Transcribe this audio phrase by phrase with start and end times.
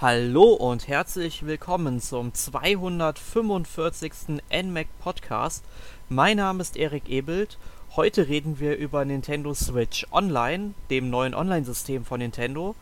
[0.00, 4.40] Hallo und herzlich willkommen zum 245.
[4.52, 5.64] NMAC Podcast.
[6.08, 7.58] Mein Name ist Erik Ebelt.
[7.94, 12.74] Heute reden wir über Nintendo Switch Online, dem neuen Online-System von Nintendo.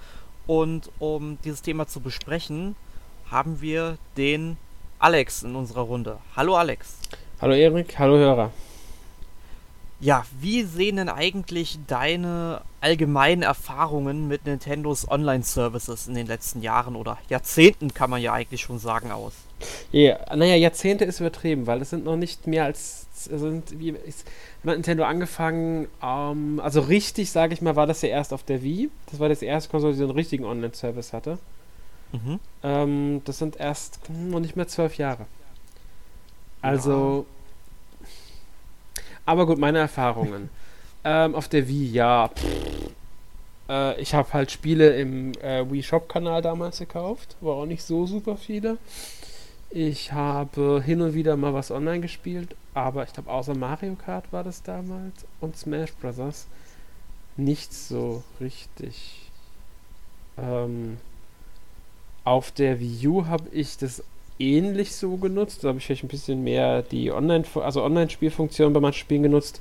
[0.47, 2.77] Und um dieses Thema zu besprechen,
[3.31, 4.57] haben wir den
[4.99, 6.17] Alex in unserer Runde.
[6.35, 6.97] Hallo Alex.
[7.43, 8.53] Hallo Erik, hallo Hörer.
[10.01, 16.97] Ja, wie sehen denn eigentlich deine allgemeinen Erfahrungen mit Nintendos Online-Services in den letzten Jahren
[16.97, 19.35] oder Jahrzehnten, kann man ja eigentlich schon sagen, aus?
[19.93, 23.07] Ja, naja, Jahrzehnte ist übertrieben, weil es sind noch nicht mehr als.
[23.15, 24.27] Sind, wie ist,
[24.65, 28.91] Nintendo angefangen, ähm, also richtig, sage ich mal, war das ja erst auf der Wii.
[29.13, 31.39] Das war das erste Konsole, die so einen richtigen Online-Service hatte.
[32.11, 32.41] Mhm.
[32.65, 35.27] Ähm, das sind erst noch nicht mehr zwölf Jahre.
[36.63, 37.27] Also.
[37.29, 37.43] Ja
[39.27, 40.51] aber gut, meine Erfahrungen.
[41.05, 42.31] Ähm, auf der Wii, ja.
[43.69, 47.37] Äh, ich habe halt Spiele im äh, Wii Shop-Kanal damals gekauft.
[47.41, 48.79] War auch nicht so super viele.
[49.71, 54.31] Ich habe hin und wieder mal was online gespielt, aber ich glaube, außer Mario Kart
[54.31, 56.47] war das damals und Smash Bros.
[57.39, 59.31] nicht so richtig.
[60.37, 60.99] Ähm,
[62.25, 64.05] auf der Wii U habe ich das
[64.39, 65.65] ähnlich so genutzt.
[65.65, 69.61] Da habe ich vielleicht ein bisschen mehr die Online, also Online-Spielfunktion bei manchen Spielen genutzt.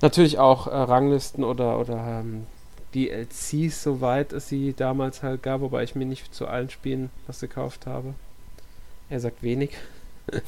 [0.00, 2.46] Natürlich auch äh, Ranglisten oder, oder ähm,
[2.94, 7.40] DLCs, soweit es sie damals halt gab, wobei ich mir nicht zu allen Spielen was
[7.40, 8.14] gekauft habe.
[9.08, 9.70] Er sagt wenig.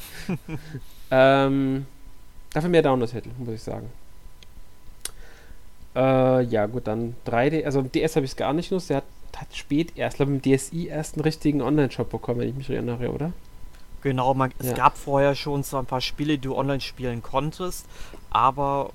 [1.11, 1.85] ähm,
[2.53, 3.89] dafür mehr Download-Titel, muss ich sagen.
[5.95, 7.65] Äh, ja, gut, dann 3D.
[7.65, 8.89] Also DS habe ich es gar nicht genutzt.
[8.89, 9.05] Der hat
[9.39, 12.69] hat spät erst, glaube ich, im DSI erst einen richtigen Online-Shop bekommen, wenn ich mich
[12.69, 13.31] erinnere, oder?
[14.01, 14.69] Genau, man, ja.
[14.69, 17.85] es gab vorher schon so ein paar Spiele, die du online spielen konntest,
[18.29, 18.91] aber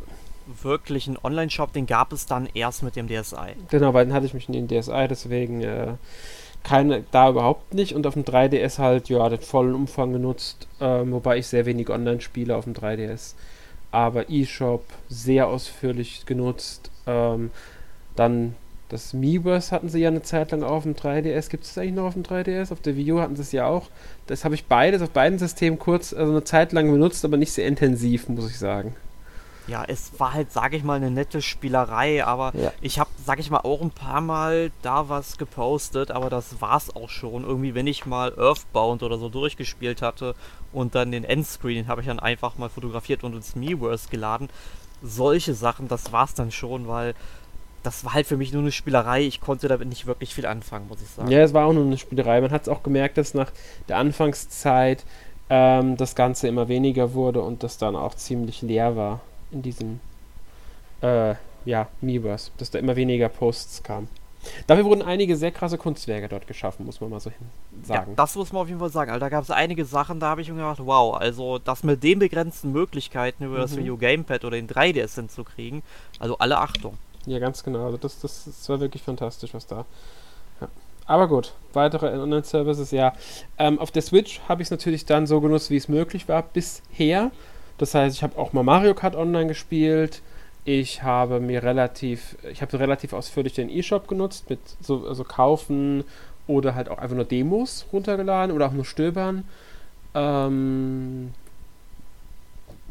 [0.62, 3.55] wirklich einen Online-Shop, den gab es dann erst mit dem DSi.
[3.71, 5.94] Genau, weil dann hatte ich mich in den DSi, deswegen äh,
[6.62, 11.03] keine, da überhaupt nicht und auf dem 3DS halt, ja, den vollen Umfang genutzt, äh,
[11.04, 13.34] wobei ich sehr wenig online spiele auf dem 3DS.
[13.91, 16.91] Aber eShop sehr ausführlich genutzt.
[17.06, 17.50] Ähm,
[18.16, 18.56] dann
[18.88, 21.49] das Miiverse hatten sie ja eine Zeit lang auf dem 3DS.
[21.49, 22.72] Gibt es eigentlich noch auf dem 3DS?
[22.72, 23.88] Auf der Wii U hatten sie es ja auch.
[24.27, 27.53] Das habe ich beides auf beiden Systemen kurz, also eine Zeit lang benutzt, aber nicht
[27.53, 28.94] sehr intensiv, muss ich sagen.
[29.66, 32.72] Ja, es war halt, sage ich mal, eine nette Spielerei, aber ja.
[32.80, 36.94] ich habe, sage ich mal, auch ein paar Mal da was gepostet, aber das war's
[36.94, 37.44] auch schon.
[37.44, 40.34] Irgendwie, wenn ich mal Earthbound oder so durchgespielt hatte
[40.72, 44.48] und dann den Endscreen habe ich dann einfach mal fotografiert und ins Miiverse geladen.
[45.03, 47.14] Solche Sachen, das war's dann schon, weil
[47.82, 49.22] das war halt für mich nur eine Spielerei.
[49.22, 51.30] Ich konnte damit nicht wirklich viel anfangen, muss ich sagen.
[51.30, 52.41] Ja, es war auch nur eine Spielerei.
[52.41, 53.50] Man hat es auch gemerkt, dass nach
[53.88, 55.04] der Anfangszeit
[55.50, 59.20] ähm, das Ganze immer weniger wurde und das dann auch ziemlich leer war
[59.54, 60.00] in diesem
[61.00, 61.34] äh,
[61.65, 64.09] ja, Miiverse, dass da immer weniger Posts kamen.
[64.66, 67.32] Dafür wurden einige sehr krasse Kunstwerke dort geschaffen, muss man mal so
[67.82, 68.10] sagen.
[68.10, 69.10] Ja, das muss man auf jeden Fall sagen.
[69.10, 72.03] Also, da gab es einige Sachen, da habe ich mir gedacht, wow, also das mit
[72.03, 73.62] den begrenzten Möglichkeiten über mhm.
[73.62, 75.82] das Video Gamepad oder den 3DS hinzukriegen,
[76.19, 76.98] also alle Achtung.
[77.26, 77.86] Ja, ganz genau.
[77.86, 79.86] Also das, das, das war wirklich fantastisch, was da.
[80.60, 80.69] Ja.
[81.06, 83.15] Aber gut, weitere Online-Services, ja.
[83.59, 86.42] Ähm, auf der Switch habe ich es natürlich dann so genutzt, wie es möglich war
[86.42, 87.31] bisher.
[87.78, 90.22] Das heißt, ich habe auch mal Mario Kart online gespielt.
[90.64, 96.04] Ich habe mir relativ, ich habe relativ ausführlich den E-Shop genutzt, mit so also kaufen
[96.46, 99.44] oder halt auch einfach nur Demos runtergeladen oder auch nur stöbern.
[100.14, 101.34] Ähm,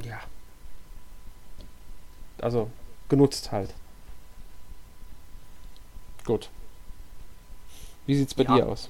[0.03, 0.19] ja.
[2.41, 2.69] Also
[3.09, 3.73] genutzt halt.
[6.25, 6.50] Gut.
[8.05, 8.55] Wie sieht's bei ja.
[8.55, 8.89] dir aus?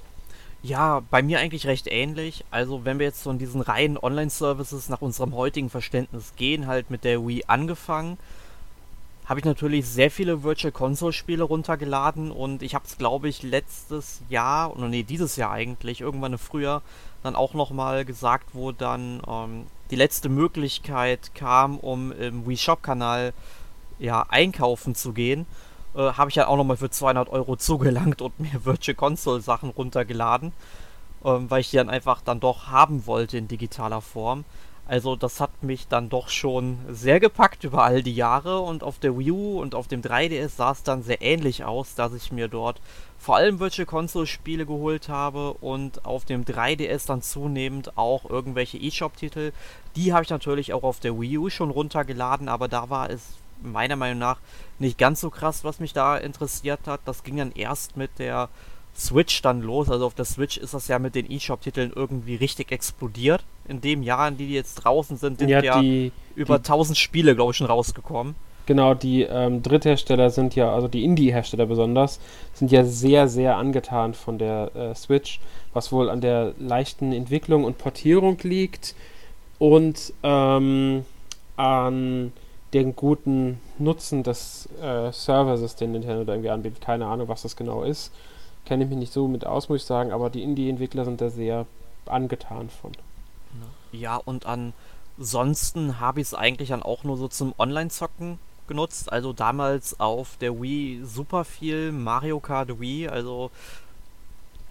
[0.66, 2.46] Ja, bei mir eigentlich recht ähnlich.
[2.50, 6.90] Also wenn wir jetzt so in diesen reinen Online-Services nach unserem heutigen Verständnis gehen, halt
[6.90, 8.18] mit der Wii angefangen,
[9.26, 14.22] habe ich natürlich sehr viele Virtual Console-Spiele runtergeladen und ich habe es, glaube ich, letztes
[14.30, 16.82] Jahr, oder nee, dieses Jahr eigentlich, irgendwann früher,
[17.24, 23.34] dann auch nochmal gesagt, wo dann ähm, die letzte Möglichkeit kam, um im Wii Shop-Kanal
[24.00, 25.46] ja, einkaufen zu gehen
[25.96, 29.70] äh, habe ich ja auch nochmal für 200 Euro zugelangt und mir Virtual Console Sachen
[29.70, 30.54] runtergeladen,
[31.24, 34.46] ähm, weil ich die dann einfach dann doch haben wollte in digitaler Form.
[34.86, 39.00] Also das hat mich dann doch schon sehr gepackt über all die Jahre und auf
[39.00, 42.34] der Wii U und auf dem 3DS sah es dann sehr ähnlich aus, dass ich
[42.34, 42.82] mir dort
[43.18, 48.78] vor allem Virtual Console Spiele geholt habe und auf dem 3DS dann zunehmend auch irgendwelche
[48.78, 49.54] eShop Titel.
[49.96, 53.36] Die habe ich natürlich auch auf der Wii U schon runtergeladen, aber da war es
[53.62, 54.40] meiner Meinung nach
[54.80, 57.02] nicht ganz so krass, was mich da interessiert hat.
[57.06, 58.50] Das ging dann erst mit der
[58.96, 59.90] Switch dann los.
[59.90, 63.44] Also auf der Switch ist das ja mit den eShop-Titeln irgendwie richtig explodiert.
[63.68, 66.66] In dem Jahr, in die, die jetzt draußen sind, sind ja, ja die, über die,
[66.66, 68.36] 1000 Spiele, glaube ich, schon rausgekommen.
[68.66, 72.20] Genau, die ähm, Dritthersteller sind ja, also die Indie-Hersteller besonders,
[72.54, 75.42] sind ja sehr, sehr angetan von der äh, Switch,
[75.74, 78.96] was wohl an der leichten Entwicklung und Portierung liegt
[79.60, 81.04] und ähm,
[81.58, 82.32] an
[82.74, 86.82] den guten Nutzen des äh, Services, den Nintendo da irgendwie anbietet.
[86.82, 88.12] Keine Ahnung, was das genau ist.
[88.66, 91.30] Kenne ich mich nicht so mit aus, muss ich sagen, aber die Indie-Entwickler sind da
[91.30, 91.66] sehr
[92.06, 92.92] angetan von.
[93.92, 99.12] Ja, und ansonsten habe ich es eigentlich dann auch nur so zum Online-Zocken genutzt.
[99.12, 103.52] Also damals auf der Wii super viel Mario Kart Wii, also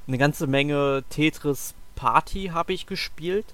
[0.07, 3.47] eine ganze Menge Tetris Party habe ich gespielt.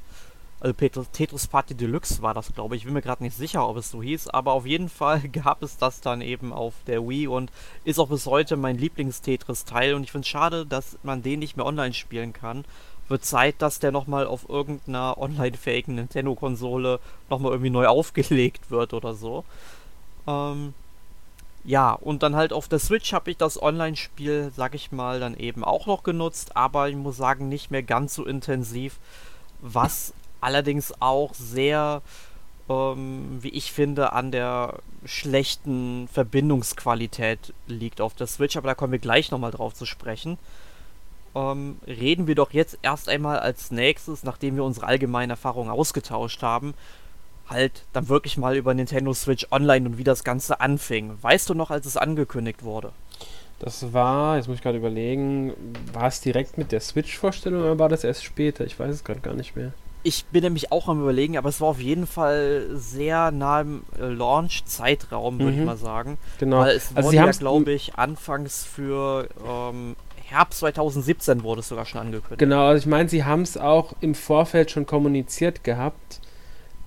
[0.61, 2.83] Also Tetris Party Deluxe war das, glaube ich.
[2.83, 5.63] Ich bin mir gerade nicht sicher, ob es so hieß, aber auf jeden Fall gab
[5.63, 7.53] es das dann eben auf der Wii und
[7.85, 9.95] ist auch bis heute mein Lieblings-Tetris-Teil.
[9.95, 12.65] Und ich finde es schade, dass man den nicht mehr online spielen kann.
[13.07, 16.99] Wird Zeit, dass der nochmal auf irgendeiner online-fähigen Nintendo-Konsole
[17.31, 19.45] nochmal irgendwie neu aufgelegt wird oder so.
[20.27, 20.75] Ähm,
[21.65, 25.37] ja, und dann halt auf der Switch habe ich das Online-Spiel, sag ich mal, dann
[25.37, 28.99] eben auch noch genutzt, aber ich muss sagen, nicht mehr ganz so intensiv,
[29.61, 32.03] was allerdings auch sehr,
[32.69, 34.75] ähm, wie ich finde, an der
[35.05, 40.39] schlechten Verbindungsqualität liegt auf der Switch, aber da kommen wir gleich nochmal drauf zu sprechen.
[41.35, 46.43] Ähm, reden wir doch jetzt erst einmal als nächstes, nachdem wir unsere allgemeinen Erfahrungen ausgetauscht
[46.43, 46.75] haben,
[47.49, 51.17] halt dann wirklich mal über Nintendo Switch Online und wie das Ganze anfing.
[51.21, 52.93] Weißt du noch, als es angekündigt wurde?
[53.59, 55.53] Das war, jetzt muss ich gerade überlegen,
[55.93, 58.65] war es direkt mit der Switch-Vorstellung oder war das erst später?
[58.65, 59.73] Ich weiß es gerade gar nicht mehr.
[60.09, 63.83] Ich bin nämlich auch am überlegen, aber es war auf jeden Fall sehr nah im
[64.01, 65.59] äh, Launch-Zeitraum, würde mhm.
[65.59, 66.17] ich mal sagen.
[66.39, 66.61] Genau.
[66.61, 71.85] Weil es also wurde ja, glaube ich, anfangs für ähm, Herbst 2017 wurde es sogar
[71.85, 72.39] schon angekündigt.
[72.39, 76.21] Genau, also ich meine, sie haben es auch im Vorfeld schon kommuniziert gehabt,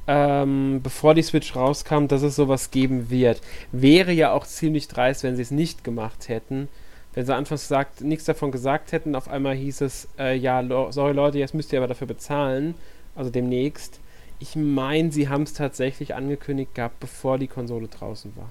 [0.08, 3.40] ähm, bevor die Switch rauskam, dass es sowas geben wird.
[3.72, 6.70] Wäre ja auch ziemlich dreist, wenn sie es nicht gemacht hätten.
[7.14, 11.14] Wenn sie anfangs gesagt, nichts davon gesagt hätten, auf einmal hieß es, äh, ja, sorry
[11.14, 12.74] Leute, jetzt müsst ihr aber dafür bezahlen
[13.16, 14.00] also demnächst.
[14.40, 18.50] Ich meine, sie haben es tatsächlich angekündigt gehabt, bevor die Konsole draußen war.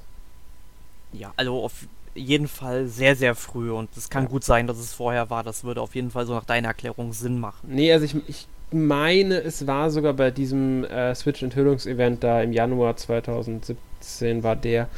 [1.13, 1.73] Ja, also auf
[2.15, 4.31] jeden Fall sehr, sehr früh und es kann ja.
[4.31, 5.43] gut sein, dass es vorher war.
[5.43, 7.69] Das würde auf jeden Fall so nach deiner Erklärung Sinn machen.
[7.73, 12.97] Nee, also ich, ich meine, es war sogar bei diesem äh, Switch-Enthüllungsevent da im Januar
[12.97, 14.89] 2017 war der,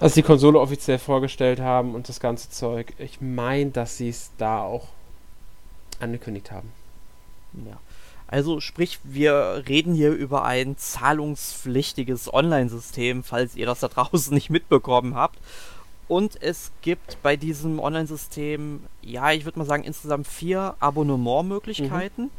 [0.00, 2.92] als die Konsole offiziell vorgestellt haben und das ganze Zeug.
[2.98, 4.88] Ich meine, dass sie es da auch
[6.00, 6.70] angekündigt haben.
[7.66, 7.78] Ja.
[8.28, 14.50] Also sprich, wir reden hier über ein zahlungspflichtiges Online-System, falls ihr das da draußen nicht
[14.50, 15.38] mitbekommen habt.
[16.08, 22.24] Und es gibt bei diesem Online-System, ja, ich würde mal sagen, insgesamt vier Abonnementmöglichkeiten.
[22.26, 22.30] Mhm.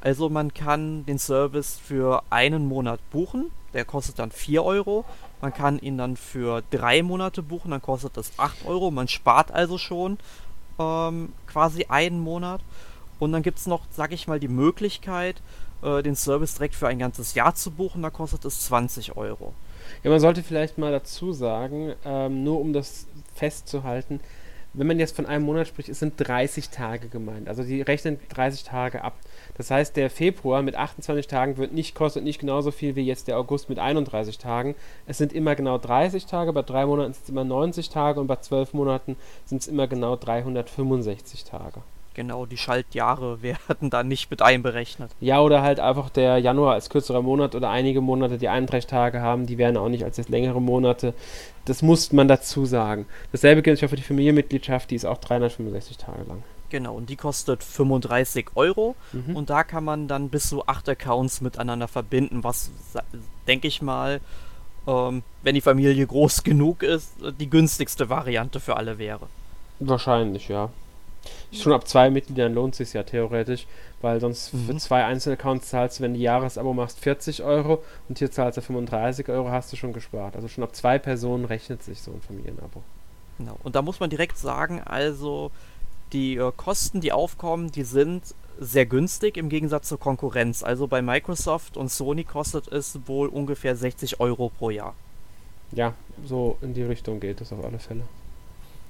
[0.00, 5.04] Also man kann den Service für einen Monat buchen, der kostet dann 4 Euro.
[5.40, 8.90] Man kann ihn dann für drei Monate buchen, dann kostet das 8 Euro.
[8.90, 10.18] Man spart also schon
[10.78, 12.62] ähm, quasi einen Monat.
[13.20, 15.40] Und dann gibt es noch, sag ich mal, die Möglichkeit,
[15.82, 18.02] äh, den Service direkt für ein ganzes Jahr zu buchen.
[18.02, 19.54] Da kostet es 20 Euro.
[20.02, 24.20] Ja, man sollte vielleicht mal dazu sagen, ähm, nur um das festzuhalten,
[24.72, 27.48] wenn man jetzt von einem Monat spricht, es sind 30 Tage gemeint.
[27.48, 29.14] Also die rechnen 30 Tage ab.
[29.56, 33.26] Das heißt, der Februar mit 28 Tagen wird nicht, kostet nicht genauso viel wie jetzt
[33.26, 34.76] der August mit 31 Tagen.
[35.06, 38.28] Es sind immer genau 30 Tage, bei drei Monaten sind es immer 90 Tage und
[38.28, 41.82] bei zwölf Monaten sind es immer genau 365 Tage.
[42.14, 45.10] Genau, die Schaltjahre werden da nicht mit einberechnet.
[45.20, 49.20] Ja, oder halt einfach der Januar als kürzerer Monat oder einige Monate, die 31 Tage
[49.20, 51.14] haben, die werden auch nicht als jetzt längere Monate.
[51.64, 53.06] Das muss man dazu sagen.
[53.32, 56.42] Dasselbe gilt für die Familienmitgliedschaft, die ist auch 365 Tage lang.
[56.70, 59.34] Genau, und die kostet 35 Euro mhm.
[59.34, 62.70] und da kann man dann bis zu acht Accounts miteinander verbinden, was,
[63.48, 64.20] denke ich mal,
[64.86, 69.26] ähm, wenn die Familie groß genug ist, die günstigste Variante für alle wäre.
[69.80, 70.70] Wahrscheinlich, ja.
[71.52, 73.66] Schon ab zwei Mitgliedern lohnt es sich ja theoretisch,
[74.00, 74.66] weil sonst mhm.
[74.66, 78.62] für zwei Einzelaccounts zahlst du, wenn du Jahresabo machst, 40 Euro und hier zahlst du
[78.62, 80.36] 35 Euro, hast du schon gespart.
[80.36, 82.82] Also schon ab zwei Personen rechnet sich so ein Familienabo.
[83.38, 83.56] Genau.
[83.64, 85.50] Und da muss man direkt sagen, also
[86.12, 88.22] die äh, Kosten, die aufkommen, die sind
[88.58, 90.62] sehr günstig im Gegensatz zur Konkurrenz.
[90.62, 94.94] Also bei Microsoft und Sony kostet es wohl ungefähr 60 Euro pro Jahr.
[95.72, 95.94] Ja,
[96.26, 98.02] so in die Richtung geht es auf alle Fälle.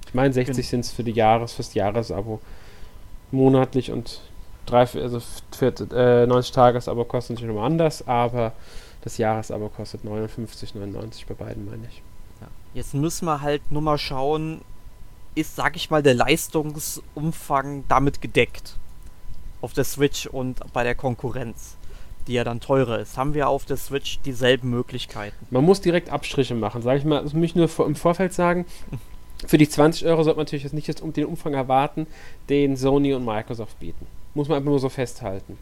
[0.07, 2.41] Ich meine, 60 sind es für die Jahres, fürs Jahresabo.
[3.31, 4.21] Monatlich und
[4.65, 8.53] drei, also für, äh, 90 Tagesabo kostet natürlich nochmal anders, aber
[9.01, 12.01] das Jahresabo kostet 59,99 bei beiden, meine ich.
[12.41, 12.47] Ja.
[12.73, 14.61] Jetzt müssen wir halt nur mal schauen,
[15.35, 18.77] ist, sag ich mal, der Leistungsumfang damit gedeckt?
[19.61, 21.77] Auf der Switch und bei der Konkurrenz.
[22.27, 25.35] die ja dann teurer ist, haben wir auf der Switch dieselben Möglichkeiten.
[25.49, 27.23] Man muss direkt Abstriche machen, sage ich mal.
[27.23, 28.65] Das muss ich nur im Vorfeld sagen.
[29.47, 32.07] Für die 20 Euro sollte man natürlich jetzt nicht jetzt um den Umfang erwarten,
[32.49, 34.05] den Sony und Microsoft bieten.
[34.33, 35.57] Muss man einfach nur so festhalten.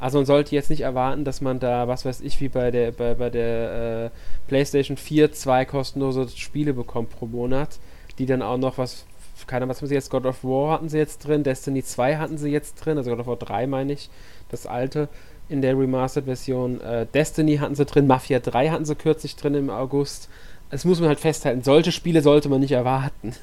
[0.00, 2.90] Also man sollte jetzt nicht erwarten, dass man da, was weiß ich, wie bei der,
[2.90, 7.78] bei, bei der äh, PlayStation 4 zwei kostenlose Spiele bekommt pro Monat,
[8.18, 9.06] die dann auch noch was,
[9.46, 12.16] keine Ahnung, was haben sie jetzt, God of War hatten sie jetzt drin, Destiny 2
[12.16, 14.10] hatten sie jetzt drin, also God of War 3 meine ich,
[14.50, 15.08] das alte
[15.48, 16.80] in der Remastered-Version.
[16.80, 20.28] Äh, Destiny hatten sie drin, Mafia 3 hatten sie kürzlich drin im August.
[20.72, 21.62] Das muss man halt festhalten.
[21.62, 23.34] Solche Spiele sollte man nicht erwarten.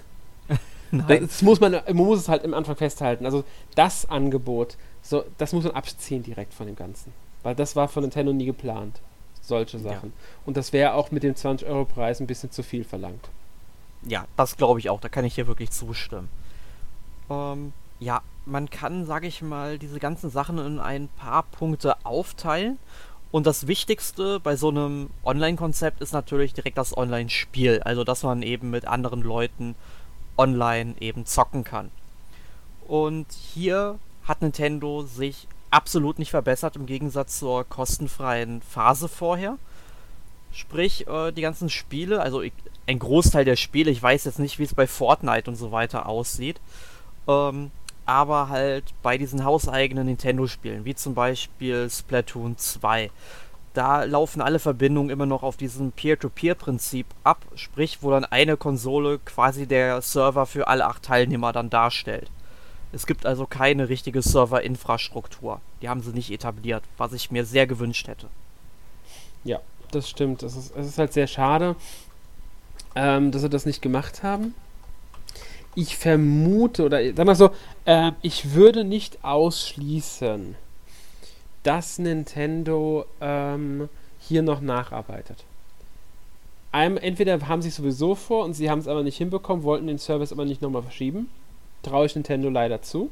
[0.91, 1.27] Nein.
[1.27, 3.24] Das muss man, man muss es halt im Anfang festhalten.
[3.24, 3.43] Also
[3.75, 7.13] das Angebot, so, das muss man abziehen direkt von dem Ganzen.
[7.43, 9.00] Weil das war von Nintendo nie geplant.
[9.41, 10.09] Solche Sachen.
[10.09, 10.24] Ja.
[10.48, 13.29] Und das wäre auch mit dem 20-Euro-Preis ein bisschen zu viel verlangt.
[14.07, 15.00] Ja, das glaube ich auch.
[15.00, 16.29] Da kann ich dir wirklich zustimmen.
[17.29, 22.79] Ähm, ja, man kann, sage ich mal, diese ganzen Sachen in ein paar Punkte aufteilen.
[23.31, 27.81] Und das Wichtigste bei so einem Online-Konzept ist natürlich direkt das Online-Spiel.
[27.83, 29.75] Also, dass man eben mit anderen Leuten
[30.38, 31.91] online eben zocken kann.
[32.88, 39.57] Und hier hat Nintendo sich absolut nicht verbessert im Gegensatz zur kostenfreien Phase vorher.
[40.51, 42.41] Sprich, äh, die ganzen Spiele, also
[42.88, 46.07] ein Großteil der Spiele, ich weiß jetzt nicht, wie es bei Fortnite und so weiter
[46.07, 46.59] aussieht,
[47.27, 47.69] ähm,
[48.09, 53.11] aber halt bei diesen hauseigenen Nintendo-Spielen, wie zum Beispiel Splatoon 2.
[53.75, 59.19] Da laufen alle Verbindungen immer noch auf diesem Peer-to-Peer-Prinzip ab, sprich, wo dann eine Konsole
[59.19, 62.31] quasi der Server für alle acht Teilnehmer dann darstellt.
[62.91, 65.61] Es gibt also keine richtige Serverinfrastruktur.
[65.83, 68.25] Die haben sie nicht etabliert, was ich mir sehr gewünscht hätte.
[69.43, 69.59] Ja,
[69.91, 70.41] das stimmt.
[70.41, 71.75] Es ist, ist halt sehr schade,
[72.95, 74.55] ähm, dass sie das nicht gemacht haben
[75.75, 77.51] ich vermute, oder sag mal so,
[77.85, 80.55] äh, ich würde nicht ausschließen,
[81.63, 85.43] dass Nintendo ähm, hier noch nacharbeitet.
[86.71, 89.88] Einem, entweder haben sie es sowieso vor und sie haben es aber nicht hinbekommen, wollten
[89.88, 91.29] den Service aber nicht nochmal verschieben.
[91.81, 93.11] Traue ich Nintendo leider zu.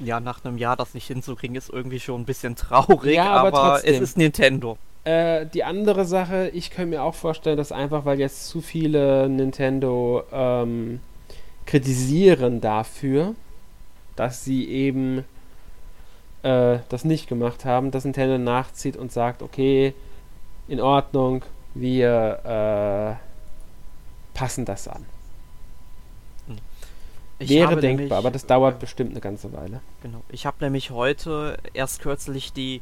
[0.00, 3.58] Ja, nach einem Jahr das nicht hinzukriegen, ist irgendwie schon ein bisschen traurig, ja, aber,
[3.58, 4.78] aber es ist Nintendo.
[5.04, 9.28] Äh, die andere Sache, ich könnte mir auch vorstellen, dass einfach, weil jetzt zu viele
[9.28, 11.00] Nintendo ähm,
[11.66, 13.34] kritisieren dafür,
[14.16, 15.24] dass sie eben
[16.42, 19.94] äh, das nicht gemacht haben, dass Nintendo nachzieht und sagt, okay,
[20.68, 21.42] in Ordnung,
[21.74, 25.04] wir äh, passen das an.
[27.38, 29.80] Ich Wäre denkbar, nämlich, aber das dauert äh, bestimmt eine ganze Weile.
[30.02, 30.22] Genau.
[30.28, 32.80] Ich habe nämlich heute erst kürzlich die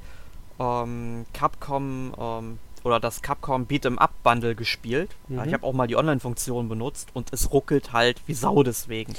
[0.59, 5.11] ähm, Capcom ähm, oder das Capcom Beat'em Up Bundle gespielt.
[5.29, 5.43] Mhm.
[5.47, 9.15] Ich habe auch mal die Online-Funktion benutzt und es ruckelt halt wie Sau deswegen.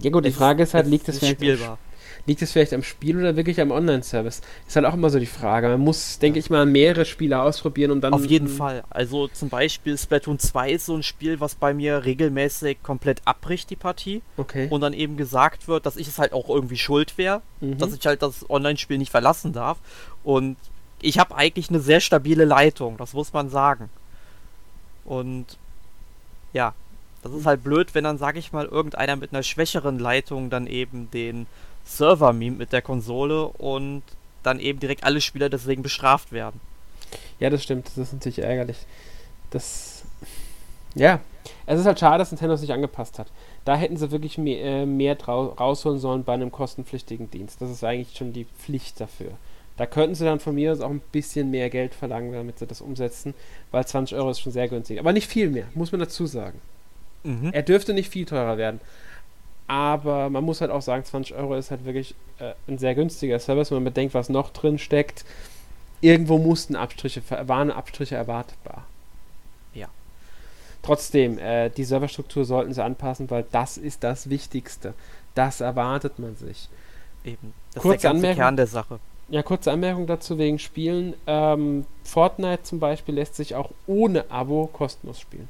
[0.00, 1.78] Ja gut, die Frage ist halt, liegt es vielleicht spielbar.
[2.26, 4.42] Liegt es vielleicht am Spiel oder wirklich am Online-Service?
[4.66, 5.68] Ist halt auch immer so die Frage.
[5.68, 8.12] Man muss, denke ich mal, mehrere Spiele ausprobieren und dann.
[8.12, 8.84] Auf jeden Fall.
[8.90, 13.70] Also zum Beispiel Splatoon 2 ist so ein Spiel, was bei mir regelmäßig komplett abbricht,
[13.70, 14.22] die Partie.
[14.36, 14.68] Okay.
[14.70, 17.78] Und dann eben gesagt wird, dass ich es halt auch irgendwie schuld wäre, mhm.
[17.78, 19.78] dass ich halt das Online-Spiel nicht verlassen darf.
[20.22, 20.56] Und
[21.02, 23.90] ich habe eigentlich eine sehr stabile Leitung, das muss man sagen.
[25.04, 25.46] Und
[26.52, 26.74] ja,
[27.22, 30.66] das ist halt blöd, wenn dann, sage ich mal, irgendeiner mit einer schwächeren Leitung dann
[30.66, 31.46] eben den
[31.84, 34.02] Server mimt mit der Konsole und
[34.42, 36.60] dann eben direkt alle Spieler deswegen bestraft werden.
[37.38, 38.78] Ja, das stimmt, das ist natürlich ärgerlich.
[39.50, 40.04] Das.
[40.94, 41.20] Ja,
[41.66, 43.28] es ist halt schade, dass Nintendo sich angepasst hat.
[43.64, 47.60] Da hätten sie wirklich mehr, äh, mehr rausholen sollen bei einem kostenpflichtigen Dienst.
[47.60, 49.32] Das ist eigentlich schon die Pflicht dafür.
[49.76, 52.66] Da könnten sie dann von mir aus auch ein bisschen mehr Geld verlangen, damit sie
[52.66, 53.34] das umsetzen,
[53.70, 54.98] weil 20 Euro ist schon sehr günstig.
[54.98, 56.60] Aber nicht viel mehr, muss man dazu sagen.
[57.22, 57.50] Mhm.
[57.52, 58.80] Er dürfte nicht viel teurer werden.
[59.66, 63.38] Aber man muss halt auch sagen, 20 Euro ist halt wirklich äh, ein sehr günstiger
[63.38, 65.24] Service, wenn man bedenkt, was noch drin steckt.
[66.00, 68.84] Irgendwo mussten Abstriche, waren Abstriche erwartbar.
[69.72, 69.88] Ja.
[70.82, 74.94] Trotzdem, äh, die Serverstruktur sollten sie anpassen, weil das ist das Wichtigste.
[75.34, 76.68] Das erwartet man sich.
[77.24, 77.52] Eben.
[77.74, 78.98] Das Kurze ist der Anmerkung, Kern der Sache.
[79.30, 81.14] Ja, kurze Anmerkung dazu wegen Spielen.
[81.26, 85.48] Ähm, Fortnite zum Beispiel lässt sich auch ohne Abo kostenlos spielen.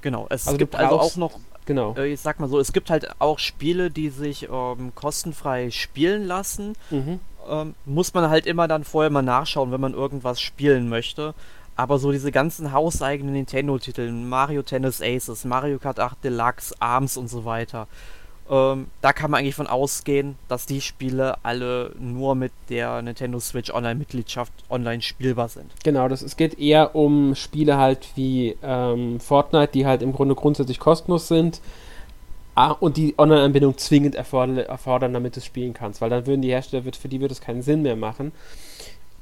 [0.00, 1.94] Genau, es also gibt also auch noch, genau.
[1.96, 6.26] Äh, ich sag mal so, es gibt halt auch Spiele, die sich ähm, kostenfrei spielen
[6.26, 6.74] lassen.
[6.90, 7.20] Mhm.
[7.48, 11.34] Ähm, muss man halt immer dann vorher mal nachschauen, wenn man irgendwas spielen möchte.
[11.76, 17.28] Aber so diese ganzen hauseigenen Nintendo-Titel, Mario Tennis Aces, Mario Kart 8 Deluxe, ARMS und
[17.28, 17.86] so weiter,
[18.50, 23.38] ähm, da kann man eigentlich von ausgehen, dass die Spiele alle nur mit der Nintendo
[23.40, 25.70] Switch Online-Mitgliedschaft online spielbar sind.
[25.84, 30.34] Genau, das, es geht eher um Spiele halt wie ähm, Fortnite, die halt im Grunde
[30.34, 31.60] grundsätzlich kostenlos sind
[32.54, 36.50] ah, und die Online-Anbindung zwingend erfordern, damit du es spielen kannst, weil dann würden die
[36.50, 38.32] Hersteller, für die würde es keinen Sinn mehr machen.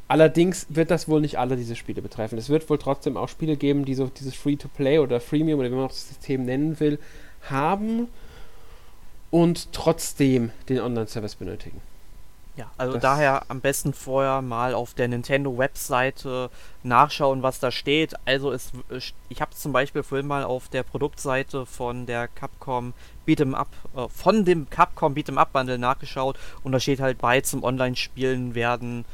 [0.09, 2.37] Allerdings wird das wohl nicht alle diese Spiele betreffen.
[2.37, 5.75] Es wird wohl trotzdem auch Spiele geben, die so dieses Free-to-Play oder Freemium oder wie
[5.75, 6.99] man auch das System nennen will,
[7.49, 8.09] haben
[9.31, 11.81] und trotzdem den Online-Service benötigen.
[12.57, 16.51] Ja, also das daher am besten vorher mal auf der Nintendo-Webseite
[16.83, 18.15] nachschauen, was da steht.
[18.27, 18.73] Also es,
[19.29, 22.93] ich habe zum Beispiel vorhin mal auf der Produktseite von der Capcom
[23.27, 27.41] Beat'em Up, äh, von dem Capcom Beat'em Up Bundle nachgeschaut und da steht halt bei
[27.41, 29.05] zum Online-Spielen werden,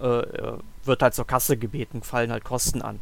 [0.00, 3.00] äh, äh wird halt zur Kasse gebeten, fallen halt Kosten an.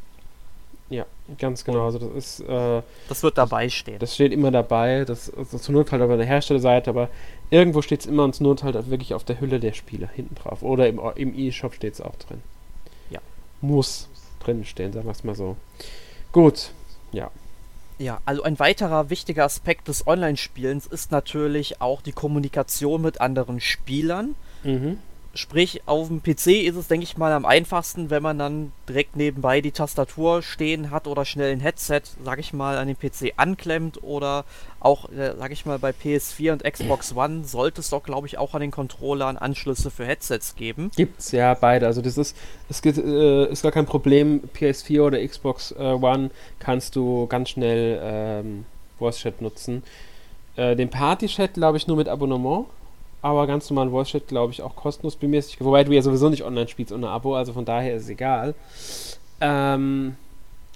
[0.92, 1.06] Ja,
[1.38, 1.86] ganz genau.
[1.86, 2.40] Also das ist.
[2.40, 3.98] Äh, das wird dabei stehen.
[3.98, 5.06] Das steht immer dabei.
[5.06, 7.08] Das, also zur Not halt auf der Herstellerseite, aber
[7.50, 10.34] irgendwo steht es immer und zur Not halt wirklich auf der Hülle der Spiele hinten
[10.34, 10.62] drauf.
[10.62, 12.42] Oder im, im E-Shop steht es auch drin.
[13.08, 13.20] Ja.
[13.62, 15.56] Muss drin stehen, sagen wir es mal so.
[16.30, 16.72] Gut,
[17.12, 17.30] ja.
[17.98, 23.60] Ja, also ein weiterer wichtiger Aspekt des Online-Spielens ist natürlich auch die Kommunikation mit anderen
[23.60, 24.34] Spielern.
[24.62, 24.98] Mhm.
[25.34, 29.16] Sprich, auf dem PC ist es, denke ich mal, am einfachsten, wenn man dann direkt
[29.16, 33.32] nebenbei die Tastatur stehen hat oder schnell ein Headset, sag ich mal, an den PC
[33.38, 34.44] anklemmt oder
[34.78, 38.36] auch, äh, sag ich mal, bei PS4 und Xbox One sollte es doch, glaube ich,
[38.36, 40.90] auch an den Controllern Anschlüsse für Headsets geben.
[40.96, 41.86] Gibt's, ja, beide.
[41.86, 42.36] Also das ist,
[42.68, 44.42] es gibt, äh, ist gar kein Problem.
[44.54, 48.66] PS4 oder Xbox äh, One kannst du ganz schnell ähm,
[48.98, 49.82] Voice Chat nutzen.
[50.56, 52.66] Äh, den Party Chat, glaube ich, nur mit Abonnement
[53.22, 55.60] aber ganz normal Voice Chat, glaube ich, auch kostenlos bemäßig.
[55.60, 58.54] Wobei du ja sowieso nicht online spielst ohne Abo, also von daher ist es egal.
[59.40, 60.16] Ähm,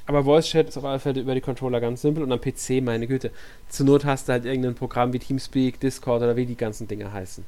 [0.07, 2.83] aber Voice Chat ist auf alle Fälle über die Controller ganz simpel und am PC,
[2.83, 3.33] meine Güte.
[3.69, 7.12] Zur Not hast du halt irgendein Programm wie Teamspeak, Discord oder wie die ganzen Dinge
[7.12, 7.45] heißen.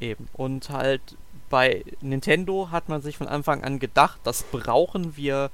[0.00, 0.28] Eben.
[0.32, 1.02] Und halt
[1.50, 5.50] bei Nintendo hat man sich von Anfang an gedacht, das brauchen wir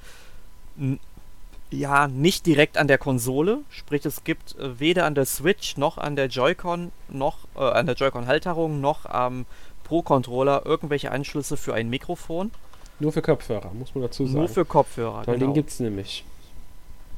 [1.71, 3.61] ja, nicht direkt an der Konsole.
[3.71, 7.87] Sprich, es gibt äh, weder an der Switch noch an der Joy-Con noch äh, an
[7.87, 9.47] der Joy-Con-Halterung noch am
[9.85, 12.51] Pro-Controller irgendwelche Anschlüsse für ein Mikrofon.
[12.99, 14.39] Nur für Kopfhörer, muss man dazu sagen.
[14.39, 15.47] Nur für Kopfhörer, Weil genau.
[15.47, 16.25] den gibt es nämlich.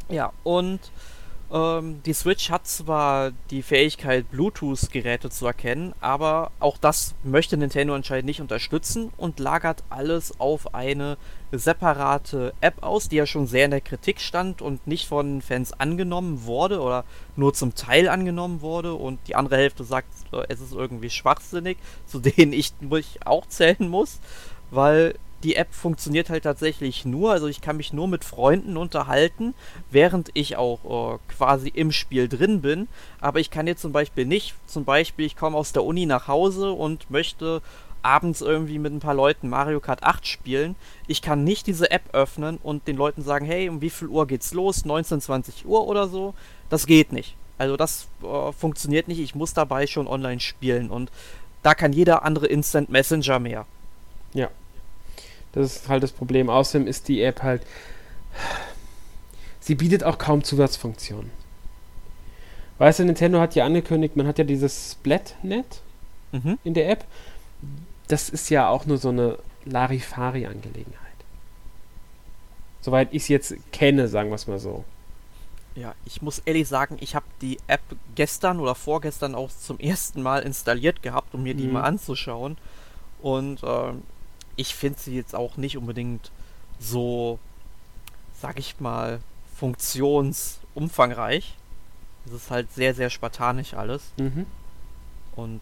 [0.08, 0.80] Ja, und
[1.52, 7.94] ähm, die Switch hat zwar die Fähigkeit, Bluetooth-Geräte zu erkennen, aber auch das möchte Nintendo
[7.94, 11.16] anscheinend nicht unterstützen und lagert alles auf eine
[11.52, 15.72] separate App aus, die ja schon sehr in der Kritik stand und nicht von Fans
[15.72, 17.04] angenommen wurde oder
[17.36, 20.08] nur zum Teil angenommen wurde und die andere Hälfte sagt,
[20.48, 24.20] es ist irgendwie schwachsinnig, zu denen ich mich auch zählen muss,
[24.70, 29.54] weil die App funktioniert halt tatsächlich nur, also ich kann mich nur mit Freunden unterhalten,
[29.90, 32.88] während ich auch äh, quasi im Spiel drin bin.
[33.20, 36.26] Aber ich kann jetzt zum Beispiel nicht, zum Beispiel ich komme aus der Uni nach
[36.26, 37.62] Hause und möchte
[38.02, 40.76] abends irgendwie mit ein paar Leuten Mario Kart 8 spielen.
[41.06, 44.26] Ich kann nicht diese App öffnen und den Leuten sagen, hey, um wie viel Uhr
[44.26, 44.84] geht's los?
[44.84, 46.34] 19, 20 Uhr oder so.
[46.70, 47.36] Das geht nicht.
[47.58, 49.18] Also das äh, funktioniert nicht.
[49.18, 51.10] Ich muss dabei schon online spielen und
[51.62, 53.66] da kann jeder andere Instant Messenger mehr.
[54.32, 54.48] Ja,
[55.52, 56.50] das ist halt das Problem.
[56.50, 57.62] Außerdem ist die App halt.
[59.60, 61.30] Sie bietet auch kaum Zusatzfunktionen.
[62.78, 65.82] Weißt du, Nintendo hat ja angekündigt, man hat ja dieses Splatnet
[66.30, 66.58] mhm.
[66.62, 67.04] in der App.
[68.08, 70.98] Das ist ja auch nur so eine Larifari-Angelegenheit.
[72.80, 74.84] Soweit ich es jetzt kenne, sagen wir es mal so.
[75.74, 77.82] Ja, ich muss ehrlich sagen, ich habe die App
[78.14, 81.74] gestern oder vorgestern auch zum ersten Mal installiert gehabt, um mir die mhm.
[81.74, 82.56] mal anzuschauen.
[83.20, 84.02] Und ähm,
[84.56, 86.32] ich finde sie jetzt auch nicht unbedingt
[86.80, 87.38] so,
[88.40, 89.20] sag ich mal,
[89.56, 91.54] funktionsumfangreich.
[92.26, 94.02] Es ist halt sehr, sehr spartanisch alles.
[94.18, 94.46] Mhm.
[95.36, 95.60] Und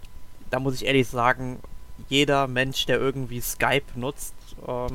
[0.50, 1.61] da muss ich ehrlich sagen,
[2.09, 4.35] jeder Mensch, der irgendwie Skype nutzt,
[4.66, 4.92] ähm,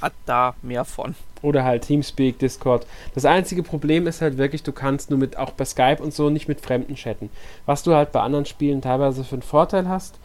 [0.00, 1.14] hat da mehr von.
[1.42, 2.86] Oder halt Teamspeak, Discord.
[3.14, 6.30] Das einzige Problem ist halt wirklich, du kannst nur mit, auch bei Skype und so,
[6.30, 7.30] nicht mit Fremden chatten.
[7.66, 10.18] Was du halt bei anderen Spielen teilweise für einen Vorteil hast,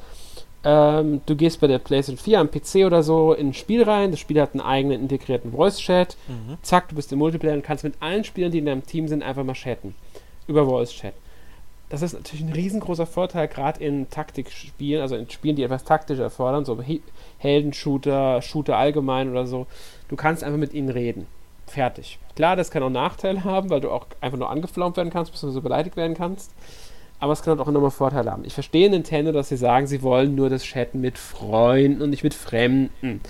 [0.63, 4.11] ähm, du gehst bei der PlayStation 4 am PC oder so in ein Spiel rein,
[4.11, 6.57] das Spiel hat einen eigenen integrierten Voice-Chat, mhm.
[6.61, 9.23] zack, du bist im Multiplayer und kannst mit allen Spielern, die in deinem Team sind,
[9.23, 9.95] einfach mal chatten.
[10.47, 11.13] Über Voice-Chat.
[11.89, 16.19] Das ist natürlich ein riesengroßer Vorteil, gerade in Taktikspielen, also in Spielen, die etwas taktisch
[16.19, 16.83] erfordern, so
[17.37, 19.67] Heldenshooter, Shooter allgemein oder so.
[20.09, 21.27] Du kannst einfach mit ihnen reden.
[21.65, 22.19] Fertig.
[22.35, 25.61] Klar, das kann auch Nachteile haben, weil du auch einfach nur angeflaumt werden kannst, so
[25.61, 26.51] beleidigt werden kannst
[27.19, 28.45] aber es kann halt auch enorme Vorteile haben.
[28.45, 32.23] Ich verstehe Nintendo, dass sie sagen, sie wollen nur das Chatten mit Freunden und nicht
[32.23, 33.21] mit Fremden.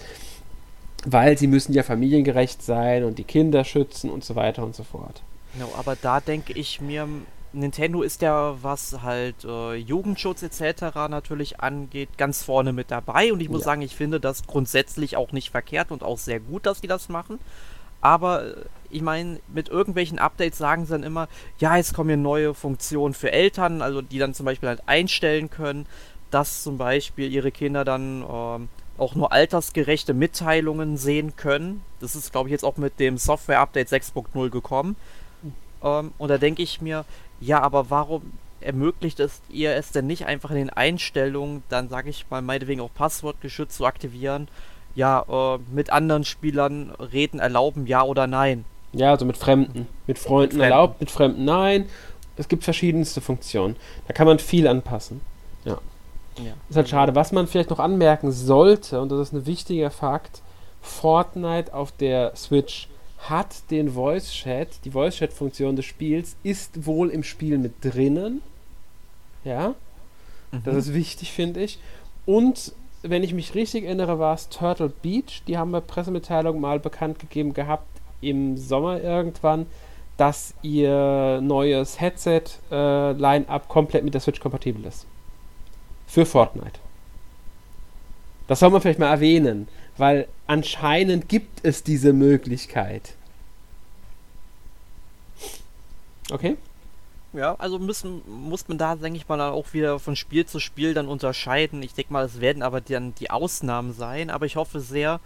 [1.05, 4.83] Weil sie müssen ja familiengerecht sein und die Kinder schützen und so weiter und so
[4.83, 5.21] fort.
[5.53, 7.07] Genau, aber da denke ich mir,
[7.53, 10.95] Nintendo ist ja, was halt äh, Jugendschutz etc.
[11.09, 13.31] natürlich angeht, ganz vorne mit dabei.
[13.33, 13.65] Und ich muss ja.
[13.65, 17.09] sagen, ich finde das grundsätzlich auch nicht verkehrt und auch sehr gut, dass die das
[17.09, 17.39] machen.
[18.01, 18.55] Aber äh,
[18.89, 21.27] ich meine, mit irgendwelchen Updates sagen sie dann immer,
[21.59, 25.49] ja, jetzt kommen hier neue Funktionen für Eltern, also die dann zum Beispiel halt einstellen
[25.49, 25.85] können,
[26.31, 31.83] dass zum Beispiel ihre Kinder dann ähm, auch nur altersgerechte Mitteilungen sehen können.
[31.99, 34.95] Das ist, glaube ich, jetzt auch mit dem Software-Update 6.0 gekommen.
[35.83, 37.05] Ähm, und da denke ich mir,
[37.39, 42.09] ja, aber warum ermöglicht es ihr es denn nicht einfach in den Einstellungen, dann sage
[42.09, 44.47] ich mal, meinetwegen auch passwortgeschützt zu aktivieren?
[44.95, 48.65] Ja, äh, mit anderen Spielern reden erlauben, ja oder nein.
[48.93, 49.87] Ja, also mit Fremden.
[50.07, 51.87] Mit Freunden mit erlaubt, mit Fremden nein.
[52.35, 53.75] Es gibt verschiedenste Funktionen.
[54.07, 55.21] Da kann man viel anpassen.
[55.65, 55.77] Ja.
[56.37, 56.53] ja.
[56.69, 57.15] Ist halt schade.
[57.15, 60.41] Was man vielleicht noch anmerken sollte, und das ist ein wichtiger Fakt,
[60.81, 62.87] Fortnite auf der Switch
[63.29, 67.73] hat den Voice Chat, die Voice Chat Funktion des Spiels ist wohl im Spiel mit
[67.81, 68.41] drinnen.
[69.43, 69.75] Ja.
[70.51, 70.63] Mhm.
[70.63, 71.79] Das ist wichtig, finde ich.
[72.25, 75.43] Und wenn ich mich richtig erinnere, war es Turtle Beach.
[75.47, 77.87] Die haben bei Pressemitteilung mal bekannt gegeben gehabt
[78.21, 79.67] im Sommer irgendwann,
[80.17, 85.05] dass ihr neues Headset-Line-Up äh, komplett mit der Switch kompatibel ist.
[86.07, 86.79] Für Fortnite.
[88.47, 93.13] Das soll man vielleicht mal erwähnen, weil anscheinend gibt es diese Möglichkeit.
[96.31, 96.57] Okay?
[97.33, 100.59] Ja, also müssen, muss man da, denke ich mal, dann auch wieder von Spiel zu
[100.59, 101.83] Spiel dann unterscheiden.
[101.83, 105.19] Ich denke mal, es werden aber dann die Ausnahmen sein, aber ich hoffe sehr,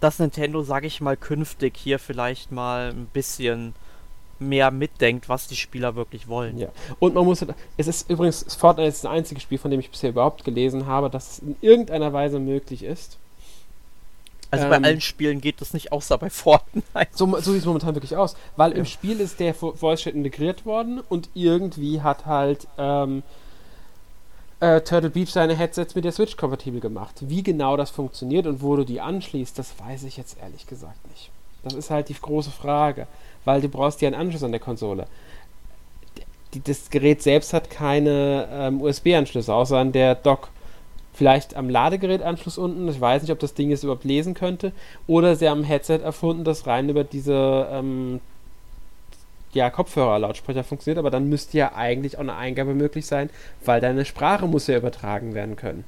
[0.00, 3.74] dass Nintendo, sage ich mal, künftig hier vielleicht mal ein bisschen
[4.38, 6.58] mehr mitdenkt, was die Spieler wirklich wollen.
[6.58, 6.68] Ja.
[6.98, 7.44] Und man muss,
[7.76, 11.08] es ist übrigens, Fortnite ist das einzige Spiel, von dem ich bisher überhaupt gelesen habe,
[11.08, 13.18] dass es in irgendeiner Weise möglich ist.
[14.52, 17.08] Also ähm, bei allen Spielen geht das nicht außer bei Fortnite.
[17.10, 18.78] So, so sieht es momentan wirklich aus, weil ja.
[18.78, 23.24] im Spiel ist der Voice Chat integriert worden und irgendwie hat halt ähm,
[24.60, 27.16] äh, Turtle Beach seine Headsets mit der Switch kompatibel gemacht.
[27.20, 31.08] Wie genau das funktioniert und wo du die anschließt, das weiß ich jetzt ehrlich gesagt
[31.10, 31.30] nicht.
[31.64, 33.08] Das ist halt die große Frage
[33.44, 35.06] weil du brauchst ja einen Anschluss an der Konsole.
[36.64, 40.48] Das Gerät selbst hat keine ähm, USB-Anschlüsse, außer an der Dock.
[41.12, 44.72] Vielleicht am Ladegerätanschluss unten, ich weiß nicht, ob das Ding es überhaupt lesen könnte,
[45.06, 48.20] oder sie haben ein Headset erfunden, das rein über diese ähm,
[49.52, 53.28] ja, Kopfhörer-Lautsprecher funktioniert, aber dann müsste ja eigentlich auch eine Eingabe möglich sein,
[53.64, 55.84] weil deine Sprache muss ja übertragen werden können.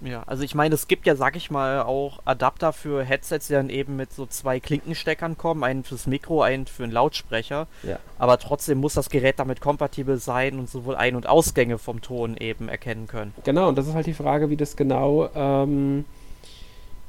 [0.00, 3.54] Ja, also ich meine, es gibt ja, sag ich mal, auch Adapter für Headsets, die
[3.54, 7.66] dann eben mit so zwei Klinkensteckern kommen, einen fürs Mikro, einen für einen Lautsprecher.
[7.82, 7.98] Ja.
[8.18, 12.36] Aber trotzdem muss das Gerät damit kompatibel sein und sowohl Ein- und Ausgänge vom Ton
[12.36, 13.34] eben erkennen können.
[13.44, 16.04] Genau, und das ist halt die Frage, wie das genau ähm,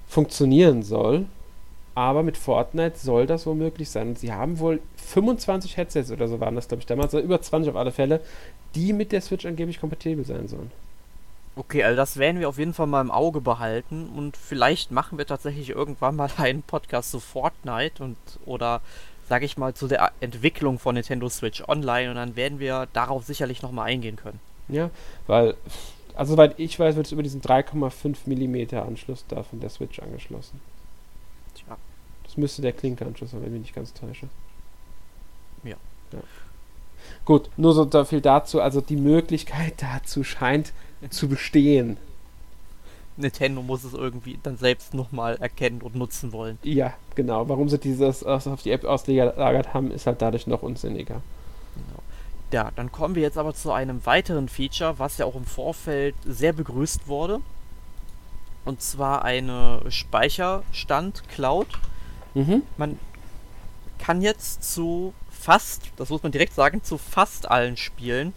[0.08, 1.26] funktionieren soll.
[1.94, 4.10] Aber mit Fortnite soll das wohl möglich sein.
[4.10, 7.42] Und sie haben wohl 25 Headsets oder so waren das, glaube ich, damals, also über
[7.42, 8.22] 20 auf alle Fälle,
[8.74, 10.72] die mit der Switch angeblich kompatibel sein sollen.
[11.56, 15.18] Okay, also das werden wir auf jeden Fall mal im Auge behalten und vielleicht machen
[15.18, 18.82] wir tatsächlich irgendwann mal einen Podcast zu Fortnite und oder
[19.28, 23.26] sage ich mal zu der Entwicklung von Nintendo Switch Online und dann werden wir darauf
[23.26, 24.40] sicherlich nochmal eingehen können.
[24.70, 24.90] Ja,
[25.28, 25.56] weil
[26.20, 30.00] also soweit ich weiß, wird es über diesen 3,5 mm Anschluss da von der Switch
[30.00, 30.60] angeschlossen.
[31.56, 31.78] Tja.
[32.24, 34.28] Das müsste der Klinkeanschluss sein, wenn ich mich nicht ganz täusche.
[35.64, 35.78] Ja.
[36.12, 36.20] ja.
[37.24, 38.62] Gut, nur so viel dazu.
[38.62, 40.74] Also die Möglichkeit dazu scheint
[41.10, 41.98] zu bestehen.
[43.18, 46.58] Nintendo muss es irgendwie dann selbst nochmal erkennen und nutzen wollen.
[46.64, 47.50] Ja, genau.
[47.50, 51.22] Warum sie dieses auf die App ausgelagert haben, ist halt dadurch noch unsinniger.
[51.76, 52.04] Genau.
[52.52, 56.16] Ja, dann kommen wir jetzt aber zu einem weiteren Feature, was ja auch im Vorfeld
[56.26, 57.42] sehr begrüßt wurde.
[58.66, 61.68] Und zwar eine Speicherstand-Cloud.
[62.36, 62.64] Mhm.
[62.78, 63.00] Man
[64.00, 68.34] kann jetzt zu fast, das muss man direkt sagen, zu fast allen Spielen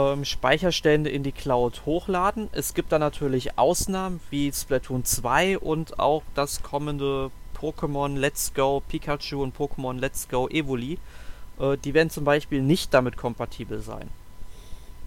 [0.00, 2.48] ähm, Speicherstände in die Cloud hochladen.
[2.52, 8.82] Es gibt da natürlich Ausnahmen wie Splatoon 2 und auch das kommende Pokémon Let's Go
[8.88, 10.98] Pikachu und Pokémon Let's Go Evoli.
[11.58, 14.08] Äh, die werden zum Beispiel nicht damit kompatibel sein.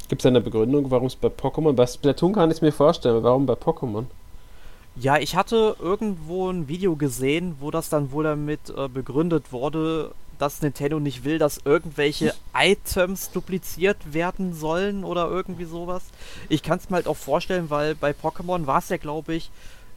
[0.09, 3.23] Gibt es eine Begründung, warum es bei Pokémon, bei Splatoon kann ich es mir vorstellen,
[3.23, 4.05] warum bei Pokémon?
[4.95, 10.11] Ja, ich hatte irgendwo ein Video gesehen, wo das dann wohl damit äh, begründet wurde,
[10.43, 16.03] dass Nintendo nicht will, dass irgendwelche Items dupliziert werden sollen oder irgendwie sowas.
[16.49, 19.51] Ich kann es mir halt auch vorstellen, weil bei Pokémon war es ja, glaube ich,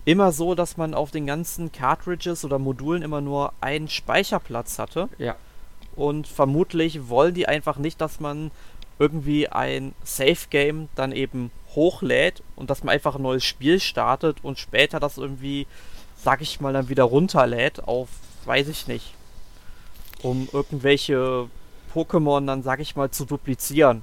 [0.05, 5.09] immer so, dass man auf den ganzen Cartridges oder Modulen immer nur einen Speicherplatz hatte.
[5.19, 5.35] Ja.
[5.97, 8.53] Und vermutlich wollen die einfach nicht, dass man
[9.01, 14.45] irgendwie ein Safe Game dann eben hochlädt und dass man einfach ein neues Spiel startet
[14.45, 15.67] und später das irgendwie,
[16.17, 18.09] sag ich mal, dann wieder runterlädt auf,
[18.45, 19.13] weiß ich nicht,
[20.23, 21.49] um irgendwelche
[21.95, 24.03] Pokémon dann, sag ich mal, zu duplizieren.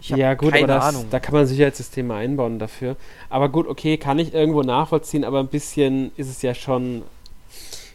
[0.00, 2.96] ja, gut, aber das, da kann man Sicherheitssysteme einbauen dafür.
[3.28, 7.02] Aber gut, okay, kann ich irgendwo nachvollziehen, aber ein bisschen ist es ja schon.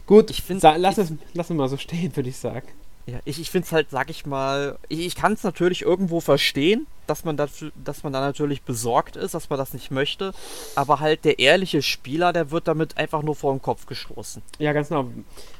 [0.06, 2.66] Gut, ich find, lass, es, lass es mal so stehen, würde ich sagen.
[3.06, 6.20] Ja, ich, ich finde es halt, sag ich mal, ich, ich kann es natürlich irgendwo
[6.20, 10.32] verstehen, dass man, dafür, dass man da natürlich besorgt ist, dass man das nicht möchte,
[10.76, 14.42] aber halt der ehrliche Spieler, der wird damit einfach nur vor den Kopf gestoßen.
[14.58, 15.06] Ja, ganz genau.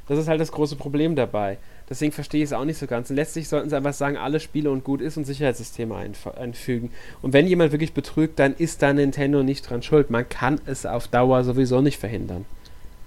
[0.06, 1.58] Das ist halt das große Problem dabei.
[1.90, 3.10] Deswegen verstehe ich es auch nicht so ganz.
[3.10, 5.96] Und letztlich sollten sie einfach sagen, alle Spiele und gut ist und Sicherheitssysteme
[6.36, 6.92] einfügen.
[7.20, 10.08] Und wenn jemand wirklich betrügt, dann ist da Nintendo nicht dran schuld.
[10.08, 12.44] Man kann es auf Dauer sowieso nicht verhindern.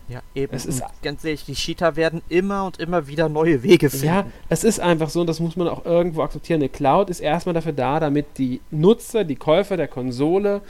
[0.10, 0.54] Ja, eben.
[0.54, 4.06] Es ist ganz ehrlich, die Cheater werden immer und immer wieder neue Wege finden.
[4.06, 6.60] Ja, es ist einfach so und das muss man auch irgendwo akzeptieren.
[6.60, 10.62] Eine Cloud ist erstmal dafür da, damit die Nutzer, die Käufer der Konsole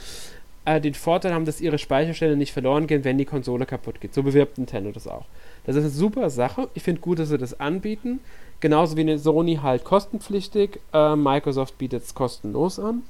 [0.64, 4.14] äh, den Vorteil haben, dass ihre Speicherstände nicht verloren gehen, wenn die Konsole kaputt geht.
[4.14, 5.26] So bewirbt Nintendo das auch.
[5.64, 6.68] Das ist eine super Sache.
[6.74, 8.20] Ich finde gut, dass sie das anbieten.
[8.60, 10.80] Genauso wie eine Sony halt kostenpflichtig.
[10.92, 13.02] Äh, Microsoft bietet es kostenlos an.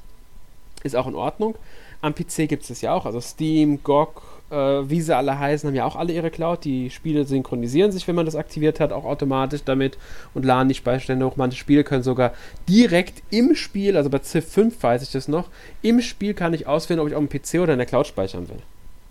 [0.82, 1.54] Ist auch in Ordnung.
[2.02, 3.06] Am PC gibt es das ja auch.
[3.06, 4.22] Also Steam, GOG,
[4.54, 6.64] wie sie alle heißen, haben ja auch alle ihre Cloud.
[6.64, 9.98] Die Spiele synchronisieren sich, wenn man das aktiviert hat, auch automatisch damit
[10.34, 11.36] und laden die Speicherstände hoch.
[11.36, 12.32] Manche Spiele können sogar
[12.68, 15.48] direkt im Spiel, also bei Civ 5 weiß ich das noch,
[15.82, 18.48] im Spiel kann ich auswählen, ob ich auf dem PC oder in der Cloud speichern
[18.48, 18.60] will.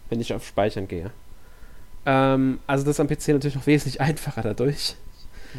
[0.10, 1.12] Wenn ich auf Speichern gehe.
[2.06, 4.96] Ähm, also das ist am PC natürlich noch wesentlich einfacher dadurch.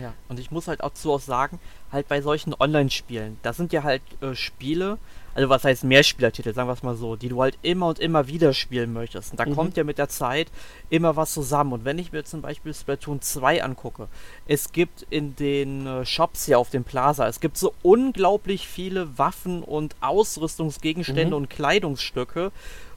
[0.00, 1.60] Ja, und ich muss halt auch zu auch sagen,
[1.92, 4.98] halt bei solchen Online-Spielen, da sind ja halt äh, Spiele,
[5.34, 8.28] also was heißt Mehrspielertitel, sagen wir es mal so, die du halt immer und immer
[8.28, 9.32] wieder spielen möchtest.
[9.32, 9.54] Und da mhm.
[9.54, 10.48] kommt ja mit der Zeit
[10.90, 11.72] immer was zusammen.
[11.72, 14.08] Und wenn ich mir zum Beispiel Splatoon 2 angucke,
[14.46, 19.18] es gibt in den äh, Shops hier auf dem Plaza, es gibt so unglaublich viele
[19.18, 21.42] Waffen und Ausrüstungsgegenstände mhm.
[21.42, 22.52] und Kleidungsstücke,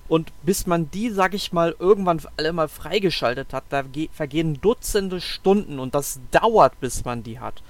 [0.07, 5.19] und bis man die, sag ich mal, irgendwann alle mal freigeschaltet hat, da vergehen Dutzende
[5.19, 7.61] Stunden und das dauert, bis man die hat.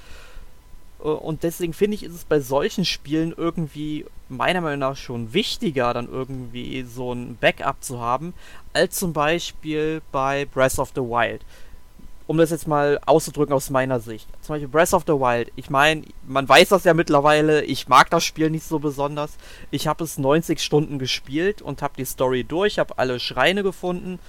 [0.99, 5.33] Äh, und deswegen finde ich, ist es bei solchen Spielen irgendwie meiner Meinung nach schon
[5.33, 8.33] wichtiger, dann irgendwie so ein Backup zu haben,
[8.73, 11.41] als zum Beispiel bei Breath of the Wild
[12.27, 14.27] um das jetzt mal auszudrücken aus meiner Sicht.
[14.41, 15.51] Zum Beispiel Breath of the Wild.
[15.55, 17.63] Ich meine, man weiß das ja mittlerweile.
[17.63, 19.38] Ich mag das Spiel nicht so besonders.
[19.71, 24.19] Ich habe es 90 Stunden gespielt und habe die Story durch, habe alle Schreine gefunden.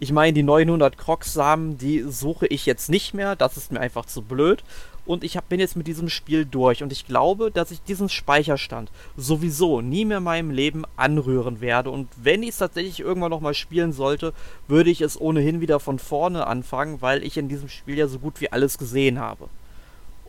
[0.00, 3.36] Ich meine, die 900 Krogsamen, die suche ich jetzt nicht mehr.
[3.36, 4.64] Das ist mir einfach zu blöd
[5.06, 8.08] und ich hab, bin jetzt mit diesem Spiel durch und ich glaube, dass ich diesen
[8.08, 13.30] Speicherstand sowieso nie mehr in meinem Leben anrühren werde und wenn ich es tatsächlich irgendwann
[13.30, 14.32] nochmal spielen sollte,
[14.68, 18.18] würde ich es ohnehin wieder von vorne anfangen, weil ich in diesem Spiel ja so
[18.18, 19.48] gut wie alles gesehen habe.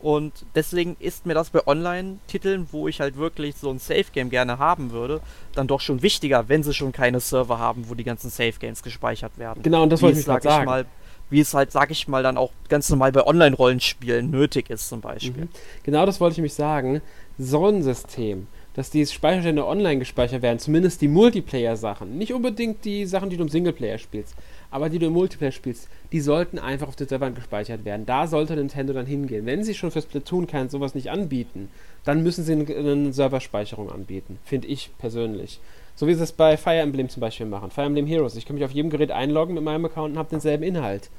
[0.02, 4.58] Und deswegen ist mir das bei Online-Titeln, wo ich halt wirklich so ein Safe-Game gerne
[4.58, 5.20] haben würde,
[5.54, 9.38] dann doch schon wichtiger, wenn sie schon keine Server haben, wo die ganzen Safe-Games gespeichert
[9.38, 9.62] werden.
[9.62, 10.66] Genau, und das wollte ich gerade sagen.
[10.66, 10.86] Mal,
[11.30, 15.00] wie es halt, sag ich mal, dann auch ganz normal bei Online-Rollenspielen nötig ist, zum
[15.00, 15.44] Beispiel.
[15.44, 15.48] Mhm.
[15.82, 17.02] Genau das wollte ich nämlich sagen.
[17.38, 23.06] So ein System, dass die Speicherstände online gespeichert werden, zumindest die Multiplayer-Sachen, nicht unbedingt die
[23.06, 24.34] Sachen, die du im Singleplayer spielst,
[24.70, 28.06] aber die du im Multiplayer spielst, die sollten einfach auf den Servern gespeichert werden.
[28.06, 29.46] Da sollte Nintendo dann hingehen.
[29.46, 31.70] Wenn sie schon für Splatoon kein sowas nicht anbieten,
[32.04, 35.60] dann müssen sie eine Serverspeicherung anbieten, finde ich persönlich.
[35.96, 37.70] So wie sie es bei Fire Emblem zum Beispiel machen.
[37.70, 38.36] Fire Emblem Heroes.
[38.36, 41.10] Ich kann mich auf jedem Gerät einloggen mit meinem Account und habe denselben Inhalt.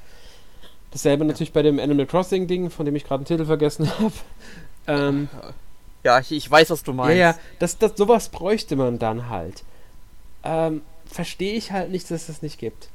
[0.92, 4.14] Dasselbe natürlich bei dem Animal Crossing Ding, von dem ich gerade den Titel vergessen habe.
[4.88, 5.30] Ähm,
[6.04, 7.18] ja, ich, ich, weiß, was du meinst.
[7.18, 9.64] Ja, ja, das, das, sowas bräuchte man dann halt.
[10.44, 12.90] Ähm, Verstehe ich halt nicht, dass es das nicht gibt.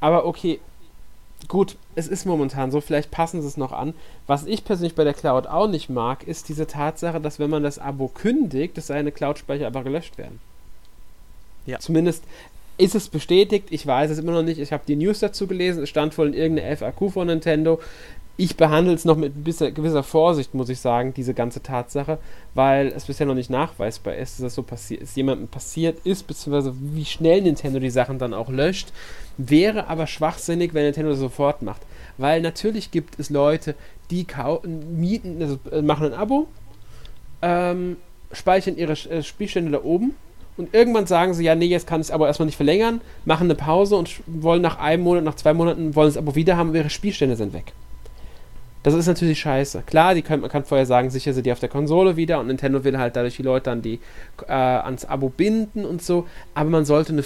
[0.00, 0.60] Aber okay,
[1.46, 3.94] gut, es ist momentan so, vielleicht passen sie es noch an.
[4.26, 7.62] Was ich persönlich bei der Cloud auch nicht mag, ist diese Tatsache, dass wenn man
[7.62, 10.40] das Abo kündigt, dass seine Cloud-Speicher einfach gelöscht werden.
[11.66, 11.78] Ja.
[11.78, 12.24] Zumindest
[12.78, 13.68] ist es bestätigt.
[13.70, 14.58] Ich weiß es immer noch nicht.
[14.58, 15.82] Ich habe die News dazu gelesen.
[15.82, 17.80] Es stand wohl in irgendeiner FAQ von Nintendo.
[18.38, 22.18] Ich behandle es noch mit gewisser Vorsicht, muss ich sagen, diese ganze Tatsache,
[22.54, 26.26] weil es bisher noch nicht nachweisbar ist, dass das so passiert ist, jemandem passiert ist,
[26.26, 28.88] beziehungsweise wie schnell Nintendo die Sachen dann auch löscht.
[29.36, 31.82] Wäre aber schwachsinnig, wenn Nintendo das sofort macht.
[32.16, 33.74] Weil natürlich gibt es Leute,
[34.10, 34.26] die
[34.66, 36.48] mieten, also äh, machen ein Abo,
[37.42, 37.98] ähm,
[38.32, 40.16] speichern ihre äh, Spielstände da oben
[40.56, 43.54] und irgendwann sagen sie, ja, nee, jetzt kann es aber erstmal nicht verlängern, machen eine
[43.54, 46.90] Pause und wollen nach einem Monat, nach zwei Monaten, wollen es aber wieder haben, ihre
[46.90, 47.72] Spielstände sind weg.
[48.82, 49.84] Das ist natürlich scheiße.
[49.86, 52.48] Klar, die können, man kann vorher sagen, sicher sind die auf der Konsole wieder und
[52.48, 54.00] Nintendo will halt dadurch die Leute an die,
[54.46, 57.24] äh, ans Abo binden und so, aber man sollte eine,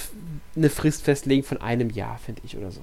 [0.55, 2.83] eine Frist festlegen von einem Jahr, finde ich, oder so.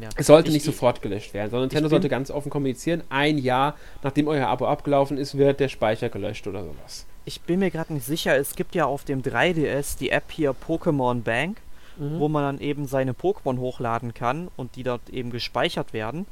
[0.00, 0.10] Ja.
[0.16, 3.74] Es sollte ich, nicht sofort gelöscht werden, sondern Nintendo sollte ganz offen kommunizieren, ein Jahr
[4.02, 7.92] nachdem euer Abo abgelaufen ist, wird der Speicher gelöscht oder sowas ich bin mir gerade
[7.92, 11.58] nicht sicher, es gibt ja auf dem 3DS die App hier Pokémon Bank,
[11.98, 12.18] mhm.
[12.18, 16.26] wo man dann eben seine Pokémon hochladen kann und die dort eben gespeichert werden.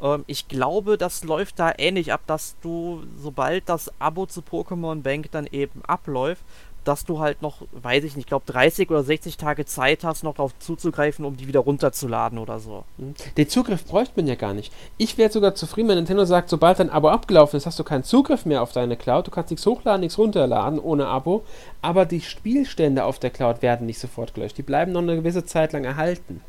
[0.00, 5.02] Ähm, ich glaube, das läuft da ähnlich ab, dass du, sobald das Abo zu Pokémon
[5.02, 6.42] Bank dann eben abläuft,
[6.86, 10.22] dass du halt noch, weiß ich nicht, ich glaube 30 oder 60 Tage Zeit hast,
[10.22, 12.84] noch darauf zuzugreifen, um die wieder runterzuladen oder so.
[12.98, 13.14] Hm.
[13.36, 14.72] Den Zugriff bräuchte man ja gar nicht.
[14.96, 18.04] Ich wäre sogar zufrieden, wenn Nintendo sagt, sobald dein Abo abgelaufen ist, hast du keinen
[18.04, 19.26] Zugriff mehr auf deine Cloud.
[19.26, 21.44] Du kannst nichts hochladen, nichts runterladen ohne Abo,
[21.82, 24.58] aber die Spielstände auf der Cloud werden nicht sofort gelöscht.
[24.58, 26.40] Die bleiben noch eine gewisse Zeit lang erhalten.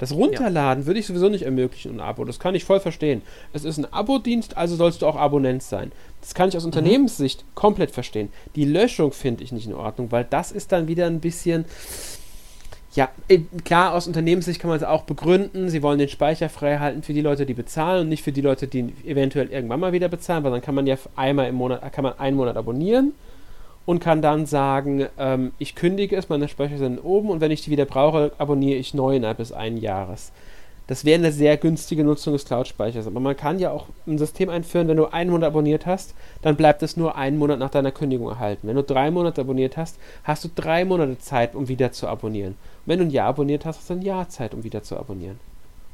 [0.00, 0.86] Das Runterladen ja.
[0.86, 2.24] würde ich sowieso nicht ermöglichen, ein Abo.
[2.24, 3.20] Das kann ich voll verstehen.
[3.52, 5.92] Es ist ein Abo-Dienst, also sollst du auch Abonnent sein.
[6.22, 6.68] Das kann ich aus mhm.
[6.68, 7.54] Unternehmenssicht mhm.
[7.54, 8.30] komplett verstehen.
[8.56, 11.66] Die Löschung finde ich nicht in Ordnung, weil das ist dann wieder ein bisschen.
[12.92, 13.08] Ja,
[13.64, 15.68] klar, aus Unternehmenssicht kann man es auch begründen.
[15.68, 18.40] Sie wollen den Speicher frei halten für die Leute, die bezahlen und nicht für die
[18.40, 21.92] Leute, die eventuell irgendwann mal wieder bezahlen, weil dann kann man ja einmal im Monat,
[21.92, 23.12] kann man einen Monat abonnieren
[23.90, 27.62] und kann dann sagen, ähm, ich kündige es, meine Speicher sind oben und wenn ich
[27.62, 30.30] die wieder brauche, abonniere ich neu innerhalb des einen Jahres.
[30.86, 33.08] Das wäre eine sehr günstige Nutzung des Cloud-Speichers.
[33.08, 36.54] Aber man kann ja auch ein System einführen, wenn du einen Monat abonniert hast, dann
[36.54, 38.68] bleibt es nur einen Monat nach deiner Kündigung erhalten.
[38.68, 42.52] Wenn du drei Monate abonniert hast, hast du drei Monate Zeit, um wieder zu abonnieren.
[42.52, 44.96] Und wenn du ein Jahr abonniert hast, hast du ein Jahr Zeit, um wieder zu
[44.96, 45.40] abonnieren.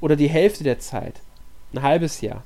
[0.03, 1.23] Oder die Hälfte der Zeit.
[1.73, 2.43] Ein halbes Jahr.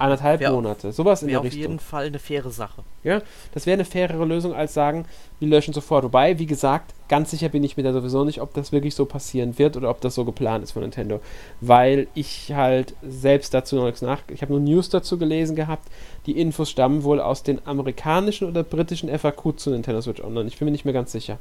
[0.00, 1.60] Anderthalb wär, Monate, sowas in der Richtung.
[1.60, 2.84] auf jeden Fall eine faire Sache.
[3.02, 3.20] Ja,
[3.52, 5.06] das wäre eine fairere Lösung als sagen,
[5.40, 6.04] wir löschen sofort.
[6.04, 9.06] Wobei, wie gesagt, ganz sicher bin ich mir da sowieso nicht, ob das wirklich so
[9.06, 11.20] passieren wird oder ob das so geplant ist von Nintendo.
[11.60, 14.20] Weil ich halt selbst dazu noch nichts nach.
[14.28, 15.88] Ich habe nur News dazu gelesen gehabt.
[16.26, 20.46] Die Infos stammen wohl aus den amerikanischen oder britischen FAQ zu Nintendo Switch Online.
[20.46, 21.38] Ich bin mir nicht mehr ganz sicher.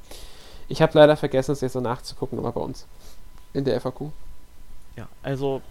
[0.68, 2.88] Ich habe leider vergessen, es jetzt so nachzugucken, aber bei uns.
[3.54, 4.10] In der FAQ.
[4.96, 5.62] Ja, also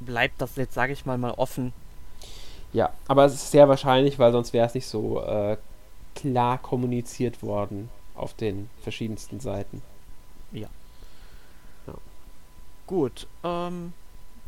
[0.00, 1.72] bleibt das jetzt, sage ich mal, mal offen
[2.72, 5.56] ja, aber es ist sehr wahrscheinlich, weil sonst wäre es nicht so äh,
[6.14, 9.82] klar kommuniziert worden auf den verschiedensten Seiten.
[10.52, 10.68] Ja.
[11.86, 11.94] ja.
[12.86, 13.26] Gut.
[13.44, 13.92] Ähm,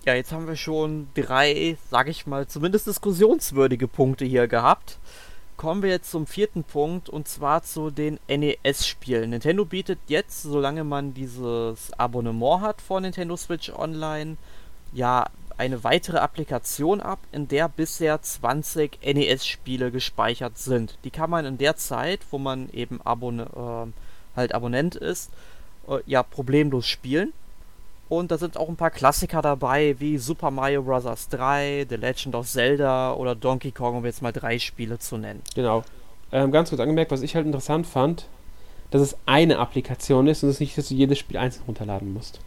[0.05, 4.99] ja, jetzt haben wir schon drei, sag ich mal, zumindest diskussionswürdige Punkte hier gehabt.
[5.57, 9.31] Kommen wir jetzt zum vierten Punkt und zwar zu den NES-Spielen.
[9.31, 14.39] Nintendo bietet jetzt, solange man dieses Abonnement hat vor Nintendo Switch Online,
[14.93, 15.27] ja
[15.61, 20.97] eine weitere Applikation ab, in der bisher 20 NES-Spiele gespeichert sind.
[21.05, 23.47] Die kann man in der Zeit, wo man eben Abon äh,
[24.35, 25.31] halt Abonnent ist,
[25.87, 27.35] äh, ja problemlos spielen.
[28.09, 31.29] Und da sind auch ein paar Klassiker dabei, wie Super Mario Bros.
[31.29, 35.43] 3, The Legend of Zelda oder Donkey Kong, um jetzt mal drei Spiele zu nennen.
[35.55, 35.85] Genau.
[36.33, 38.27] Ähm, ganz kurz angemerkt, was ich halt interessant fand,
[38.91, 42.41] dass es eine Applikation ist und es nicht, dass du jedes Spiel einzeln runterladen musst.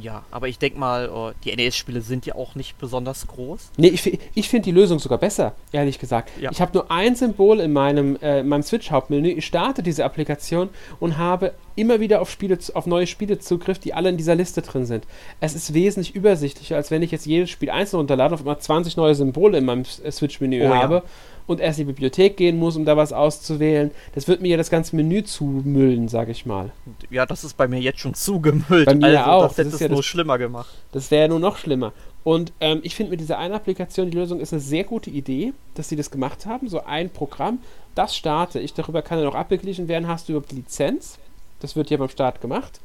[0.00, 3.70] Ja, aber ich denke mal, oh, die NES-Spiele sind ja auch nicht besonders groß.
[3.76, 6.30] Nee, ich, ich finde die Lösung sogar besser, ehrlich gesagt.
[6.40, 6.50] Ja.
[6.50, 9.30] Ich habe nur ein Symbol in meinem, äh, meinem Switch-Hauptmenü.
[9.30, 13.94] Ich starte diese Applikation und habe immer wieder auf, Spiele, auf neue Spiele Zugriff, die
[13.94, 15.06] alle in dieser Liste drin sind.
[15.40, 18.58] Es ist wesentlich übersichtlicher, als wenn ich jetzt jedes Spiel einzeln runterlade und auf einmal
[18.58, 20.94] 20 neue Symbole in meinem Switch-Menü oh, habe.
[20.96, 21.02] Ja
[21.46, 23.90] und erst in die Bibliothek gehen muss, um da was auszuwählen.
[24.14, 26.72] Das wird mir ja das ganze Menü zumüllen, sage ich mal.
[27.10, 28.86] Ja, das ist bei mir jetzt schon zugemüllt.
[28.86, 29.48] Bei mir also, auch.
[29.48, 30.74] Das hätte es ja nur das, schlimmer gemacht.
[30.92, 31.92] Das wäre ja nur noch schlimmer.
[32.22, 35.52] Und ähm, ich finde mit dieser einen Applikation, die Lösung ist eine sehr gute Idee,
[35.74, 36.68] dass sie das gemacht haben.
[36.68, 37.58] So ein Programm,
[37.94, 38.72] das starte ich.
[38.72, 40.08] Darüber kann dann auch abgeglichen werden.
[40.08, 41.18] Hast du überhaupt die Lizenz?
[41.60, 42.80] Das wird ja beim Start gemacht.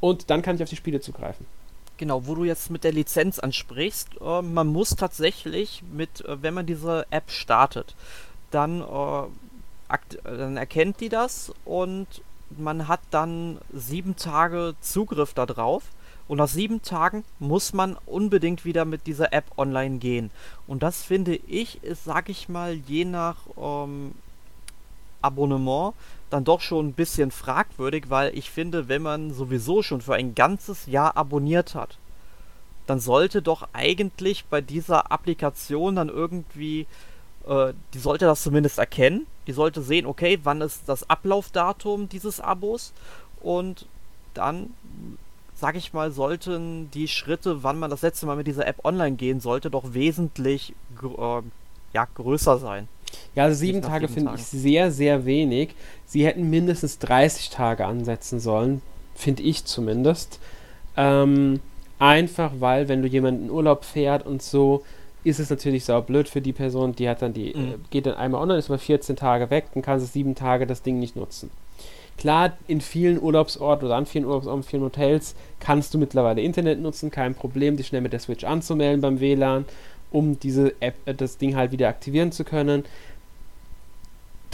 [0.00, 1.46] Und dann kann ich auf die Spiele zugreifen.
[1.96, 6.54] Genau, wo du jetzt mit der Lizenz ansprichst, äh, man muss tatsächlich mit, äh, wenn
[6.54, 7.94] man diese App startet,
[8.50, 12.06] dann, äh, dann erkennt die das und
[12.56, 15.84] man hat dann sieben Tage Zugriff darauf.
[16.26, 20.30] Und nach sieben Tagen muss man unbedingt wieder mit dieser App online gehen.
[20.66, 24.14] Und das finde ich, ist, sag ich mal, je nach ähm,
[25.20, 25.92] Abonnement
[26.34, 30.34] dann doch schon ein bisschen fragwürdig, weil ich finde, wenn man sowieso schon für ein
[30.34, 31.96] ganzes Jahr abonniert hat,
[32.86, 36.88] dann sollte doch eigentlich bei dieser Applikation dann irgendwie,
[37.46, 39.28] äh, die sollte das zumindest erkennen.
[39.46, 42.92] Die sollte sehen, okay, wann ist das Ablaufdatum dieses Abos
[43.40, 43.86] und
[44.34, 44.74] dann,
[45.54, 49.14] sag ich mal, sollten die Schritte, wann man das letzte Mal mit dieser App online
[49.14, 51.42] gehen sollte, doch wesentlich äh,
[51.92, 52.88] ja, größer sein.
[53.34, 55.74] Ja, also sieben Tage finde ich sehr, sehr wenig.
[56.06, 58.82] Sie hätten mindestens 30 Tage ansetzen sollen,
[59.14, 60.38] finde ich zumindest.
[60.96, 61.60] Ähm,
[61.98, 64.84] einfach weil, wenn du jemanden in Urlaub fährt und so,
[65.24, 67.68] ist es natürlich sau blöd für die Person, die hat dann die, mhm.
[67.68, 70.66] äh, geht dann einmal online, ist aber 14 Tage weg, dann kann sie sieben Tage
[70.66, 71.50] das Ding nicht nutzen.
[72.16, 77.10] Klar, in vielen Urlaubsorten oder an vielen Urlaubsorten, vielen Hotels kannst du mittlerweile Internet nutzen,
[77.10, 79.64] kein Problem, dich schnell mit der Switch anzumelden beim WLAN,
[80.12, 82.84] um diese App, äh, das Ding halt wieder aktivieren zu können.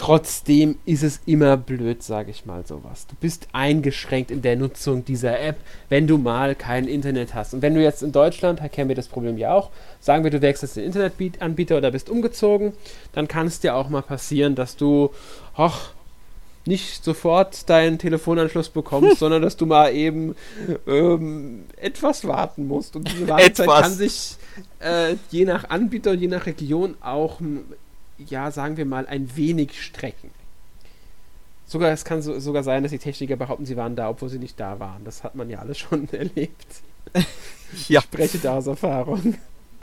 [0.00, 3.06] Trotzdem ist es immer blöd, sage ich mal sowas.
[3.06, 5.56] Du bist eingeschränkt in der Nutzung dieser App,
[5.90, 7.52] wenn du mal kein Internet hast.
[7.52, 9.68] Und wenn du jetzt in Deutschland, kennen wir das Problem ja auch,
[10.00, 12.72] sagen wir, du wechselst den Internetanbieter oder bist umgezogen,
[13.12, 15.10] dann kann es dir auch mal passieren, dass du,
[15.54, 15.90] ach,
[16.64, 20.34] nicht sofort deinen Telefonanschluss bekommst, sondern dass du mal eben
[20.86, 22.96] ähm, etwas warten musst.
[22.96, 24.36] Und diese Wartezeit kann sich
[24.78, 27.38] äh, je nach Anbieter und je nach Region auch,
[28.28, 30.30] ja, sagen wir mal, ein wenig strecken.
[31.66, 34.40] Sogar, es kann so, sogar sein, dass die Techniker behaupten, sie waren da, obwohl sie
[34.40, 35.04] nicht da waren.
[35.04, 36.66] Das hat man ja alles schon erlebt.
[37.86, 38.00] Ja.
[38.00, 39.36] Ich spreche da aus Erfahrung.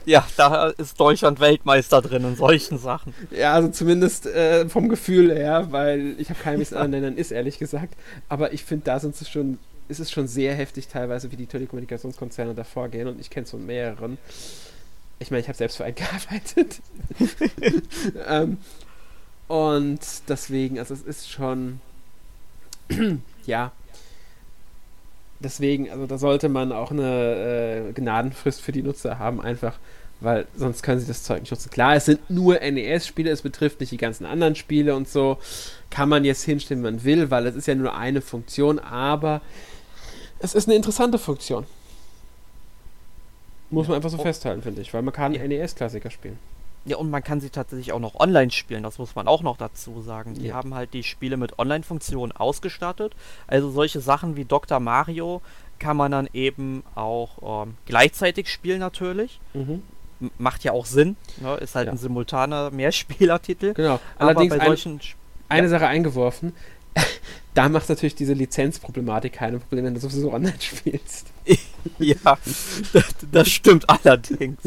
[0.04, 3.14] Ja, da ist Deutschland Weltmeister drin in solchen Sachen.
[3.30, 7.16] Ja, also zumindest äh, vom Gefühl her, weil ich habe keine, wie es in anderen
[7.16, 7.94] ist, ehrlich gesagt.
[8.28, 9.58] Aber ich finde, da sind es schon,
[9.88, 13.08] ist es schon sehr heftig teilweise, wie die Telekommunikationskonzerne da vorgehen.
[13.08, 14.18] Und ich kenne es von mehreren.
[15.20, 16.80] Ich meine, ich habe selbst für einen gearbeitet.
[18.26, 18.58] ähm,
[19.48, 21.80] und deswegen, also es ist schon,
[23.46, 23.72] ja.
[25.40, 29.78] Deswegen, also da sollte man auch eine äh, Gnadenfrist für die Nutzer haben, einfach,
[30.20, 31.70] weil sonst können sie das Zeug nicht nutzen.
[31.70, 35.38] Klar, es sind nur NES-Spiele, es betrifft nicht die ganzen anderen Spiele und so.
[35.90, 39.40] Kann man jetzt hinstellen, wie man will, weil es ist ja nur eine Funktion, aber
[40.40, 41.66] es ist eine interessante Funktion.
[43.70, 44.22] Muss man einfach so Oh.
[44.22, 45.46] festhalten, finde ich, weil man kann Ja.
[45.46, 46.38] NES-Klassiker spielen.
[46.84, 49.58] Ja, und man kann sie tatsächlich auch noch online spielen, das muss man auch noch
[49.58, 50.34] dazu sagen.
[50.34, 50.54] Die Ja.
[50.54, 53.12] haben halt die Spiele mit Online-Funktionen ausgestattet.
[53.46, 54.80] Also solche Sachen wie Dr.
[54.80, 55.42] Mario
[55.78, 59.38] kann man dann eben auch ähm, gleichzeitig spielen natürlich.
[59.52, 59.82] Mhm.
[60.38, 61.16] Macht ja auch Sinn.
[61.36, 61.54] Ne?
[61.56, 61.92] Ist halt Ja.
[61.92, 63.74] ein simultaner Mehrspielertitel.
[63.74, 64.00] Genau.
[64.16, 65.14] Aber Allerdings bei ein, solchen Sch-
[65.48, 65.68] eine Ja.
[65.70, 66.54] Sache eingeworfen.
[67.54, 71.26] da macht natürlich diese Lizenzproblematik keine Probleme, wenn du sowieso online spielst.
[71.98, 72.38] Ja,
[72.92, 74.60] das, das stimmt allerdings.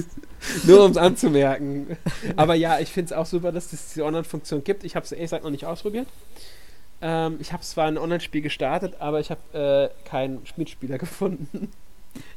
[0.63, 1.97] Nur um es anzumerken.
[2.35, 4.83] Aber ja, ich finde es auch super, dass es diese Online-Funktion gibt.
[4.83, 6.07] Ich habe es ehrlich gesagt noch nicht ausprobiert.
[7.01, 11.71] Ähm, ich habe zwar ein Online-Spiel gestartet, aber ich habe äh, keinen Mitspieler gefunden.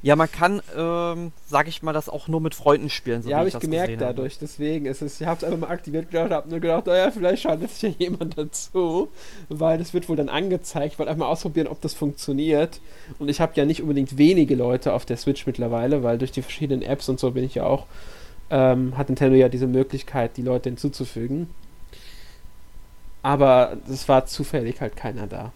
[0.03, 3.23] Ja, man kann, ähm, sag ich mal, das auch nur mit Freunden spielen.
[3.23, 4.15] So ja, habe ich das gemerkt gesehen habe.
[4.15, 4.39] dadurch.
[4.39, 7.43] Deswegen ist es, ich habe es einfach mal aktiviert gedacht, habe nur gedacht, naja, vielleicht
[7.43, 9.09] schaltet sich ja jemand dazu,
[9.49, 10.93] weil das wird wohl dann angezeigt.
[10.93, 12.81] Ich wollte einfach mal ausprobieren, ob das funktioniert.
[13.19, 16.43] Und ich habe ja nicht unbedingt wenige Leute auf der Switch mittlerweile, weil durch die
[16.43, 17.87] verschiedenen Apps und so bin ich ja auch,
[18.51, 21.49] ähm, hat Nintendo ja diese Möglichkeit, die Leute hinzuzufügen.
[23.23, 25.53] Aber es war zufällig halt keiner da.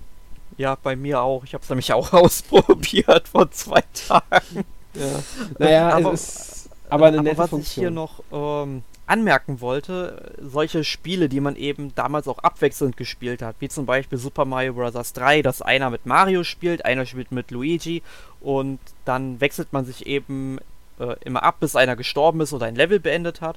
[0.59, 1.45] Ja, bei mir auch.
[1.45, 2.13] Ich habe es nämlich auch
[2.63, 4.65] ausprobiert vor zwei Tagen.
[4.95, 5.23] Ja.
[5.59, 7.61] Naja, Aber- es ist aber eine Aber was Funktion.
[7.63, 13.43] ich hier noch ähm, anmerken wollte, solche Spiele, die man eben damals auch abwechselnd gespielt
[13.43, 15.13] hat, wie zum Beispiel Super Mario Bros.
[15.13, 18.03] 3, dass einer mit Mario spielt, einer spielt mit Luigi
[18.41, 20.59] und dann wechselt man sich eben
[20.99, 23.57] äh, immer ab, bis einer gestorben ist oder ein Level beendet hat.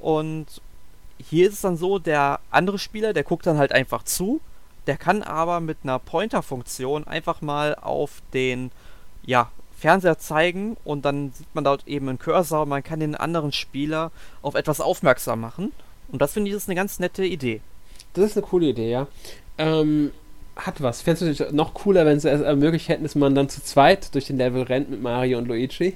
[0.00, 0.46] Und
[1.18, 4.40] hier ist es dann so, der andere Spieler, der guckt dann halt einfach zu,
[4.86, 8.70] der kann aber mit einer Pointer-Funktion einfach mal auf den,
[9.24, 13.14] ja, Fernseher zeigen und dann sieht man dort eben einen Cursor und man kann den
[13.14, 15.72] anderen Spieler auf etwas aufmerksam machen.
[16.08, 17.60] Und das finde ich ist eine ganz nette Idee.
[18.14, 19.08] Das ist eine coole Idee, ja.
[19.58, 20.12] Ähm,
[20.56, 21.02] hat was.
[21.02, 24.14] Fände es natürlich noch cooler, wenn sie es ermöglicht hätten, dass man dann zu zweit
[24.14, 25.94] durch den Level rennt mit Mario und Luigi.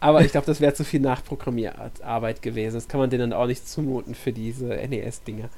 [0.00, 2.74] Aber ich glaube, das wäre zu viel Nachprogrammierarbeit gewesen.
[2.74, 5.48] Das kann man denen dann auch nicht zumuten für diese NES-Dinger.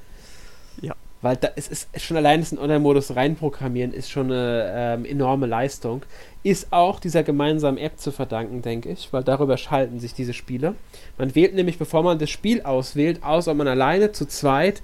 [0.80, 0.94] Ja.
[1.22, 5.46] Weil da es ist schon allein das in Online-Modus reinprogrammieren ist schon eine ähm, enorme
[5.46, 6.02] Leistung.
[6.42, 10.74] Ist auch dieser gemeinsamen App zu verdanken, denke ich, weil darüber schalten sich diese Spiele.
[11.18, 14.82] Man wählt nämlich, bevor man das Spiel auswählt, aus, ob man alleine, zu zweit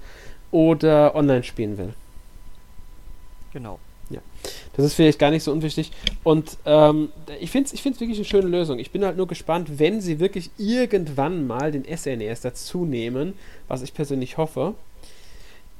[0.51, 1.93] oder online spielen will.
[3.53, 3.79] Genau.
[4.75, 5.91] Das ist vielleicht gar nicht so unwichtig.
[6.23, 7.09] Und ähm,
[7.39, 8.79] ich finde es ich find's wirklich eine schöne Lösung.
[8.79, 13.33] Ich bin halt nur gespannt, wenn sie wirklich irgendwann mal den SNES dazu nehmen,
[13.67, 14.73] was ich persönlich hoffe.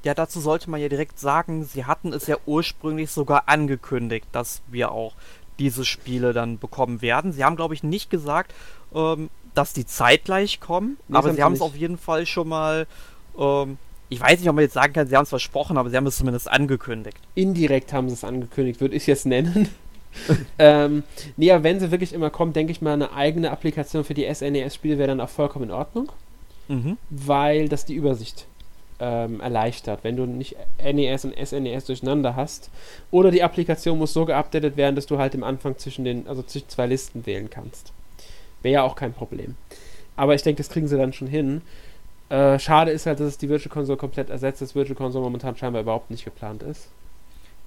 [0.03, 4.61] Ja, dazu sollte man ja direkt sagen, sie hatten es ja ursprünglich sogar angekündigt, dass
[4.67, 5.13] wir auch
[5.59, 7.31] diese Spiele dann bekommen werden.
[7.31, 8.53] Sie haben, glaube ich, nicht gesagt,
[8.93, 12.87] ähm, dass die zeitgleich kommen, Nee, aber sie haben es auf jeden Fall schon mal,
[13.37, 13.77] ähm,
[14.09, 16.07] ich weiß nicht, ob man jetzt sagen kann, sie haben es versprochen, aber sie haben
[16.07, 17.17] es zumindest angekündigt.
[17.35, 19.69] Indirekt haben sie es angekündigt, würde ich es jetzt nennen.
[20.59, 21.03] ähm,
[21.37, 24.31] nee, aber wenn sie wirklich immer kommen, denke ich mal, eine eigene Applikation für die
[24.31, 26.11] SNES-Spiele wäre dann auch vollkommen in Ordnung.
[26.69, 26.97] Mhm.
[27.09, 28.47] weil das die Übersicht
[28.99, 32.69] ähm, erleichtert, wenn du nicht NES und SNES durcheinander hast.
[33.11, 36.43] Oder die Applikation muss so geupdatet werden, dass du halt im Anfang zwischen den, also
[36.43, 37.91] zwischen zwei Listen wählen kannst.
[38.61, 39.55] Wäre ja auch kein Problem.
[40.15, 41.61] Aber ich denke, das kriegen sie dann schon hin.
[42.29, 45.55] Äh, schade ist halt, dass es die Virtual Console komplett ersetzt, dass Virtual Console momentan
[45.55, 46.87] scheinbar überhaupt nicht geplant ist.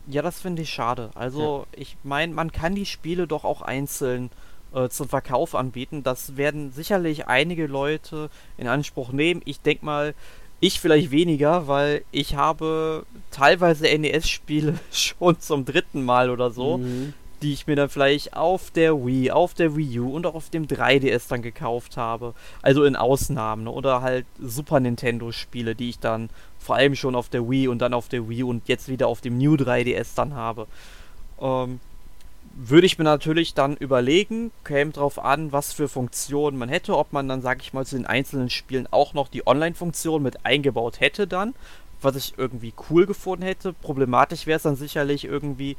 [0.08, 1.10] Ja, das finde ich schade.
[1.14, 4.30] Also, ich meine, man kann die Spiele doch auch einzeln
[4.72, 6.02] äh, zum Verkauf anbieten.
[6.04, 9.42] Das werden sicherlich einige Leute in Anspruch nehmen.
[9.44, 10.14] Ich denke mal,
[10.60, 16.78] ich vielleicht weniger, weil ich habe teilweise NES-Spiele schon zum dritten Mal oder so.
[16.78, 17.12] Mhm.
[17.42, 20.48] die ich mir dann vielleicht auf der Wii, auf der Wii U und auch auf
[20.48, 22.32] dem 3DS dann gekauft habe.
[22.62, 23.64] Also in Ausnahmen.
[23.64, 23.70] Ne?
[23.70, 27.92] Oder halt Super Nintendo-Spiele, die ich dann vor allem schon auf der Wii und dann
[27.92, 30.66] auf der Wii und jetzt wieder auf dem New 3DS dann habe.
[31.38, 31.78] Ähm,
[32.58, 37.12] würde ich mir natürlich dann überlegen, käme drauf an, was für Funktionen man hätte, ob
[37.12, 41.00] man dann, sag ich mal, zu den einzelnen Spielen auch noch die Online-Funktion mit eingebaut
[41.00, 41.54] hätte dann,
[42.00, 43.74] was ich irgendwie cool gefunden hätte.
[43.74, 45.76] Problematisch wäre es dann sicherlich irgendwie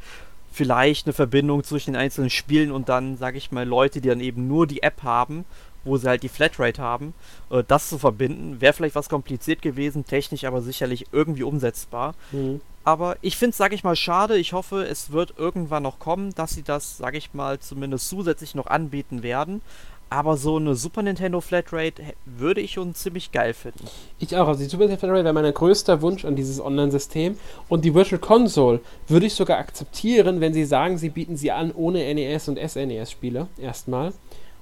[0.51, 4.21] vielleicht eine Verbindung zwischen den einzelnen Spielen und dann, sag ich mal, Leute, die dann
[4.21, 5.45] eben nur die App haben,
[5.88, 7.14] wo sie halt die Flatrate haben,
[7.50, 12.14] äh, das zu verbinden, wäre vielleicht was kompliziert gewesen, technisch aber sicherlich irgendwie umsetzbar.
[12.32, 12.62] Mhm.
[12.84, 14.38] Aber ich finde es, sage ich mal, schade.
[14.38, 18.56] Ich hoffe, es wird irgendwann noch kommen, dass sie das, sage ich mal, zumindest zusätzlich
[18.56, 19.62] noch anbieten werden.
[20.10, 23.84] Aber so eine Super Nintendo Flatrate würde ich schon ziemlich geil finden.
[24.20, 24.48] Ich auch.
[24.48, 27.38] Also die Super Nintendo Flatrate wäre mein größter Wunsch an dieses Online-System.
[27.68, 28.80] Und die Virtual Console
[29.10, 33.48] würde ich sogar akzeptieren, wenn sie sagen, sie bieten sie an ohne NES und SNES-Spiele
[33.58, 34.14] erstmal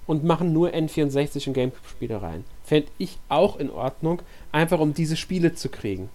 [0.07, 2.43] und machen nur N64 und GameCube-Spiele rein.
[2.63, 6.09] Fände ich auch in Ordnung, einfach um diese Spiele zu kriegen.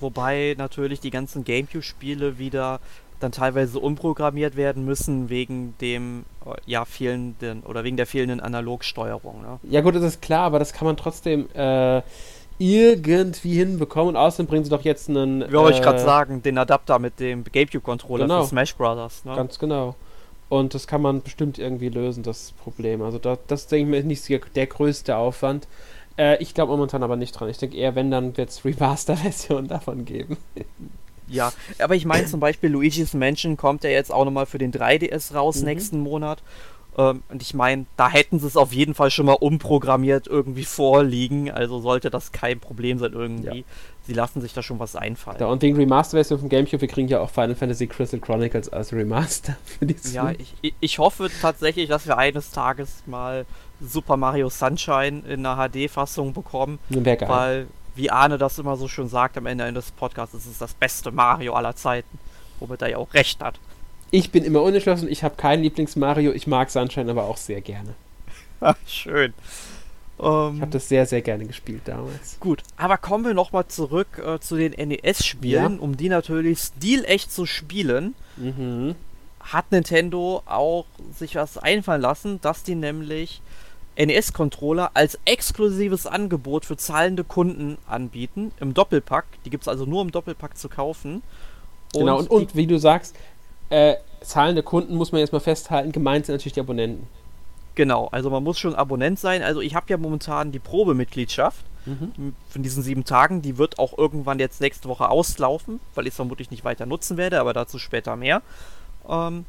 [0.00, 2.80] Wobei natürlich die ganzen GameCube-Spiele wieder
[3.20, 9.40] dann teilweise umprogrammiert werden müssen wegen dem äh, ja fehlenden oder wegen der fehlenden Analogsteuerung.
[9.40, 9.58] Ne?
[9.70, 12.02] Ja gut, das ist klar, aber das kann man trotzdem äh,
[12.58, 14.10] irgendwie hinbekommen.
[14.10, 15.48] Und außerdem bringen sie doch jetzt einen.
[15.48, 18.42] Wie wollte äh, ich gerade sagen, den Adapter mit dem GameCube-Controller genau.
[18.42, 19.24] für Smash Brothers.
[19.24, 19.34] Ne?
[19.34, 19.94] Ganz genau.
[20.48, 23.02] Und das kann man bestimmt irgendwie lösen, das Problem.
[23.02, 25.66] Also da, das denke ich mir ist nicht der größte Aufwand.
[26.16, 27.48] Äh, ich glaube momentan aber nicht dran.
[27.48, 30.36] Ich denke eher, wenn, dann wird es Remaster-Versionen davon geben.
[31.28, 34.72] Ja, aber ich meine zum Beispiel Luigi's Mansion kommt ja jetzt auch nochmal für den
[34.72, 35.64] 3DS raus mhm.
[35.64, 36.42] nächsten Monat.
[36.96, 40.64] Ähm, und ich meine, da hätten sie es auf jeden Fall schon mal umprogrammiert irgendwie
[40.64, 41.50] vorliegen.
[41.50, 43.58] Also sollte das kein Problem sein irgendwie.
[43.58, 43.64] Ja.
[44.06, 45.38] Sie lassen sich da schon was einfallen.
[45.40, 48.92] Ja, und wegen Remaster-Version von GameCube, wir kriegen ja auch Final Fantasy Crystal Chronicles als
[48.92, 53.44] Remaster für die Ja, ich, ich hoffe tatsächlich, dass wir eines Tages mal
[53.80, 56.78] Super Mario Sunshine in einer HD-Fassung bekommen.
[57.28, 60.72] Weil, wie Arne das immer so schön sagt am Ende eines Podcasts, es ist das
[60.72, 62.18] beste Mario aller Zeiten.
[62.58, 63.60] Womit er ja auch recht hat.
[64.16, 67.94] Ich bin immer unentschlossen, ich habe keinen Lieblings-Mario, ich mag Sunshine aber auch sehr gerne.
[68.60, 69.34] Ach, schön.
[70.16, 72.40] Um, ich habe das sehr, sehr gerne gespielt damals.
[72.40, 75.80] Gut, aber kommen wir nochmal zurück äh, zu den NES-Spielen, ja.
[75.80, 78.14] um die natürlich stilecht zu spielen.
[78.38, 78.94] Mhm.
[79.40, 83.42] Hat Nintendo auch sich was einfallen lassen, dass die nämlich
[83.98, 89.26] NES-Controller als exklusives Angebot für zahlende Kunden anbieten, im Doppelpack.
[89.44, 91.22] Die gibt es also nur im Doppelpack zu kaufen.
[91.92, 93.14] Und genau, und, und wie du sagst,
[93.70, 97.06] äh, zahlende Kunden muss man jetzt mal festhalten, gemeint sind natürlich die Abonnenten.
[97.74, 99.42] Genau, also man muss schon Abonnent sein.
[99.42, 102.34] Also ich habe ja momentan die Probemitgliedschaft mhm.
[102.48, 103.42] von diesen sieben Tagen.
[103.42, 107.16] Die wird auch irgendwann jetzt nächste Woche auslaufen, weil ich es vermutlich nicht weiter nutzen
[107.16, 108.40] werde, aber dazu später mehr.
[109.08, 109.44] Ähm,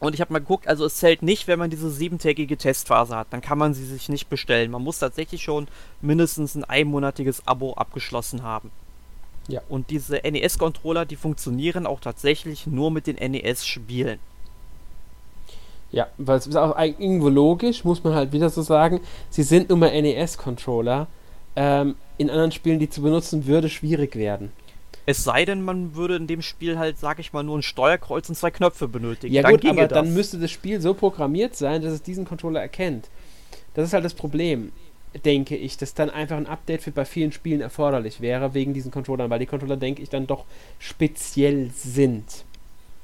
[0.00, 3.28] und ich habe mal geguckt, also es zählt nicht, wenn man diese siebentägige Testphase hat.
[3.30, 4.70] Dann kann man sie sich nicht bestellen.
[4.70, 5.66] Man muss tatsächlich schon
[6.00, 8.70] mindestens ein einmonatiges Abo abgeschlossen haben.
[9.48, 9.62] Ja.
[9.68, 14.18] Und diese NES-Controller, die funktionieren auch tatsächlich nur mit den NES-Spielen.
[15.90, 19.00] Ja, weil es ist auch irgendwo logisch, muss man halt wieder so sagen.
[19.30, 21.06] Sie sind nun mal NES-Controller.
[21.56, 24.52] Ähm, in anderen Spielen, die zu benutzen, würde schwierig werden.
[25.06, 28.28] Es sei denn, man würde in dem Spiel halt, sag ich mal, nur ein Steuerkreuz
[28.28, 29.32] und zwei Knöpfe benötigen.
[29.32, 29.96] Ja dann gut, aber das.
[29.96, 33.08] dann müsste das Spiel so programmiert sein, dass es diesen Controller erkennt.
[33.72, 34.72] Das ist halt das Problem,
[35.24, 38.90] denke ich, dass dann einfach ein Update für bei vielen Spielen erforderlich wäre, wegen diesen
[38.90, 40.44] Controllern, weil die Controller, denke ich, dann doch
[40.78, 42.44] speziell sind.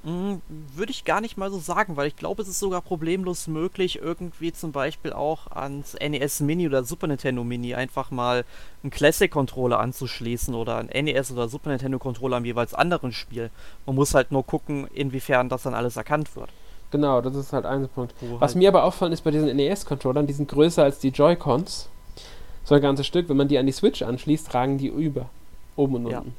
[0.05, 0.43] Mhm,
[0.75, 4.01] würde ich gar nicht mal so sagen, weil ich glaube, es ist sogar problemlos möglich,
[4.03, 8.45] irgendwie zum Beispiel auch ans NES Mini oder Super Nintendo Mini einfach mal
[8.83, 13.51] einen Classic-Controller anzuschließen oder einen NES oder Super Nintendo Controller am jeweils anderen Spiel.
[13.87, 16.51] Man muss halt nur gucken, inwiefern das dann alles erkannt wird.
[16.91, 18.15] Genau, das ist halt ein Punkt.
[18.21, 21.89] Was halt mir aber auffallen ist bei diesen NES-Controllern, die sind größer als die Joy-Cons.
[22.65, 23.29] So ein ganzes Stück.
[23.29, 25.29] Wenn man die an die Switch anschließt, tragen die über.
[25.77, 26.35] Oben und unten.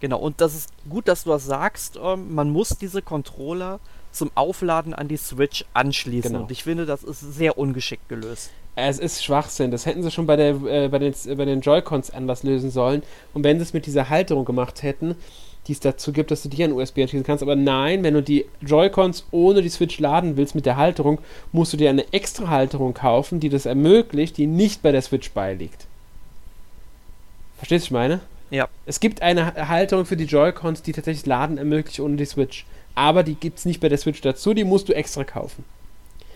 [0.00, 1.98] Genau, und das ist gut, dass du das sagst.
[2.02, 3.80] Ähm, man muss diese Controller
[4.12, 6.32] zum Aufladen an die Switch anschließen.
[6.32, 6.44] Genau.
[6.44, 8.50] Und ich finde, das ist sehr ungeschickt gelöst.
[8.74, 9.70] Es ist Schwachsinn.
[9.70, 13.02] Das hätten sie schon bei, der, äh, bei den, bei den Joy-Cons anders lösen sollen.
[13.32, 15.16] Und wenn sie es mit dieser Halterung gemacht hätten,
[15.66, 17.42] die es dazu gibt, dass du die an USB anschließen kannst.
[17.42, 21.18] Aber nein, wenn du die Joy-Cons ohne die Switch laden willst mit der Halterung,
[21.52, 25.30] musst du dir eine extra Halterung kaufen, die das ermöglicht, die nicht bei der Switch
[25.32, 25.86] beiliegt.
[27.56, 28.20] Verstehst du, was ich meine?
[28.50, 28.68] Ja.
[28.84, 32.64] Es gibt eine Halterung für die Joy-Cons, die tatsächlich Laden ermöglicht ohne die Switch.
[32.94, 35.64] Aber die gibt es nicht bei der Switch dazu, die musst du extra kaufen.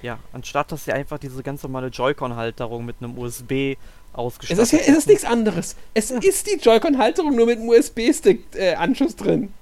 [0.03, 3.76] Ja, anstatt dass sie einfach diese ganz normale Joy-Con-Halterung mit einem USB
[4.12, 5.76] ausgestattet Es ist, ja, es ist nichts anderes.
[5.94, 6.18] Es ja.
[6.18, 9.54] ist die Joy-Con-Halterung nur mit einem USB-Stick-Anschluss äh, drin.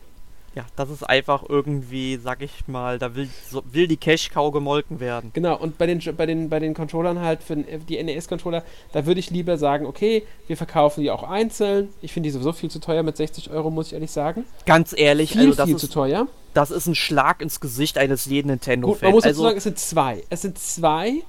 [0.54, 4.98] Ja, das ist einfach irgendwie, sag ich mal, da will, so, will die Cash-Cow gemolken
[4.98, 5.30] werden.
[5.32, 9.20] Genau, und bei den, bei den, bei den Controllern halt, für die NES-Controller, da würde
[9.20, 11.90] ich lieber sagen, okay, wir verkaufen die auch einzeln.
[12.00, 14.46] Ich finde die sowieso viel zu teuer mit 60 Euro, muss ich ehrlich sagen.
[14.66, 16.26] Ganz ehrlich, viel, also das viel ist, zu teuer.
[16.54, 19.02] das ist ein Schlag ins Gesicht eines jeden Nintendo-Fans.
[19.02, 20.24] Man muss dazu also, sagen, es sind zwei.
[20.28, 21.22] Es sind zwei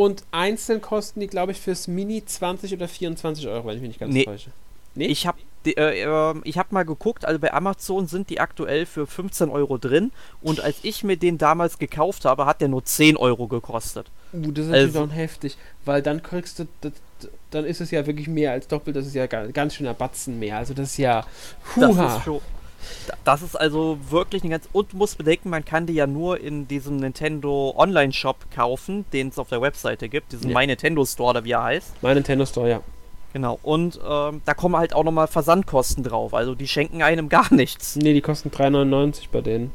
[0.00, 3.88] und einzeln kosten die, glaube ich, fürs Mini 20 oder 24 Euro, wenn ich mich
[3.90, 4.24] nicht ganz Nee.
[4.24, 4.50] täusche.
[4.94, 5.06] Nee?
[5.06, 5.70] Ich habe äh,
[6.02, 10.10] äh, ich hab mal geguckt, also bei Amazon sind die aktuell für 15 Euro drin
[10.40, 14.06] und als ich mir den damals gekauft habe, hat der nur 10 Euro gekostet.
[14.32, 16.92] Uh, das ist natürlich Also- dann heftig, weil dann kriegst du, das,
[17.50, 20.38] dann ist es ja wirklich mehr als doppelt, das ist ja ga- ganz schöner Batzen
[20.38, 20.56] mehr.
[20.56, 21.26] Also das ist ja,
[21.76, 22.16] Das huha.
[22.16, 22.40] ist schon.
[23.06, 24.68] Da- Das ist also wirklich eine ganz.
[24.72, 29.28] Und du musst bedenken, man kann die ja nur in diesem Nintendo Online-Shop kaufen, den
[29.28, 30.58] es auf der Webseite gibt, diesen Ja.
[30.58, 32.02] My Nintendo Store oder wie er heißt.
[32.02, 32.80] mein Nintendo Store, ja.
[33.32, 33.60] Genau.
[33.62, 36.34] Und ähm, da kommen halt auch nochmal Versandkosten drauf.
[36.34, 37.94] Also die schenken einem gar nichts.
[37.96, 39.72] Nee, die kosten 3,99 bei denen.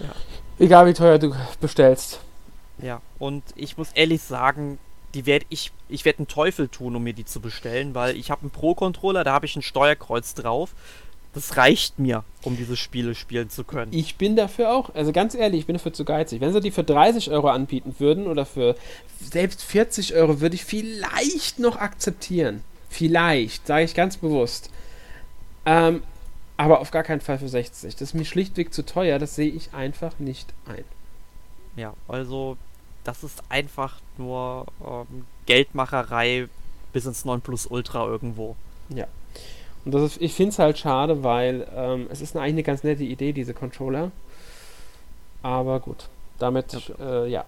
[0.00, 0.10] Ja.
[0.58, 2.20] Egal wie teuer du bestellst.
[2.80, 3.00] Ja.
[3.18, 4.78] Und ich muss ehrlich sagen,
[5.14, 8.30] die werd ich, ich werde einen Teufel tun, um mir die zu bestellen, weil ich
[8.30, 10.70] habe einen Pro-Controller, da habe ich ein Steuerkreuz drauf.
[11.32, 13.92] Das reicht mir, um diese Spiele spielen zu können.
[13.92, 16.40] Ich bin dafür auch, also ganz ehrlich, ich bin dafür zu geizig.
[16.40, 18.74] Wenn sie die für 30 Euro anbieten würden oder für
[19.20, 22.64] selbst 40 Euro, würde ich vielleicht noch akzeptieren.
[22.88, 24.70] Vielleicht, sage ich ganz bewusst.
[25.64, 26.02] Ähm,
[26.56, 27.94] aber auf gar keinen Fall für 60.
[27.94, 30.84] Das ist mir schlichtweg zu teuer, das sehe ich einfach nicht ein.
[31.76, 32.56] Ja, also
[33.04, 36.48] das ist einfach nur ähm, Geldmacherei
[36.92, 38.56] bis ins 9 Plus Ultra irgendwo.
[39.84, 42.82] Und das ist, ich finde es halt schade, weil ähm, es ist eigentlich eine ganz
[42.84, 44.10] nette Idee, diese Controller.
[45.42, 46.08] Aber gut,
[46.38, 47.24] damit, Ja.
[47.24, 47.44] äh, ja.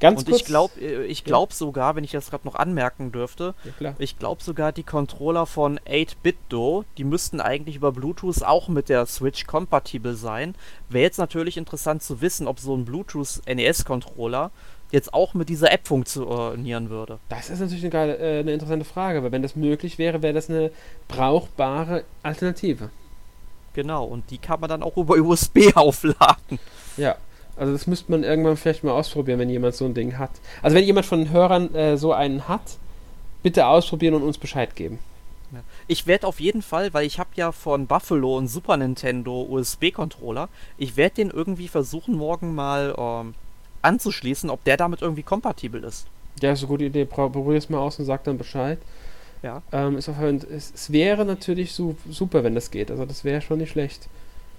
[0.00, 0.40] Ganz Und kurz.
[0.40, 4.42] ich glaube ich glaub sogar, wenn ich das gerade noch anmerken dürfte, Ja, ich glaube
[4.42, 10.14] sogar die Controller von 8-Bit-Do, die müssten eigentlich über Bluetooth auch mit der Switch kompatibel
[10.14, 10.54] sein.
[10.90, 14.50] Wäre jetzt natürlich interessant zu wissen, ob so ein Bluetooth NES-Controller
[14.92, 17.18] jetzt auch mit dieser App funktionieren würde.
[17.28, 20.34] Das ist natürlich eine, geile, äh, eine interessante Frage, weil wenn das möglich wäre, wäre
[20.34, 20.70] das eine
[21.08, 22.90] brauchbare Alternative.
[23.74, 26.58] Genau, und die kann man dann auch über USB aufladen.
[26.96, 27.16] Ja.
[27.56, 30.30] Also das müsste man irgendwann vielleicht mal ausprobieren, wenn jemand so ein Ding hat.
[30.62, 32.78] Also wenn jemand von den Hörern äh, so einen hat,
[33.42, 34.98] bitte ausprobieren und uns Bescheid geben.
[35.86, 40.48] Ich werde auf jeden Fall, weil ich habe ja von Buffalo einen Super Nintendo USB-Controller,
[40.78, 43.34] ich werde den irgendwie versuchen, morgen mal ähm,
[43.82, 46.06] anzuschließen, ob der damit irgendwie kompatibel ist.
[46.40, 47.04] Ja, ist eine gute Idee.
[47.04, 48.78] Pro- Probier es mal aus und sag dann Bescheid.
[49.42, 49.60] Ja.
[49.72, 52.90] Ähm, ist auf, es, es wäre natürlich su super, wenn das geht.
[52.90, 54.08] Also das wäre schon nicht schlecht.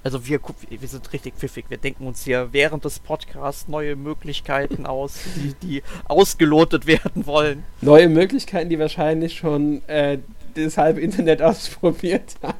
[0.04, 1.66] Also wir, wir sind richtig pfiffig.
[1.70, 7.64] Wir denken uns hier während des Podcasts neue Möglichkeiten aus, die, die ausgelotet werden wollen.
[7.82, 10.20] Neue Möglichkeiten, die wahrscheinlich schon äh,
[10.56, 12.56] das halbe Internet ausprobiert hat.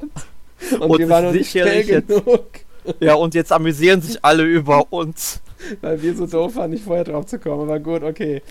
[0.72, 2.46] Und, Und wir waren noch nicht schnell sicherlich jetzt- genug,
[3.00, 5.40] Ja, und jetzt amüsieren sich alle über uns.
[5.80, 7.62] weil wir so doof waren, nicht vorher drauf zu kommen.
[7.62, 8.42] Aber gut, okay.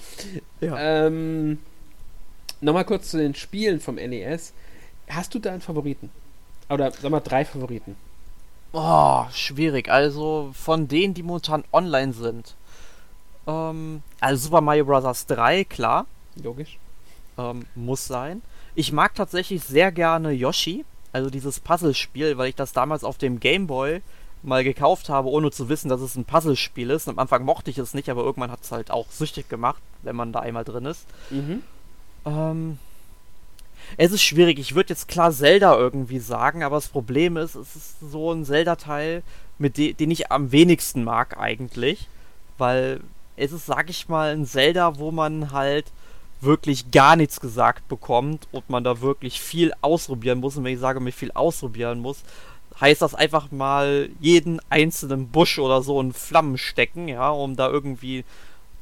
[0.62, 1.06] Ja.
[1.08, 1.60] Ähm,
[2.62, 4.54] Nochmal kurz zu den Spielen vom NES.
[5.10, 6.10] Hast du da einen Favoriten?
[6.70, 7.98] Oder sag mal drei Favoriten.
[8.72, 9.90] Oh, schwierig.
[9.90, 12.56] Also von denen, die momentan online sind.
[13.48, 15.26] Ähm, also Super Mario Bros.
[15.26, 16.06] 3, klar.
[16.42, 16.78] Logisch.
[17.38, 18.42] ähm, muss sein.
[18.76, 23.40] Ich mag tatsächlich sehr gerne Yoshi, also dieses Puzzlespiel, weil ich das damals auf dem
[23.42, 24.02] Game Boy
[24.44, 27.08] mal gekauft habe, ohne zu wissen, dass es ein Puzzlespiel ist.
[27.08, 29.82] Und am Anfang mochte ich es nicht, aber irgendwann hat es halt auch süchtig gemacht,
[30.02, 31.06] wenn man da einmal drin ist.
[31.30, 31.64] Mhm.
[32.26, 32.78] Ähm,
[33.98, 34.60] es ist schwierig.
[34.60, 38.46] Ich würde jetzt klar Zelda irgendwie sagen, aber das Problem ist, es ist so ein
[38.46, 39.24] Zelda-Teil,
[39.58, 42.08] mit de den ich am wenigsten mag eigentlich,
[42.58, 43.02] weil
[43.36, 45.92] es ist, sag ich mal, ein Zelda, wo man halt
[46.42, 50.58] wirklich gar nichts gesagt bekommt und man da wirklich viel ausprobieren muss.
[50.58, 52.24] Und wenn ich sage, mir viel ausprobieren muss,
[52.80, 57.70] heißt das einfach mal jeden einzelnen Busch oder so in Flammen stecken, ja, um da
[57.70, 58.26] irgendwie,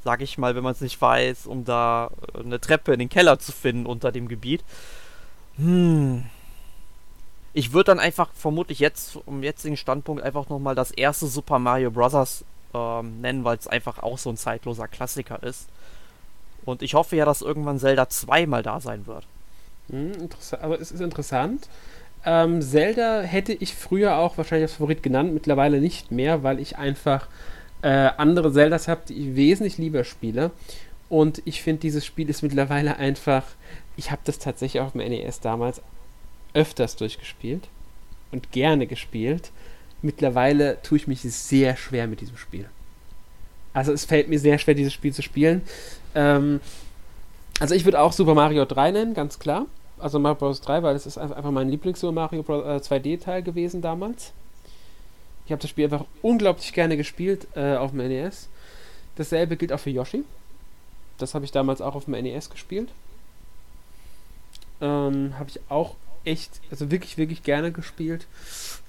[0.03, 3.09] sag ich mal, wenn man es nicht weiß, um da äh, eine Treppe in den
[3.09, 4.63] Keller zu finden unter dem Gebiet.
[5.57, 6.25] Hm.
[7.53, 11.91] Ich würde dann einfach vermutlich jetzt, um jetzigen Standpunkt, einfach nochmal das erste Super Mario
[11.91, 12.45] Bros.
[12.73, 15.67] Ähm, nennen, weil es einfach auch so ein zeitloser Klassiker ist.
[16.63, 19.25] Und ich hoffe ja, dass irgendwann Zelda 2 mal da sein wird.
[19.89, 20.63] Mhm, interessant.
[20.63, 21.67] Aber es ist interessant.
[22.25, 26.77] Ähm, Zelda hätte ich früher auch wahrscheinlich als Favorit genannt, mittlerweile nicht mehr, weil ich
[26.77, 27.27] einfach
[27.81, 30.51] äh, andere Zeldas habe, die ich wesentlich lieber spiele.
[31.09, 33.43] Und ich finde, dieses Spiel ist mittlerweile einfach.
[33.97, 35.81] Ich habe das tatsächlich auf dem NES damals
[36.53, 37.67] öfters durchgespielt
[38.31, 39.51] und gerne gespielt.
[40.01, 42.69] Mittlerweile tue ich mich sehr schwer mit diesem Spiel.
[43.73, 45.61] Also es fällt mir sehr schwer, dieses Spiel zu spielen.
[46.15, 46.59] Ähm,
[47.59, 49.65] also ich würde auch Super Mario 3 nennen, ganz klar.
[50.01, 50.61] Also Mario Bros.
[50.61, 52.65] 3, weil es ist einfach mein Lieblings-Super Mario Bros.
[52.65, 54.31] Äh, 2D-Teil gewesen damals.
[55.45, 58.47] Ich habe das Spiel einfach unglaublich gerne gespielt äh, auf dem NES.
[59.15, 60.23] Dasselbe gilt auch für Yoshi.
[61.17, 62.89] Das habe ich damals auch auf dem NES gespielt.
[64.79, 68.25] Ähm, habe ich auch echt, also wirklich, wirklich gerne gespielt.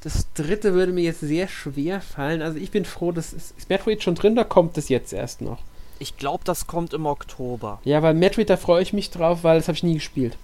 [0.02, 2.42] Das dritte würde mir jetzt sehr schwer fallen.
[2.42, 5.40] Also ich bin froh, dass ist, ist Metroid schon drin, da kommt es jetzt erst
[5.40, 5.58] noch.
[5.98, 7.80] Ich glaube, das kommt im Oktober.
[7.84, 10.36] Ja, weil Metroid, da freue ich mich drauf, weil das habe ich nie gespielt.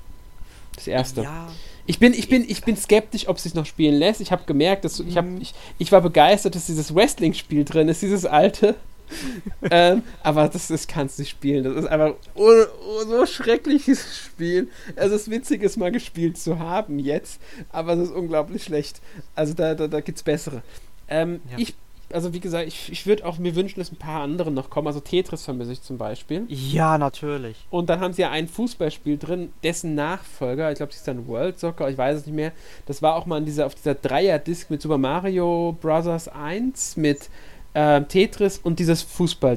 [0.78, 1.22] Das erste.
[1.22, 1.48] Ja,
[1.86, 4.20] Ich bin, ich bin, ich bin skeptisch, ob es sich noch spielen lässt.
[4.20, 8.02] Ich habe gemerkt, dass ich, hab, ich, ich war begeistert, dass dieses Wrestling-Spiel drin ist,
[8.02, 8.76] dieses alte.
[9.70, 11.64] ähm, aber das, das kannst du nicht spielen.
[11.64, 12.50] Das ist einfach oh,
[12.86, 14.68] oh, so schreckliches Spiel.
[14.96, 19.00] Es ist witzig, es mal gespielt zu haben jetzt, aber es ist unglaublich schlecht.
[19.34, 20.62] Also da, da, da gibt es bessere.
[21.08, 21.58] Ähm, Ja.
[21.58, 21.74] Ich,
[22.12, 24.86] also wie gesagt, ich, ich würde auch mir wünschen, dass ein paar andere noch kommen.
[24.86, 26.44] Also Tetris vermisse ich zum Beispiel.
[26.48, 27.56] ja, natürlich.
[27.70, 31.26] Und dann haben sie ja ein Fußballspiel drin, dessen Nachfolger, ich glaube, es ist dann
[31.28, 32.52] World Soccer, ich weiß es nicht mehr.
[32.86, 36.28] Das war auch mal in dieser, auf dieser Dreier-Disc mit Super Mario Bros.
[36.28, 37.28] 1, mit
[37.74, 39.56] ähm, Tetris und dieses fußball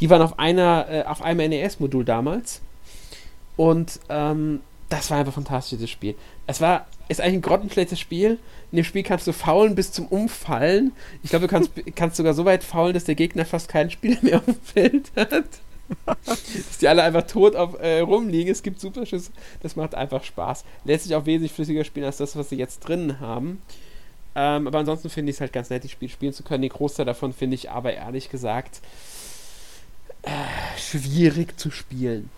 [0.00, 2.60] Die waren auf einer, äh, auf einem NES-Modul damals.
[3.56, 6.14] Und ähm, das war einfach ein fantastisches Spiel.
[6.46, 8.38] Es war, ist eigentlich ein grottenschlechtes Spiel.
[8.70, 10.92] In dem Spiel kannst du faulen bis zum Umfallen.
[11.22, 14.18] Ich glaube, du kannst, kannst sogar so weit faulen, dass der Gegner fast keinen Spieler
[14.22, 15.44] mehr auf dem Feld hat.
[16.24, 18.52] dass die alle einfach tot auf, äh, rumliegen.
[18.52, 19.32] Es gibt Superschüsse.
[19.60, 20.64] Das macht einfach Spaß.
[20.84, 23.60] Lässt sich auch wesentlich flüssiger spielen als das, was sie jetzt drin haben.
[24.36, 26.62] Ähm, aber ansonsten finde ich es halt ganz nett, das Spiel spielen zu können.
[26.62, 28.80] Den Großteil davon finde ich aber ehrlich gesagt
[30.22, 30.30] äh,
[30.78, 32.30] schwierig zu spielen.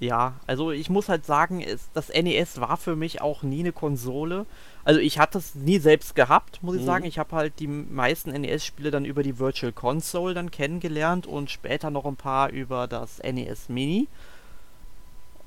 [0.00, 3.72] Ja, also ich muss halt sagen, es, das NES war für mich auch nie eine
[3.72, 4.44] Konsole.
[4.84, 6.86] Also ich hatte es nie selbst gehabt, muss ich Mhm.
[6.86, 7.04] sagen.
[7.04, 11.90] Ich habe halt die meisten NES-Spiele dann über die Virtual Console dann kennengelernt und später
[11.90, 14.08] noch ein paar über das NES Mini.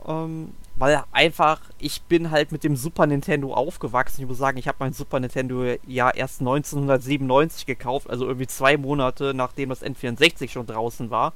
[0.07, 4.21] Ähm, weil einfach, ich bin halt mit dem Super Nintendo aufgewachsen.
[4.21, 8.77] Ich muss sagen, ich habe mein Super Nintendo ja erst 1997 gekauft, also irgendwie zwei
[8.77, 11.33] Monate nachdem das N64 schon draußen war.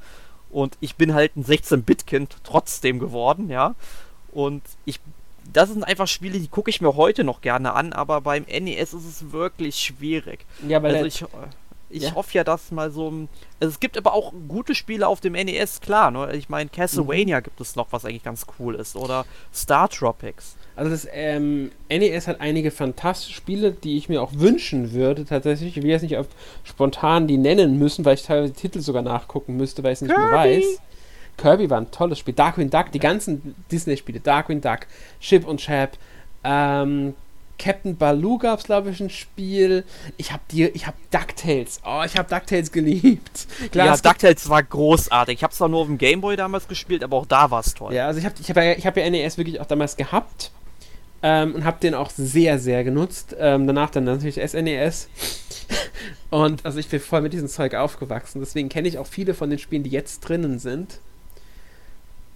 [0.51, 3.75] Und ich bin halt ein 16-Bit-Kind trotzdem geworden, ja.
[4.33, 4.99] Und ich,
[5.53, 8.93] das sind einfach Spiele, die gucke ich mir heute noch gerne an, aber beim NES
[8.93, 10.45] ist es wirklich schwierig.
[10.67, 11.25] Ja, weil Also ich,
[11.89, 12.15] ich Ja.
[12.15, 13.29] hoffe ja, dass mal so ein.
[13.59, 16.11] Also es gibt aber auch gute Spiele auf dem NES, klar.
[16.11, 16.33] Ne?
[16.35, 17.43] Ich meine, Castlevania Mhm.
[17.43, 18.95] gibt es noch, was eigentlich ganz cool ist.
[18.95, 20.55] Oder Star Tropics.
[20.81, 25.77] Also das ähm, NES hat einige fantastische Spiele, die ich mir auch wünschen würde tatsächlich.
[25.77, 26.25] Ich will jetzt nicht auf
[26.63, 30.01] spontan die nennen müssen, weil ich teilweise die Titel sogar nachgucken müsste, weil ich es
[30.01, 30.57] nicht mehr Kirby.
[30.57, 30.81] weiß.
[31.37, 32.33] Kirby war ein tolles Spiel.
[32.33, 34.21] Darkwing Duck, die ganzen Disney-Spiele.
[34.21, 34.87] Darkwing Duck,
[35.19, 35.99] Chip und Chap,
[36.43, 37.13] ähm,
[37.59, 39.83] Captain Baloo gab es, glaube ich, ein Spiel.
[40.17, 41.81] Ich habe die, ich habe DuckTales.
[41.85, 43.45] Oh, ich habe DuckTales geliebt.
[43.71, 45.35] Klar, ja, es DuckTales war großartig.
[45.35, 47.93] Ich habe zwar nur auf dem Gameboy damals gespielt, aber auch da war es toll.
[47.93, 50.49] Ja, also ich habe ich hab ja, ich hab ja NES wirklich auch damals gehabt
[51.23, 53.35] ähm, und habe den auch sehr, sehr genutzt.
[53.39, 55.09] Ähm, danach dann natürlich SNES.
[56.29, 58.39] Und also ich bin voll mit diesem Zeug aufgewachsen.
[58.39, 60.99] Deswegen kenne ich auch viele von den Spielen, die jetzt drinnen sind.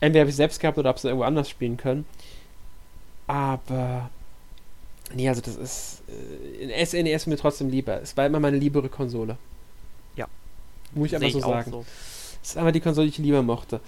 [0.01, 2.05] Entweder habe ich selbst gehabt oder habe sie irgendwo anders spielen können.
[3.27, 4.09] Aber.
[5.13, 6.03] Nee, also das ist.
[6.59, 8.01] Äh, SNES ist mir trotzdem lieber.
[8.01, 9.37] Es war immer meine liebere Konsole.
[10.15, 10.27] Ja.
[10.93, 11.71] Muss ich einfach so sagen.
[11.71, 11.85] so.
[12.41, 13.79] Das ist einfach die Konsole, die ich lieber mochte.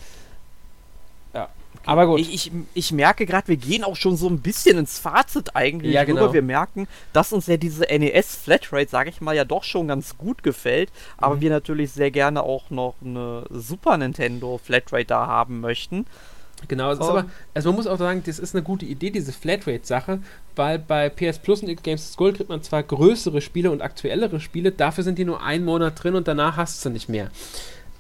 [1.88, 2.20] Aber gut.
[2.20, 5.94] Ich, ich, ich merke gerade, wir gehen auch schon so ein bisschen ins Fazit eigentlich
[5.94, 6.34] Ja, genau.
[6.34, 10.18] Wir merken, dass uns ja diese NES Flatrate, sage ich mal, ja doch schon ganz
[10.18, 10.90] gut gefällt.
[11.18, 11.42] Aber Mhm.
[11.42, 16.06] wir natürlich sehr gerne auch noch eine Super Nintendo Flatrate da haben möchten.
[16.68, 17.08] Genau, ist Ähm.
[17.08, 20.20] aber, also man muss auch sagen, das ist eine gute Idee, diese Flatrate-Sache,
[20.56, 24.72] weil bei PS Plus und Games School kriegt man zwar größere Spiele und aktuellere Spiele,
[24.72, 27.30] dafür sind die nur einen Monat drin und danach hast du sie nicht mehr.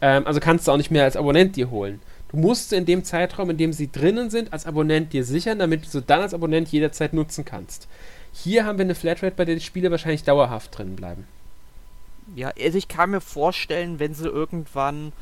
[0.01, 2.01] Ähm, also kannst du auch nicht mehr als Abonnent dir holen.
[2.29, 5.85] Du musst in dem Zeitraum, in dem sie drinnen sind, als Abonnent dir sichern, damit
[5.85, 7.87] du sie dann als Abonnent jederzeit nutzen kannst.
[8.33, 11.25] Hier haben wir eine Flatrate, bei der die Spiele wahrscheinlich dauerhaft drin bleiben.
[12.35, 15.13] Ja, also ich kann mir vorstellen, wenn sie irgendwann,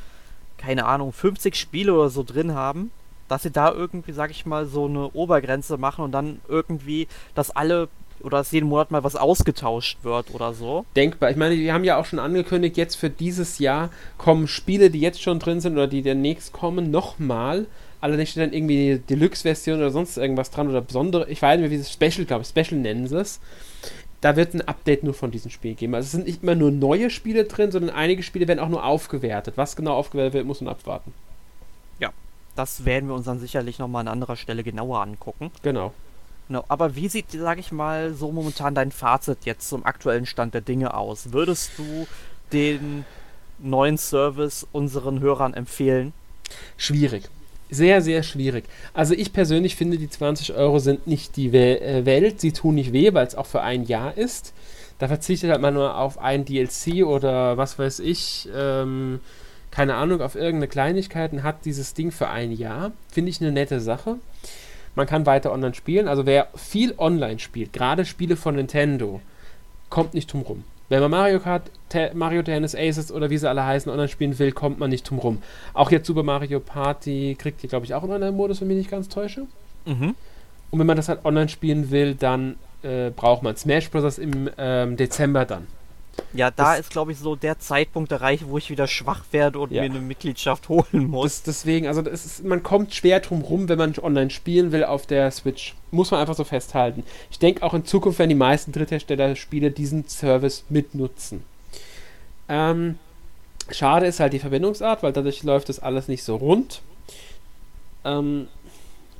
[0.58, 2.90] keine Ahnung, 50 Spiele oder so drin haben,
[3.28, 7.50] dass sie da irgendwie, sag ich mal, so eine Obergrenze machen und dann irgendwie, dass
[7.50, 7.88] alle
[8.22, 10.84] oder dass jeden Monat mal was ausgetauscht wird oder so.
[10.96, 11.30] denkbar.
[11.30, 15.00] Ich meine, wir haben ja auch schon angekündigt, jetzt für dieses Jahr kommen Spiele, die
[15.00, 17.66] jetzt schon drin sind oder die demnächst kommen, nochmal.
[18.00, 21.28] Allerdings steht dann irgendwie die Deluxe-Version oder sonst irgendwas dran oder besondere.
[21.30, 23.40] Ich weiß nicht mehr, wie es Special, glaube ich, Special nennen sie es.
[24.20, 25.94] Da wird ein Update nur von diesen Spielen geben.
[25.94, 28.84] Also es sind nicht immer nur neue Spiele drin, sondern einige Spiele werden auch nur
[28.84, 29.54] aufgewertet.
[29.56, 31.12] Was genau aufgewertet wird, muss man abwarten.
[32.56, 35.50] Das werden wir uns dann sicherlich nochmal an anderer Stelle genauer angucken.
[35.62, 35.92] Genau.
[36.48, 40.54] Genau, aber wie sieht, sag ich mal, so momentan dein Fazit jetzt zum aktuellen Stand
[40.54, 41.32] der Dinge aus?
[41.32, 42.06] Würdest du
[42.52, 43.04] den
[43.58, 46.12] neuen Service unseren Hörern empfehlen?
[46.76, 47.28] Schwierig.
[47.68, 48.64] Sehr, sehr schwierig.
[48.94, 52.40] Also ich persönlich finde, die 20 Euro sind nicht die äh, Welt.
[52.40, 54.52] Sie tun nicht weh, weil es auch für ein Jahr ist.
[54.98, 59.20] Da verzichtet halt man nur auf ein DLC oder was weiß ich, ähm,
[59.70, 62.92] keine Ahnung, auf irgendeine Kleinigkeit und hat dieses Ding für ein Jahr.
[63.10, 64.16] Finde ich eine nette Sache.
[64.96, 66.08] Man kann weiter online spielen.
[66.08, 69.20] Also wer viel online spielt, gerade Spiele von Nintendo,
[69.88, 70.64] kommt nicht drum rum.
[70.88, 74.38] Wenn man Mario Kart, Te Mario Tennis Aces oder wie sie alle heißen, online spielen
[74.38, 75.42] will, kommt man nicht drum rum.
[75.74, 78.84] Auch jetzt Super Mario Party kriegt ihr, glaube ich, auch einen Online-Modus, wenn ich mich
[78.84, 79.46] nicht ganz täusche.
[79.84, 80.14] Mhm.
[80.70, 84.18] Und wenn man das halt online spielen will, dann äh, braucht man Smash Bros.
[84.18, 85.66] im ähm, Dezember dann.
[86.32, 89.58] Ja, da das, ist, glaube ich, so der Zeitpunkt erreicht, wo ich wieder schwach werde
[89.58, 89.82] und ja.
[89.82, 91.42] mir eine Mitgliedschaft holen muss.
[91.42, 95.06] Das, deswegen, also ist, man kommt schwer drum rum, wenn man online spielen will auf
[95.06, 95.74] der Switch.
[95.90, 97.04] Muss man einfach so festhalten.
[97.30, 101.44] Ich denke, auch in Zukunft werden die meisten Dritthersteller-Spiele diesen Service mitnutzen.
[102.48, 102.98] Ähm,
[103.70, 106.82] schade ist halt die Verbindungsart, weil dadurch läuft das alles nicht so rund.
[108.04, 108.48] Ähm,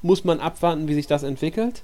[0.03, 1.82] muss man abwarten, wie sich das entwickelt.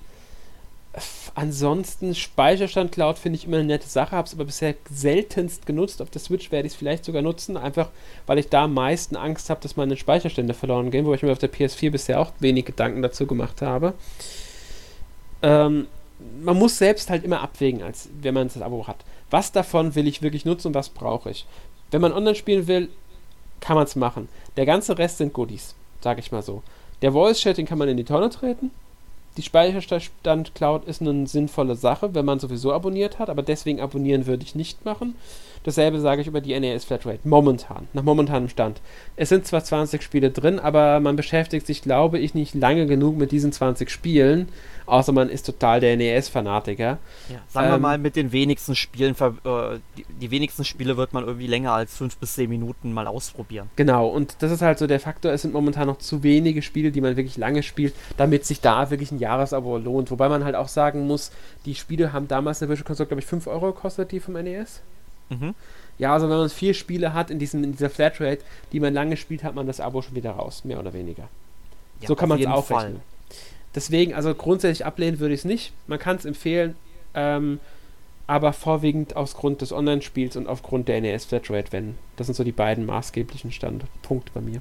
[1.34, 6.02] Ansonsten Speicherstand Cloud finde ich immer eine nette Sache, habe es aber bisher seltenst genutzt.
[6.02, 7.88] Auf der Switch werde ich es vielleicht sogar nutzen, einfach
[8.26, 11.32] weil ich da am meisten Angst habe, dass meine Speicherstände verloren gehen, wo ich mir
[11.32, 13.94] auf der PS4 bisher auch wenig Gedanken dazu gemacht habe.
[15.40, 15.86] Ähm,
[16.42, 18.98] man muss selbst halt immer abwägen, als wenn man das Abo hat.
[19.30, 21.46] Was davon will ich wirklich nutzen und was brauche ich?
[21.90, 22.90] Wenn man online spielen will,
[23.60, 24.28] kann man es machen.
[24.58, 26.62] Der ganze Rest sind Goodies, sage ich mal so.
[27.00, 28.70] Der Voice Chatting kann man in die Tonne treten
[29.36, 34.26] die Speicherstand Cloud ist eine sinnvolle Sache, wenn man sowieso abonniert hat, aber deswegen abonnieren
[34.26, 35.14] würde ich nicht machen.
[35.64, 37.20] Dasselbe sage ich über die NES Flatrate.
[37.24, 38.80] Momentan, nach momentanem Stand.
[39.16, 43.16] Es sind zwar 20 Spiele drin, aber man beschäftigt sich, glaube ich, nicht lange genug
[43.16, 44.48] mit diesen 20 Spielen,
[44.86, 46.98] außer man ist total der NES-Fanatiker.
[47.28, 51.12] Ja, sagen ähm, wir mal, mit den wenigsten Spielen, äh, die, die, wenigsten Spiele wird
[51.12, 53.70] man irgendwie länger als 5 bis 10 Minuten mal ausprobieren.
[53.76, 56.90] Genau, und das ist halt so der Faktor, es sind momentan noch zu wenige Spiele,
[56.90, 60.10] die man wirklich lange spielt, damit sich da wirklich ein Jahresabo lohnt.
[60.10, 61.30] Wobei man halt auch sagen muss,
[61.66, 64.34] die Spiele haben damals in der Virtual Console, glaube ich, 5 Euro gekostet, die vom
[64.34, 64.82] NES.
[65.40, 65.54] Mhm.
[65.98, 69.16] Ja, also wenn man vier Spiele hat in, diesem, in dieser Flatrate, die man lange
[69.16, 71.28] spielt, hat man das Abo schon wieder raus, mehr oder weniger.
[72.00, 72.86] Ja, so kann man es auch Fall.
[72.86, 73.02] rechnen.
[73.74, 75.72] Deswegen, also grundsätzlich ablehnen würde ich es nicht.
[75.86, 76.76] Man kann es empfehlen,
[77.14, 77.60] ähm,
[78.26, 81.96] aber vorwiegend aus Grund des Online-Spiels und aufgrund der NES Flatrate, wenn.
[82.16, 84.60] Das sind so die beiden maßgeblichen Standpunkte bei mir.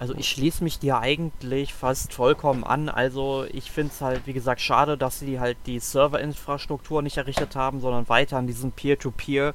[0.00, 2.88] Also ich schließe mich dir eigentlich fast vollkommen an.
[2.88, 7.54] Also ich finde es halt, wie gesagt, schade, dass sie halt die Serverinfrastruktur nicht errichtet
[7.54, 9.52] haben, sondern weiter an diesem Peer-to-Peer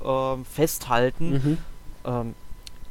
[0.00, 1.30] -Peer, äh, festhalten.
[1.32, 1.58] Mhm.
[2.06, 2.34] Ähm,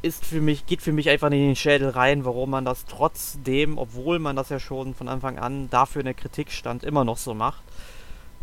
[0.03, 3.79] ist für mich, geht für mich einfach in den Schädel rein, warum man das trotzdem,
[3.79, 7.17] obwohl man das ja schon von Anfang an dafür in der Kritik stand, immer noch
[7.17, 7.63] so macht.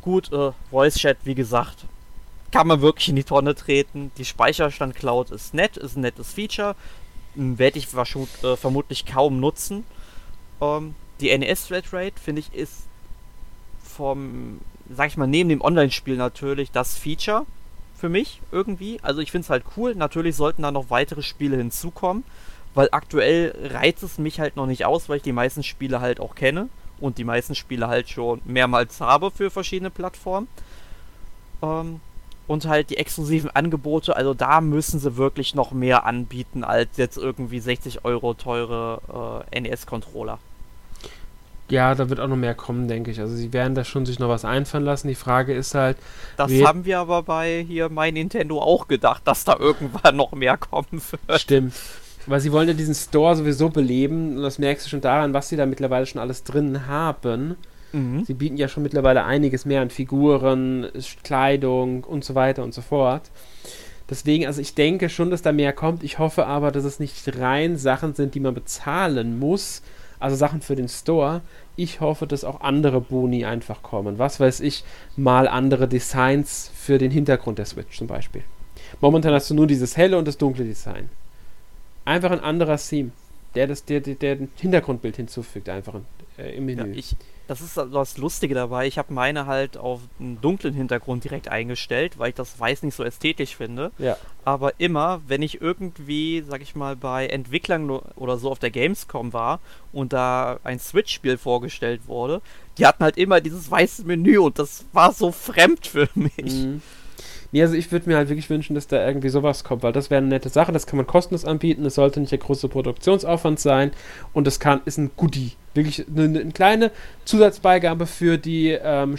[0.02, 1.84] Gut, äh, Voice Chat, wie gesagt,
[2.50, 4.10] kann man wirklich in die Tonne treten.
[4.18, 6.74] Die Speicherstand Cloud ist nett, ist ein nettes Feature
[7.38, 9.84] werde ich äh, vermutlich kaum nutzen.
[10.60, 12.84] Ähm, die NES Flatrate, finde ich, ist
[13.82, 14.60] vom,
[14.94, 17.46] sag ich mal, neben dem Online-Spiel natürlich das Feature
[17.98, 18.98] für mich irgendwie.
[19.02, 19.94] Also ich finde es halt cool.
[19.94, 22.24] Natürlich sollten da noch weitere Spiele hinzukommen,
[22.74, 26.20] weil aktuell reizt es mich halt noch nicht aus, weil ich die meisten Spiele halt
[26.20, 26.68] auch kenne
[27.00, 30.48] und die meisten Spiele halt schon mehrmals habe für verschiedene Plattformen.
[31.62, 32.00] Ähm,
[32.48, 37.18] und halt die exklusiven Angebote, also da müssen sie wirklich noch mehr anbieten als jetzt
[37.18, 40.38] irgendwie 60 Euro teure äh, NES-Controller.
[41.70, 43.20] Ja, da wird auch noch mehr kommen, denke ich.
[43.20, 45.08] Also sie werden da schon sich noch was einfallen lassen.
[45.08, 45.98] Die Frage ist halt.
[46.38, 50.56] Das haben wir aber bei hier mein Nintendo auch gedacht, dass da irgendwann noch mehr
[50.56, 51.40] kommen wird.
[51.40, 51.74] Stimmt.
[52.26, 54.38] Weil sie wollen ja diesen Store sowieso beleben.
[54.38, 57.56] Und das merkst du schon daran, was sie da mittlerweile schon alles drin haben.
[57.92, 58.24] Mhm.
[58.24, 60.88] Sie bieten ja schon mittlerweile einiges mehr an Figuren,
[61.22, 63.30] Kleidung und so weiter und so fort.
[64.10, 66.02] Deswegen, also ich denke schon, dass da mehr kommt.
[66.02, 69.82] Ich hoffe aber, dass es nicht rein Sachen sind, die man bezahlen muss,
[70.18, 71.42] also Sachen für den Store.
[71.76, 74.18] Ich hoffe, dass auch andere Boni einfach kommen.
[74.18, 74.84] Was weiß ich,
[75.16, 78.42] mal andere Designs für den Hintergrund der Switch zum Beispiel.
[79.00, 81.10] Momentan hast du nur dieses helle und das dunkle Design.
[82.04, 83.10] Einfach ein anderer Theme,
[83.54, 86.00] der das der, der, der Hintergrundbild hinzufügt, einfach
[86.38, 86.92] äh, im Menü.
[86.92, 87.14] Ja, ich,
[87.48, 88.86] das ist das Lustige dabei.
[88.86, 92.94] Ich habe meine halt auf einen dunklen Hintergrund direkt eingestellt, weil ich das Weiß nicht
[92.94, 93.90] so ästhetisch finde.
[93.98, 94.18] Ja.
[94.44, 99.32] Aber immer, wenn ich irgendwie, sag ich mal, bei Entwicklern oder so auf der Gamescom
[99.32, 99.60] war
[99.92, 102.42] und da ein Switch-Spiel vorgestellt wurde,
[102.76, 106.36] die hatten halt immer dieses weiße Menü und das war so fremd für mich.
[106.36, 106.82] Mhm.
[107.50, 110.10] Nee, also ich würde mir halt wirklich wünschen, dass da irgendwie sowas kommt, weil das
[110.10, 113.58] wäre eine nette Sache, das kann man kostenlos anbieten, es sollte nicht der große Produktionsaufwand
[113.58, 113.92] sein
[114.34, 115.52] und das kann, ist ein Goodie.
[115.78, 116.90] Wirklich eine, eine kleine
[117.24, 119.16] Zusatzbeigabe für die ähm,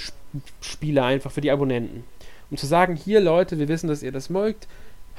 [0.62, 2.04] Spieler einfach, für die Abonnenten.
[2.52, 4.68] Um zu sagen, hier Leute, wir wissen, dass ihr das mögt,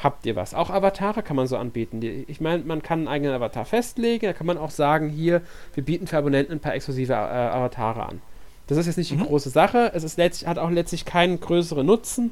[0.03, 0.55] habt ihr was.
[0.55, 2.01] Auch Avatare kann man so anbieten.
[2.26, 5.43] Ich meine, man kann einen eigenen Avatar festlegen, da kann man auch sagen, hier,
[5.74, 8.20] wir bieten für Abonnenten ein paar exklusive äh, Avatare an.
[8.66, 9.26] Das ist jetzt nicht die mhm.
[9.26, 9.91] große Sache.
[9.95, 12.30] Es ist letztlich, hat auch letztlich keinen größeren Nutzen.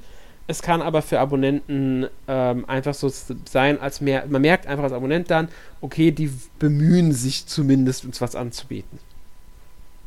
[0.50, 3.10] Es kann aber für Abonnenten ähm, einfach so
[3.48, 5.48] sein, als mehr, man merkt einfach als Abonnent dann,
[5.82, 8.98] okay, die bemühen sich zumindest, uns was anzubieten.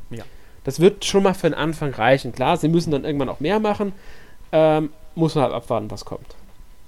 [0.10, 0.24] Ja.
[0.64, 2.32] Das wird schon mal für den Anfang reichen.
[2.32, 3.94] Klar, sie müssen dann irgendwann auch mehr machen.
[4.52, 6.36] Ähm, muss man halt abwarten, was kommt.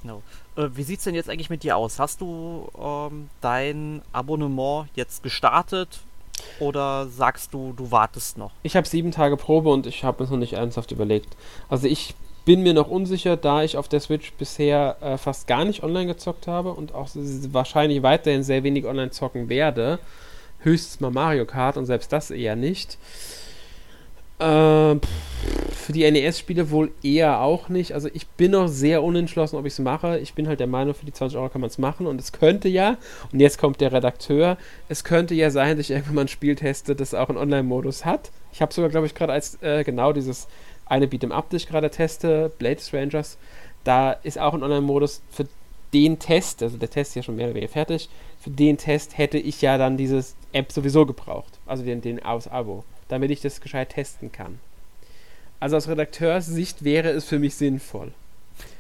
[0.01, 0.23] No.
[0.55, 1.99] Äh, wie sieht es denn jetzt eigentlich mit dir aus?
[1.99, 6.01] Hast du ähm, dein Abonnement jetzt gestartet
[6.59, 8.51] oder sagst du, du wartest noch?
[8.63, 11.37] Ich habe sieben Tage Probe und ich habe es noch nicht ernsthaft überlegt.
[11.69, 12.15] Also ich
[12.45, 16.07] bin mir noch unsicher, da ich auf der Switch bisher äh, fast gar nicht online
[16.07, 17.09] gezockt habe und auch
[17.51, 19.99] wahrscheinlich weiterhin sehr wenig online zocken werde.
[20.59, 22.97] Höchstens mal Mario Kart und selbst das eher nicht.
[24.39, 24.95] Äh,
[25.73, 27.93] für die NES-Spiele wohl eher auch nicht.
[27.93, 30.19] Also ich bin noch sehr unentschlossen, ob ich es mache.
[30.19, 32.07] Ich bin halt der Meinung, für die 20 Euro kann man es machen.
[32.07, 32.97] Und es könnte ja,
[33.31, 36.55] und jetzt kommt der Redakteur, es könnte ja sein, dass ich irgendwann mal ein Spiel
[36.55, 38.31] teste, das auch einen Online-Modus hat.
[38.53, 40.47] Ich habe sogar, glaube ich, gerade als äh, genau dieses
[40.85, 43.37] eine Beat'em Up, das ich gerade teste, Blade Strangers,
[43.83, 45.47] da ist auch ein Online-Modus für
[45.93, 48.09] den Test, also der Test ist ja schon mehr oder weniger fertig,
[48.39, 52.47] für den Test hätte ich ja dann dieses App sowieso gebraucht, also den, den aus
[52.47, 54.59] Abo, damit ich das gescheit testen kann.
[55.59, 58.11] Also aus Redakteurssicht wäre es für mich sinnvoll.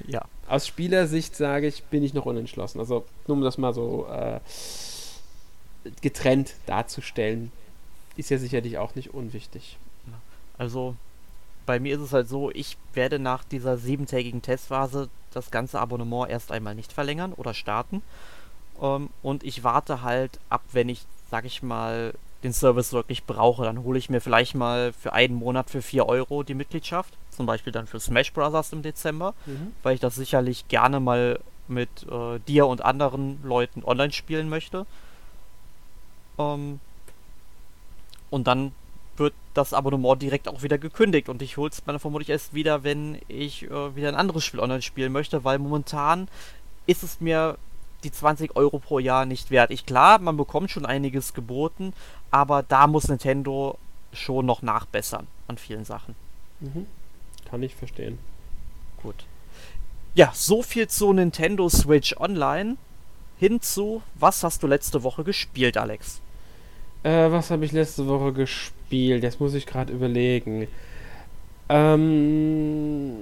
[0.05, 0.25] Ja.
[0.47, 2.79] Aus Spielersicht sage ich, bin ich noch unentschlossen.
[2.79, 4.39] Also nur um das mal so äh,
[6.01, 7.51] getrennt darzustellen,
[8.17, 9.77] ist ja sicherlich auch nicht unwichtig.
[10.57, 10.95] Also
[11.65, 16.29] bei mir ist es halt so, ich werde nach dieser siebentägigen Testphase das ganze Abonnement
[16.29, 18.01] erst einmal nicht verlängern oder starten.
[18.81, 23.63] Ähm, und ich warte halt ab, wenn ich, sag ich mal, den Service wirklich brauche.
[23.63, 27.13] Dann hole ich mir vielleicht mal für einen Monat für 4 Euro die Mitgliedschaft.
[27.31, 28.73] Zum Beispiel dann für Smash Bros.
[28.73, 29.73] im Dezember, mhm.
[29.81, 34.85] weil ich das sicherlich gerne mal mit äh, dir und anderen Leuten online spielen möchte.
[36.37, 36.79] Ähm,
[38.29, 38.73] und dann
[39.17, 42.83] wird das Abonnement direkt auch wieder gekündigt und ich hole es dann vermutlich erst wieder,
[42.83, 46.27] wenn ich äh, wieder ein anderes Spiel online spielen möchte, weil momentan
[46.87, 47.57] ist es mir
[48.03, 49.71] die 20 Euro pro Jahr nicht wert.
[49.71, 51.93] Ich klar, man bekommt schon einiges geboten,
[52.31, 53.77] aber da muss Nintendo
[54.11, 56.15] schon noch nachbessern an vielen Sachen.
[56.59, 56.87] Mhm.
[57.49, 58.19] Kann ich verstehen.
[59.01, 59.25] Gut.
[60.15, 62.77] Ja, so viel zu Nintendo Switch Online.
[63.37, 66.21] Hinzu, was hast du letzte Woche gespielt, Alex?
[67.03, 69.23] Äh, was habe ich letzte Woche gespielt?
[69.23, 70.67] Jetzt muss ich gerade überlegen.
[71.69, 73.17] Ähm,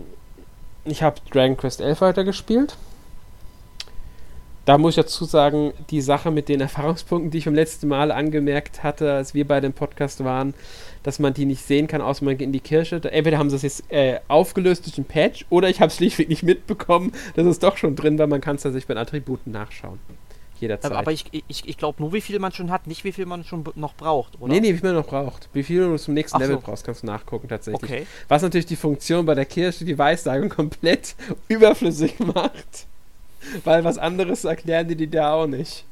[0.86, 2.77] ich habe Dragon Quest 11 weitergespielt.
[4.65, 8.11] Da muss ich dazu sagen, die Sache mit den Erfahrungspunkten, die ich beim letzten Mal
[8.11, 10.53] angemerkt hatte, als wir bei dem Podcast waren,
[11.01, 13.01] dass man die nicht sehen kann, außer man geht in die Kirche.
[13.03, 16.29] Entweder haben sie es jetzt äh, aufgelöst durch ein Patch oder ich habe es schlichtweg
[16.29, 18.27] nicht mitbekommen, dass es doch schon drin war.
[18.27, 19.99] Man kann es tatsächlich bei den Attributen nachschauen
[20.62, 20.91] jederzeit.
[20.91, 23.43] Aber ich, ich, ich glaube nur, wie viel man schon hat, nicht wie viel man
[23.43, 24.53] schon noch braucht, oder?
[24.53, 25.49] Nee, nee, wie viel man noch braucht.
[25.53, 26.62] Wie viel du zum nächsten Ach Level so.
[26.62, 27.84] brauchst, kannst du nachgucken tatsächlich.
[27.84, 28.07] Okay.
[28.28, 31.16] Was natürlich die Funktion bei der Kirche, die Weissagung komplett
[31.47, 32.88] überflüssig macht.
[33.64, 35.86] Weil was anderes erklären die dir da auch nicht.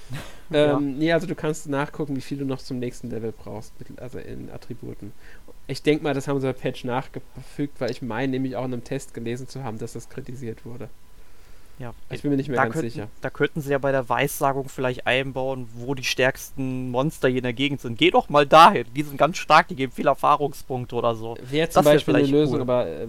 [0.50, 0.76] ja.
[0.76, 4.00] ähm, nee, also du kannst nachgucken, wie viel du noch zum nächsten Level brauchst, mit,
[4.00, 5.12] also in Attributen.
[5.66, 8.72] Ich denke mal, das haben sie bei Patch nachgefügt, weil ich meine nämlich auch in
[8.72, 10.88] einem Test gelesen zu haben, dass das kritisiert wurde.
[11.82, 13.08] Ja, ich bin mir nicht mehr ganz könnten, sicher.
[13.22, 17.42] Da könnten sie ja bei der Weissagung vielleicht einbauen, wo die stärksten Monster hier in
[17.42, 17.98] der Gegend sind.
[17.98, 18.84] Geh doch mal dahin.
[18.94, 21.36] Die sind ganz stark, die geben viele Erfahrungspunkte oder so.
[21.50, 22.60] Wäre zum das Beispiel eine Lösung, cool.
[22.60, 23.08] aber äh,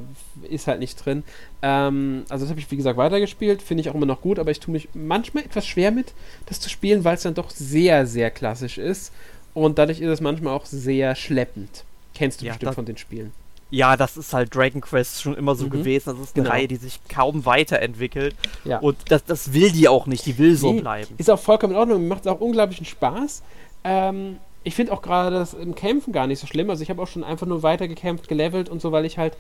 [0.50, 1.24] ist halt nicht drin.
[1.62, 4.50] Ähm, also das habe ich wie gesagt weitergespielt, finde ich auch immer noch gut, aber
[4.50, 6.16] ich tue mich manchmal etwas schwer mit,
[6.48, 9.14] das zu spielen, weil es dann doch sehr, sehr klassisch ist.
[9.54, 11.84] Und dadurch ist es manchmal auch sehr schleppend.
[12.16, 13.34] Kennst du ja, bestimmt von den Spielen.
[13.74, 15.72] Ja, das ist halt Dragon Quest schon immer so mhm.
[15.72, 16.12] gewesen.
[16.12, 16.56] Das ist eine genau.
[16.56, 18.36] Reihe, die sich kaum weiterentwickelt.
[18.66, 18.78] Ja.
[18.78, 20.28] Und das, das will die auch nicht.
[20.28, 21.16] Die will so nee, bleiben.
[21.18, 22.08] Ist auch vollkommen in Ordnung.
[22.08, 23.42] Macht auch unglaublichen Spaß.
[23.84, 26.70] Ähm, ich finde auch gerade das im Kämpfen gar nicht so schlimm.
[26.70, 29.36] Also ich habe auch schon einfach nur weitergekämpft, gelevelt und so, weil ich halt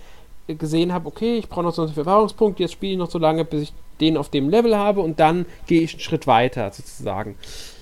[0.47, 3.45] gesehen habe, okay, ich brauche noch so einen Erfahrungspunkt, jetzt spiele ich noch so lange,
[3.45, 7.35] bis ich den auf dem Level habe und dann gehe ich einen Schritt weiter sozusagen.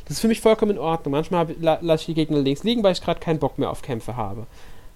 [0.04, 1.14] Das ist für mich vollkommen in Ordnung.
[1.14, 4.18] Manchmal lasse ich die Gegner links liegen, weil ich gerade keinen Bock mehr auf Kämpfe
[4.18, 4.46] habe.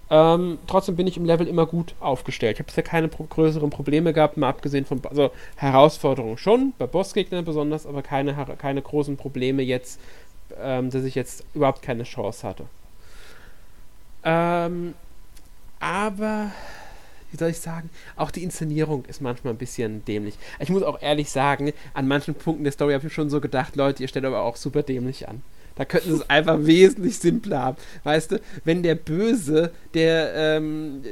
[0.09, 2.53] Ähm, trotzdem bin ich im Level immer gut aufgestellt.
[2.53, 6.85] Ich habe bisher keine pro größeren Probleme gehabt, mal abgesehen von also Herausforderungen schon, bei
[6.85, 9.99] Bossgegnern besonders, aber keine, keine großen Probleme jetzt,
[10.61, 12.65] ähm, dass ich jetzt überhaupt keine Chance hatte.
[14.23, 14.93] Ähm,
[15.79, 16.51] aber,
[17.31, 20.35] wie soll ich sagen, auch die Inszenierung ist manchmal ein bisschen dämlich.
[20.59, 23.75] Ich muss auch ehrlich sagen, an manchen Punkten der Story habe ich schon so gedacht,
[23.75, 25.41] Leute, ihr stellt aber auch super dämlich an.
[25.75, 27.77] Da könnten sie es einfach wesentlich simpler haben.
[28.03, 31.03] Weißt du, wenn der Böse, der ähm,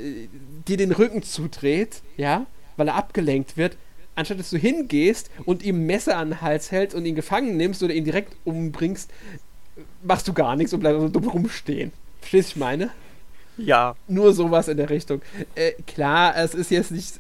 [0.68, 2.46] dir den Rücken zudreht, ja,
[2.78, 3.78] weil er abgelenkt wird,
[4.16, 7.84] anstatt dass du hingehst und ihm Messer an den Hals hältst und ihn gefangen nimmst
[7.84, 9.12] oder ihn direkt umbringst,
[10.04, 11.92] machst du gar nichts und bleibst so dumm rumstehen.
[12.22, 12.90] Verstehst du, ich meine?
[13.58, 13.96] Ja.
[14.08, 15.22] Nur sowas in der Richtung.
[15.56, 17.20] Äh, klar, es ist jetzt nicht.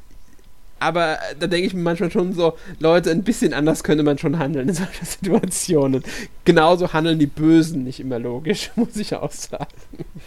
[0.84, 4.38] Aber da denke ich mir manchmal schon so, Leute, ein bisschen anders könnte man schon
[4.38, 6.03] handeln in solchen Situationen.
[6.43, 9.65] Genauso handeln die Bösen nicht immer logisch, muss ich auch sagen.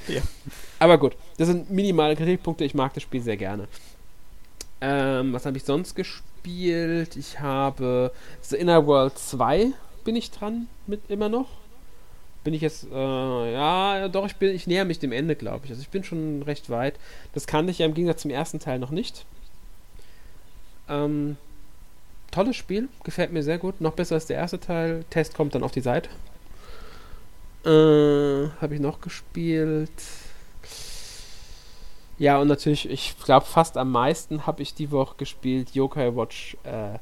[0.08, 0.22] Ja.
[0.78, 2.64] Aber gut, das sind minimale Kritikpunkte.
[2.64, 3.68] Ich mag das Spiel sehr gerne.
[4.80, 7.16] Ähm, was habe ich sonst gespielt?
[7.16, 9.72] Ich habe The Inner World 2
[10.04, 11.48] bin ich dran mit immer noch.
[12.44, 15.70] Bin ich jetzt, äh, ja, doch, ich bin, ich näher mich dem Ende, glaube ich.
[15.70, 16.94] Also ich bin schon recht weit.
[17.34, 19.26] Das kannte ich ja im Gegensatz zum ersten Teil noch nicht.
[20.88, 21.36] Ähm,
[22.30, 23.80] tolles Spiel, gefällt mir sehr gut.
[23.80, 25.04] Noch besser als der erste Teil.
[25.10, 26.10] Test kommt dann auf die Seite.
[27.64, 29.90] Äh, habe ich noch gespielt.
[32.18, 36.56] Ja, und natürlich, ich glaube, fast am meisten habe ich die Woche gespielt Yokai Watch,
[36.64, 36.98] äh,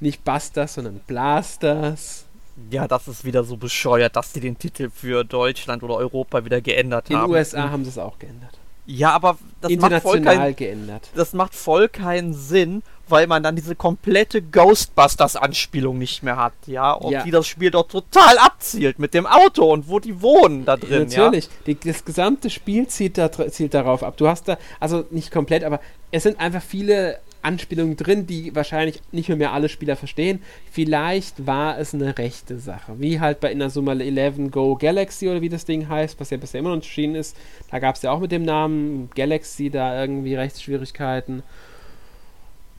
[0.00, 2.26] nicht Busters, sondern Blasters.
[2.70, 6.60] Ja, das ist wieder so bescheuert, dass die den Titel für Deutschland oder Europa wieder
[6.60, 7.30] geändert In haben.
[7.30, 8.58] den USA haben sie es auch geändert.
[8.92, 11.10] Ja, aber das macht, voll keinen, geändert.
[11.14, 16.92] das macht voll keinen Sinn, weil man dann diese komplette Ghostbusters-Anspielung nicht mehr hat, ja?
[16.92, 17.22] Auf Ja.
[17.22, 21.08] die das Spiel doch total abzielt mit dem Auto und wo die wohnen da drin,
[21.08, 24.16] Natürlich, die, das gesamte Spiel zielt, da, zielt darauf ab.
[24.16, 25.80] Du hast da, also nicht komplett, aber
[26.10, 30.40] es sind einfach viele Anspielungen drin, die wahrscheinlich nicht mehr, mehr alle Spieler verstehen.
[30.70, 32.94] Vielleicht war es eine rechte Sache.
[32.98, 36.60] Wie halt bei Inazuma 11 Go Galaxy oder wie das Ding heißt, was ja bisher
[36.60, 37.36] immer noch nicht erschienen ist.
[37.70, 41.42] Da gab es ja auch mit dem Namen Galaxy da irgendwie Rechtsschwierigkeiten.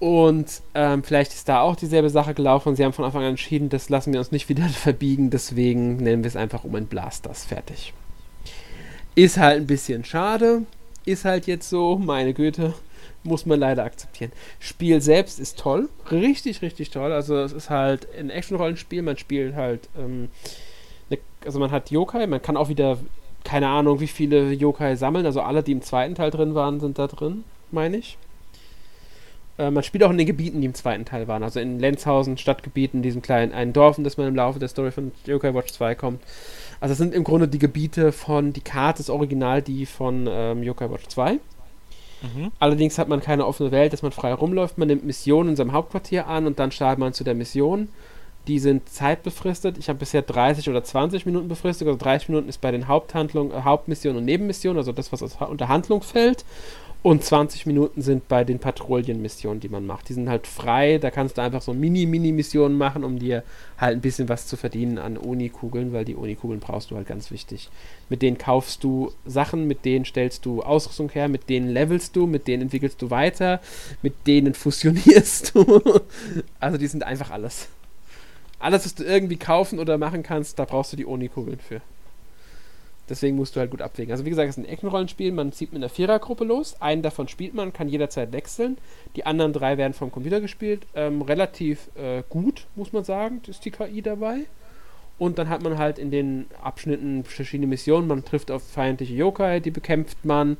[0.01, 3.69] Und ähm, vielleicht ist da auch dieselbe Sache gelaufen sie haben von Anfang an entschieden,
[3.69, 7.45] das lassen wir uns nicht wieder verbiegen, deswegen nennen wir es einfach um ein Blasters.
[7.45, 7.93] Fertig.
[9.13, 10.63] Ist halt ein bisschen schade.
[11.05, 12.73] Ist halt jetzt so, meine Güte.
[13.23, 14.31] Muss man leider akzeptieren.
[14.59, 15.89] Spiel selbst ist toll.
[16.09, 17.11] Richtig, richtig toll.
[17.11, 19.03] Also es ist halt ein Action-Rollenspiel.
[19.03, 20.29] Man spielt halt, ähm,
[21.09, 22.97] ne, also man hat Yokai, man kann auch wieder,
[23.43, 25.25] keine Ahnung, wie viele Yokai sammeln.
[25.25, 28.17] Also alle, die im zweiten Teil drin waren, sind da drin, meine ich.
[29.61, 31.43] Äh, man spielt auch in den Gebieten, die im zweiten Teil waren.
[31.43, 34.91] Also in Lenzhausen, Stadtgebieten, diesem kleinen einen Dorf, in das man im Laufe der Story
[34.91, 36.21] von Yokai Watch 2 kommt.
[36.79, 40.63] Also es sind im Grunde die Gebiete von, die Karte ist original die von ähm,
[40.63, 41.39] Yokai Watch 2.
[42.21, 42.51] Mhm.
[42.59, 44.77] Allerdings hat man keine offene Welt, dass man frei rumläuft.
[44.77, 47.89] Man nimmt Missionen in seinem Hauptquartier an und dann startet man zu der Mission.
[48.47, 49.77] Die sind zeitbefristet.
[49.77, 51.87] Ich habe bisher 30 oder 20 Minuten befristet.
[51.87, 56.01] Also 30 Minuten ist bei den Haupthandlungen, Hauptmissionen und Nebenmissionen, also das, was unter Handlung
[56.01, 56.43] fällt.
[57.03, 60.09] Und 20 Minuten sind bei den Patrouillenmissionen, die man macht.
[60.09, 60.99] Die sind halt frei.
[60.99, 63.43] Da kannst du einfach so Mini-Mini-Missionen machen, um dir
[63.79, 67.31] halt ein bisschen was zu verdienen an Uni-Kugeln, weil die Uni-Kugeln brauchst du halt ganz
[67.31, 67.69] wichtig.
[68.09, 72.27] Mit denen kaufst du Sachen, mit denen stellst du Ausrüstung her, mit denen levelst du,
[72.27, 73.61] mit denen entwickelst du weiter,
[74.03, 75.81] mit denen fusionierst du.
[76.59, 77.67] also die sind einfach alles.
[78.59, 81.81] Alles, was du irgendwie kaufen oder machen kannst, da brauchst du die Uni-Kugeln für.
[83.11, 84.13] Deswegen musst du halt gut abwägen.
[84.13, 85.33] Also wie gesagt, es ist ein Eckenrollenspiel.
[85.33, 86.81] Man zieht mit einer Vierergruppe los.
[86.81, 88.77] Einen davon spielt man, kann jederzeit wechseln.
[89.17, 90.87] Die anderen drei werden vom Computer gespielt.
[90.95, 94.45] Ähm, relativ äh, gut, muss man sagen, ist die KI dabei.
[95.19, 98.07] Und dann hat man halt in den Abschnitten verschiedene Missionen.
[98.07, 100.55] Man trifft auf feindliche Yokai, die bekämpft man.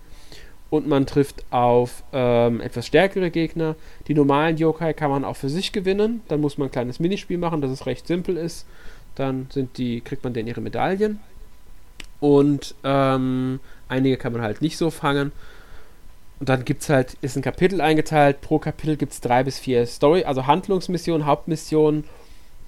[0.70, 3.78] Und man trifft auf ähm, etwas stärkere Gegner.
[4.10, 6.22] Die normalen Yokai kann man auch für sich gewinnen.
[6.28, 8.66] Dann muss man ein kleines Minispiel machen, das es recht simpel ist.
[9.16, 11.22] Dann sind die, kriegt man denen ihre Medaillen.
[12.22, 13.60] Und ähm,
[13.90, 15.34] einige kann man halt nicht so fangen.
[16.40, 18.40] Und dann gibt es halt, ist ein Kapitel eingeteilt.
[18.42, 22.06] Pro Kapitel gibt es drei bis vier Story, also Handlungsmissionen, Hauptmissionen.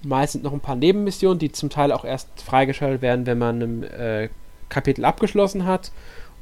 [0.03, 3.61] Meist sind noch ein paar Nebenmissionen, die zum Teil auch erst freigeschaltet werden, wenn man
[3.61, 4.29] ein äh,
[4.69, 5.91] Kapitel abgeschlossen hat.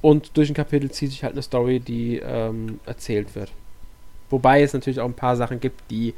[0.01, 3.51] Und durch ein Kapitel zieht sich halt eine Story, die ähm, erzählt wird.
[4.29, 6.13] Wobei es natürlich auch ein paar Sachen gibt, die,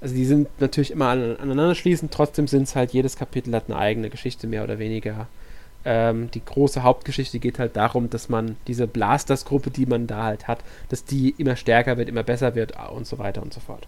[0.00, 3.64] also die sind natürlich immer an, aneinander schließend, trotzdem sind es halt, jedes Kapitel hat
[3.68, 5.26] eine eigene Geschichte, mehr oder weniger.
[5.84, 10.48] Ähm, die große Hauptgeschichte geht halt darum, dass man diese Blasters-Gruppe, die man da halt
[10.48, 13.86] hat, dass die immer stärker wird, immer besser wird und so weiter und so fort.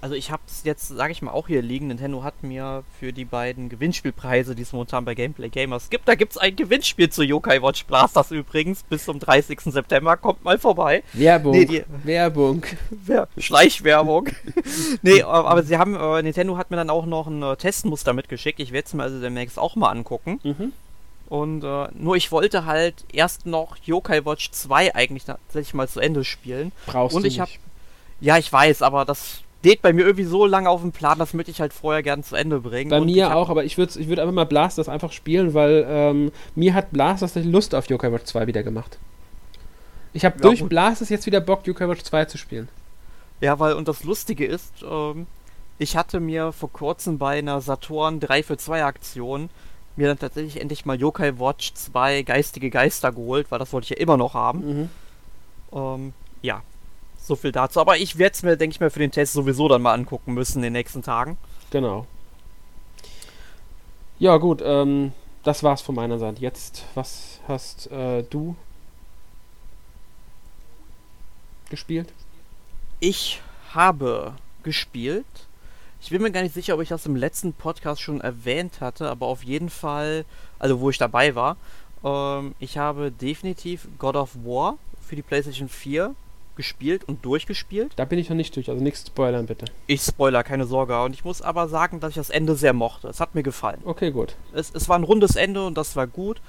[0.00, 1.88] Also ich hab's jetzt, sage ich mal, auch hier liegen.
[1.88, 6.14] Nintendo hat mir für die beiden Gewinnspielpreise, die es momentan bei Gameplay Gamers gibt, da
[6.14, 9.58] gibt's ein Gewinnspiel zu Yokai Watch Blasters übrigens bis zum 30.
[9.62, 10.16] September.
[10.16, 11.02] Kommt mal vorbei.
[11.14, 11.50] Werbung.
[11.50, 12.62] Nee, die- Werbung.
[12.90, 14.28] Wer- Schleichwerbung.
[15.02, 18.12] nee, aber aber sie haben, äh, Nintendo hat mir dann auch noch ein äh, Testmuster
[18.12, 18.60] mitgeschickt.
[18.60, 20.38] Ich werde es mir also demnächst auch mal angucken.
[20.44, 20.72] Mhm.
[21.28, 26.00] Und äh, nur ich wollte halt erst noch Yokai Watch 2 eigentlich tatsächlich mal zu
[26.00, 26.72] Ende spielen.
[26.86, 27.40] Brauchst Und du ich nicht.
[27.42, 27.60] hab-
[28.20, 31.34] Ja, ich weiß, aber das steht bei mir irgendwie so lange auf dem Plan, das
[31.34, 32.90] möchte ich halt vorher gern zu Ende bringen.
[32.90, 35.84] Bei Und mir auch, aber ich würde ich würd einfach mal Blasters einfach spielen, weil
[35.88, 38.98] ähm, mir hat Blasters Lust auf Yokai Watch 2 wieder gemacht.
[40.14, 40.70] Ich habe Ja, durch gut.
[40.70, 42.68] Blasters jetzt wieder Bock, Yokai Watch 2 zu spielen.
[43.40, 45.26] Ja, weil, und das Lustige ist, ähm,
[45.78, 49.50] ich hatte mir vor kurzem bei einer Saturn 3 für 2 Aktion
[49.98, 53.90] mir dann tatsächlich endlich mal Yokai Watch 2 Geistige Geister geholt, weil das wollte ich
[53.90, 54.60] ja immer noch haben.
[54.60, 54.90] Mhm.
[55.72, 56.62] Ähm, ja,
[57.18, 57.80] so viel dazu.
[57.80, 60.34] Aber ich werde es mir, denke ich mal, für den Test sowieso dann mal angucken
[60.34, 61.36] müssen in den nächsten Tagen.
[61.70, 62.06] Genau.
[64.18, 65.12] Ja, gut, ähm,
[65.42, 66.40] das war's von meiner Seite.
[66.40, 68.56] Jetzt, was hast äh, du
[71.70, 72.12] gespielt?
[73.00, 73.40] Ich
[73.72, 75.26] habe gespielt.
[76.00, 79.08] Ich bin mir gar nicht sicher, ob ich das im letzten Podcast schon erwähnt hatte,
[79.10, 80.24] aber auf jeden Fall,
[80.58, 81.56] also wo ich dabei war,
[82.04, 86.14] ähm, ich habe definitiv God of War für die PlayStation 4
[86.54, 87.92] gespielt und durchgespielt.
[87.96, 89.66] Da bin ich noch nicht durch, also nichts spoilern bitte.
[89.86, 91.00] Ich spoiler, keine Sorge.
[91.02, 93.08] Und ich muss aber sagen, dass ich das Ende sehr mochte.
[93.08, 93.80] Es hat mir gefallen.
[93.84, 94.34] Okay, gut.
[94.52, 96.40] Es, es war ein rundes Ende und das war gut.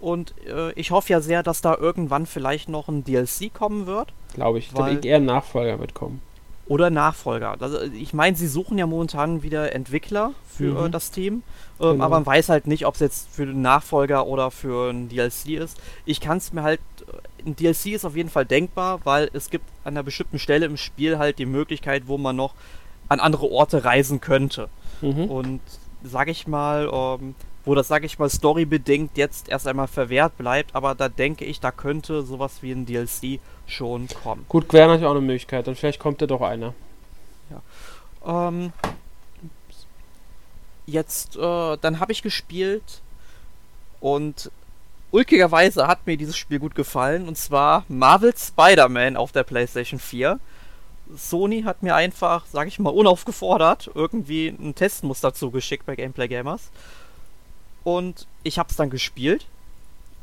[0.00, 4.12] Und äh, ich hoffe ja sehr, dass da irgendwann vielleicht noch ein DLC kommen wird.
[4.34, 4.66] Glaube ich.
[4.68, 6.20] Ich Weil- glaube, eher ein Nachfolger wird kommen.
[6.66, 7.56] Oder Nachfolger.
[7.60, 10.86] Also, ich meine, sie suchen ja momentan wieder Entwickler für Mhm.
[10.86, 11.34] äh, das Team.
[11.34, 12.04] Ähm, Genau.
[12.04, 15.56] Aber man weiß halt nicht, ob es jetzt für den Nachfolger oder für ein DLC
[15.58, 15.78] ist.
[16.04, 16.80] Ich kann es mir halt.
[17.08, 20.64] äh, Ein DLC ist auf jeden Fall denkbar, weil es gibt an einer bestimmten Stelle
[20.66, 22.54] im Spiel halt die Möglichkeit, wo man noch
[23.08, 24.68] an andere Orte reisen könnte.
[25.00, 25.24] Mhm.
[25.24, 25.60] Und
[26.04, 27.34] sag ich mal, ähm,
[27.64, 31.58] wo das, sag ich mal, storybedingt jetzt erst einmal verwehrt bleibt, aber da denke ich,
[31.60, 34.44] da könnte sowas wie ein DLC schon kommen.
[34.48, 35.66] Gut, wäre natürlich auch eine Möglichkeit.
[35.66, 36.74] Dann vielleicht kommt ja doch einer.
[38.24, 38.72] Ähm,
[40.86, 43.02] jetzt, äh, dann habe ich gespielt
[44.00, 44.50] und
[45.10, 50.38] ulkigerweise hat mir dieses Spiel gut gefallen und zwar Marvel Spider-Man auf der PlayStation 4.
[51.14, 56.70] Sony hat mir einfach, sag ich mal, unaufgefordert irgendwie ein Testmuster zugeschickt bei Gameplay Gamers.
[57.84, 59.46] Und ich hab's dann gespielt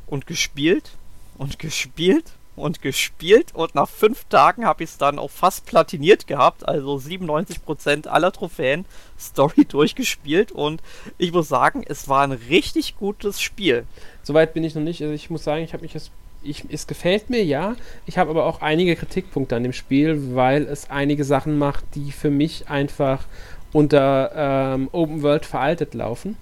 [0.06, 0.92] und gespielt
[1.38, 6.26] und gespielt und gespielt und nach fünf Tagen habe ich es dann auch fast platiniert
[6.26, 8.84] gehabt, also 97% aller Trophäen
[9.18, 10.82] Story durchgespielt und
[11.18, 13.84] ich muss sagen, es war ein richtig gutes Spiel.
[14.22, 15.02] Soweit bin ich noch nicht.
[15.02, 16.10] Also ich muss sagen, ich habe mich das.
[16.42, 17.76] Ich, es gefällt mir, ja.
[18.06, 22.12] Ich habe aber auch einige Kritikpunkte an dem Spiel, weil es einige Sachen macht, die
[22.12, 23.24] für mich einfach
[23.72, 26.36] unter ähm, Open World veraltet laufen.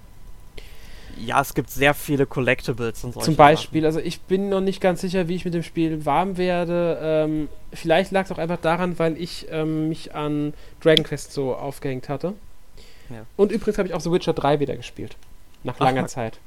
[1.25, 4.79] Ja, es gibt sehr viele Collectibles und solche Zum Beispiel, also ich bin noch nicht
[4.81, 6.97] ganz sicher, wie ich mit dem Spiel warm werde.
[7.01, 11.55] Ähm, vielleicht lag es auch einfach daran, weil ich ähm, mich an Dragon Quest so
[11.55, 12.33] aufgehängt hatte.
[13.09, 13.25] Ja.
[13.35, 15.17] Und übrigens habe ich auch The Witcher 3 wieder gespielt.
[15.63, 16.39] Nach Ach, langer man- Zeit.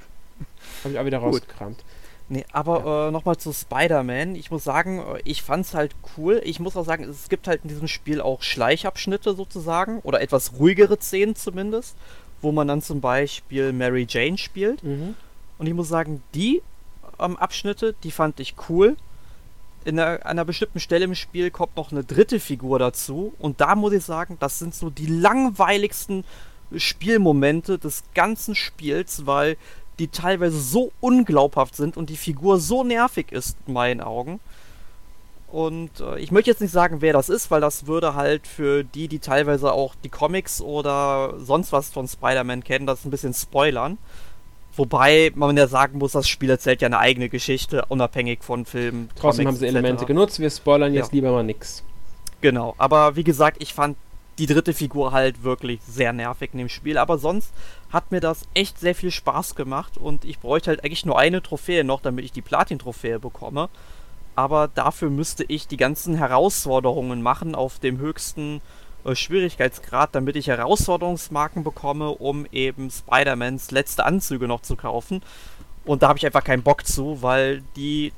[0.84, 1.28] Habe ich auch wieder Gut.
[1.34, 1.84] rausgekramt.
[2.28, 4.36] Nee, aber äh, nochmal zu Spider-Man.
[4.36, 6.40] Ich muss sagen, äh, ich fand's halt cool.
[6.44, 9.98] Ich muss auch sagen, es gibt halt in diesem Spiel auch Schleichabschnitte sozusagen.
[10.00, 11.94] Oder etwas ruhigere Szenen zumindest.
[12.42, 14.82] Wo man dann zum Beispiel Mary Jane spielt.
[14.82, 15.14] Mhm.
[15.58, 16.62] Und ich muss sagen, die
[17.18, 18.96] ähm, Abschnitte, die fand ich cool.
[19.84, 23.32] In einer, an einer bestimmten Stelle im Spiel kommt noch eine dritte Figur dazu.
[23.38, 26.24] Und da muss ich sagen, das sind so die langweiligsten
[26.76, 29.56] Spielmomente des ganzen Spiels, weil
[29.98, 34.40] die teilweise so unglaubhaft sind und die Figur so nervig ist, in meinen Augen.
[35.52, 38.84] Und äh, ich möchte jetzt nicht sagen, wer das ist, weil das würde halt für
[38.84, 43.34] die, die teilweise auch die Comics oder sonst was von Spider-Man kennen, das ein bisschen
[43.34, 43.98] spoilern.
[44.74, 49.10] Wobei man ja sagen muss, das Spiel erzählt ja eine eigene Geschichte, unabhängig von Filmen.
[49.14, 49.76] Trotzdem Comics haben sie etc.
[49.76, 50.40] Elemente genutzt.
[50.40, 51.16] Wir spoilern jetzt Ja.
[51.16, 51.84] lieber mal nix.
[52.40, 53.98] Genau, aber wie gesagt, ich fand
[54.38, 56.96] die dritte Figur halt wirklich sehr nervig in dem Spiel.
[56.96, 57.52] Aber sonst
[57.90, 61.42] hat mir das echt sehr viel Spaß gemacht und ich bräuchte halt eigentlich nur eine
[61.42, 63.68] Trophäe noch, damit ich die Platin-Trophäe bekomme.
[64.34, 68.60] Aber dafür müsste ich die ganzen Herausforderungen machen auf dem höchsten
[69.04, 75.22] äh, Schwierigkeitsgrad, damit ich Herausforderungsmarken bekomme, um eben Spider-Mans letzte Anzüge noch zu kaufen.
[75.84, 78.12] Und da habe ich einfach keinen Bock zu, weil die,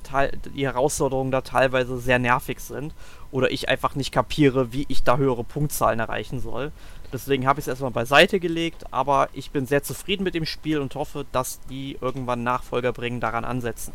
[0.54, 2.94] die Herausforderungen da teilweise sehr nervig sind.
[3.30, 6.72] Oder ich einfach nicht kapiere, wie ich da höhere Punktzahlen erreichen soll.
[7.12, 10.78] Deswegen habe ich es erstmal beiseite gelegt, aber ich bin sehr zufrieden mit dem Spiel
[10.78, 13.92] und hoffe, dass die irgendwann Nachfolger bringen, daran ansetzen.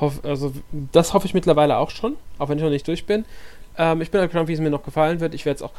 [0.00, 0.52] Hoff, also,
[0.92, 3.24] das hoffe ich mittlerweile auch schon, auch wenn ich noch nicht durch bin.
[3.76, 5.34] Ähm, ich bin halt gespannt, wie es mir noch gefallen wird.
[5.34, 5.72] Ich werde es auch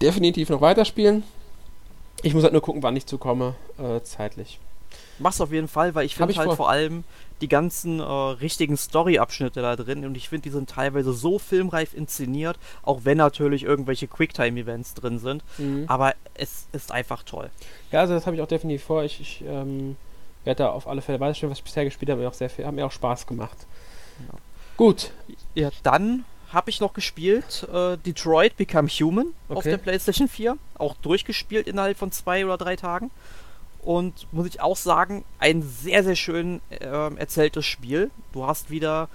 [0.00, 1.22] definitiv noch weiterspielen.
[2.22, 4.58] Ich muss halt nur gucken, wann ich zukomme, äh, zeitlich.
[5.18, 6.56] Mach's auf jeden Fall, weil ich finde halt vor.
[6.56, 7.04] vor allem
[7.40, 11.92] die ganzen äh, richtigen Story-Abschnitte da drin und ich finde, die sind teilweise so filmreif
[11.92, 15.42] inszeniert, auch wenn natürlich irgendwelche Quicktime-Events drin sind.
[15.58, 15.84] Mhm.
[15.88, 17.50] Aber es ist einfach toll.
[17.90, 19.02] Ja, also das habe ich auch definitiv vor.
[19.02, 19.96] Ich, ich ähm,
[20.44, 22.66] werde da auf alle Fälle weiterspielen, was ich bisher gespielt habe, mir auch sehr viel,
[22.66, 23.56] hat mir auch Spaß gemacht.
[24.28, 24.38] Ja.
[24.76, 25.12] Gut,
[25.54, 29.70] Ja, dann habe ich noch gespielt äh, Detroit Become Human auf Okay.
[29.70, 30.56] der PlayStation 4.
[30.78, 33.10] Auch durchgespielt innerhalb von zwei oder drei Tagen.
[33.80, 38.10] Und muss ich auch sagen, ein sehr, sehr schön ähm, erzähltes Spiel.
[38.32, 39.08] Du hast wieder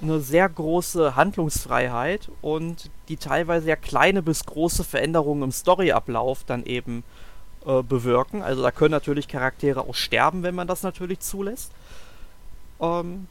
[0.00, 6.64] eine sehr große Handlungsfreiheit und die teilweise ja kleine bis große Veränderungen im Storyablauf dann
[6.64, 7.02] eben
[7.68, 8.42] äh, bewirken.
[8.42, 11.70] Also da können natürlich Charaktere auch sterben, wenn man das natürlich zulässt.
[12.80, 13.28] Ähm,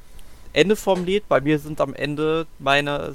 [0.53, 3.13] Ende vom Lied, bei mir sind am Ende meiner,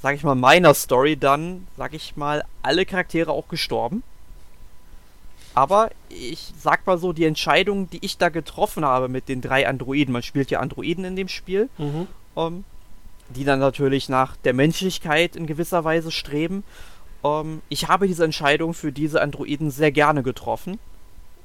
[0.00, 4.02] sag ich mal, meiner Story dann, sag ich mal, alle Charaktere auch gestorben.
[5.54, 9.66] Aber ich sag mal so, die Entscheidung, die ich da getroffen habe mit den drei
[9.68, 12.06] Androiden, man spielt ja Androiden in dem Spiel, Mhm.
[12.36, 12.64] ähm,
[13.30, 16.62] die dann natürlich nach der Menschlichkeit in gewisser Weise streben.
[17.24, 20.78] Ähm, ich habe diese Entscheidung für diese Androiden sehr gerne getroffen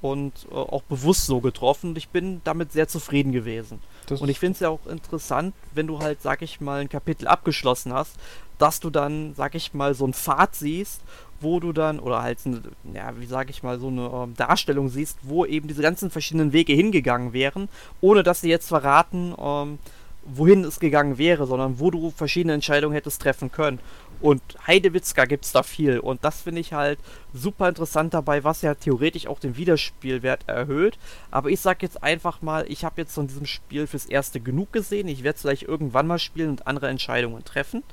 [0.01, 3.79] und äh, auch bewusst so getroffen und ich bin damit sehr zufrieden gewesen.
[4.07, 6.89] Das Und ich finde es ja auch interessant, wenn du halt, sag ich mal, ein
[6.89, 8.15] Kapitel abgeschlossen hast,
[8.57, 11.01] dass du dann, sag ich mal, so einen Pfad siehst,
[11.41, 12.61] wo du dann, oder halt, eine,
[12.93, 16.53] ja, wie sag ich mal, so eine ähm, Darstellung siehst, wo eben diese ganzen verschiedenen
[16.53, 17.67] Wege hingegangen wären,
[17.99, 19.79] ohne dass sie jetzt verraten, ähm,
[20.25, 23.79] wohin es gegangen wäre, sondern wo du verschiedene Entscheidungen hättest treffen können.
[24.21, 25.99] Und Heidewitzka gibt's da viel.
[25.99, 26.99] Und das finde ich halt
[27.33, 30.97] super interessant dabei, was ja theoretisch auch den Wiederspielwert erhöht.
[31.31, 34.73] Aber ich sag jetzt einfach mal, ich habe jetzt von diesem Spiel fürs Erste genug
[34.73, 35.07] gesehen.
[35.07, 37.83] Ich werde es vielleicht irgendwann mal spielen und andere Entscheidungen treffen.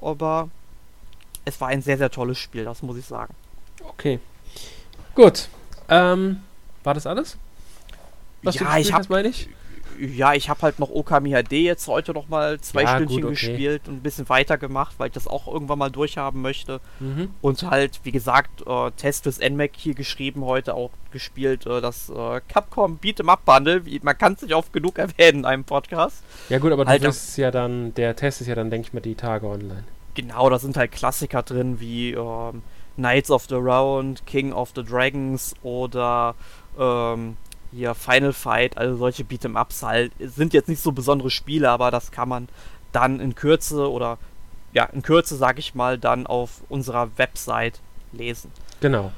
[0.00, 0.48] Aber
[1.44, 3.34] es war ein sehr, sehr tolles Spiel, das muss ich sagen.
[3.82, 4.20] Okay.
[5.14, 5.48] Gut.
[5.88, 6.42] Ähm,
[6.84, 7.36] war das alles?
[8.42, 9.48] Was ja, ich habe hast, meine ich?
[9.98, 13.30] Ja, ich habe halt noch Okami HD jetzt heute noch mal zwei Ja, Stündchen gut,
[13.32, 13.32] okay.
[13.34, 16.80] gespielt und ein bisschen weitergemacht, weil ich das auch irgendwann mal durchhaben möchte.
[17.00, 17.30] Mhm.
[17.40, 22.10] Und halt, wie gesagt, äh, Test fürs NMAC hier geschrieben, heute auch gespielt, äh, das
[22.10, 23.84] äh, Capcom Beat'em Up Bundle.
[23.86, 26.22] Wie, man kann es nicht oft genug erwähnen in einem Podcast.
[26.48, 27.06] Ja gut, aber du Alter.
[27.08, 29.84] wirst ja dann, der Test ist ja dann, denke ich mal, die Tage online.
[30.14, 32.62] Genau, da sind halt Klassiker drin wie ähm,
[32.96, 36.34] Knights of the Round, King of the Dragons oder
[36.78, 37.36] ähm,
[37.72, 40.12] hier Final Fight, also solche Beat'em Ups halt.
[40.18, 42.48] Sind jetzt nicht so besondere Spiele, aber das kann man
[42.92, 44.18] dann in Kürze oder
[44.72, 47.80] ja, in Kürze, sag ich mal, dann auf unserer Website
[48.12, 48.50] lesen.
[48.80, 49.12] Genau.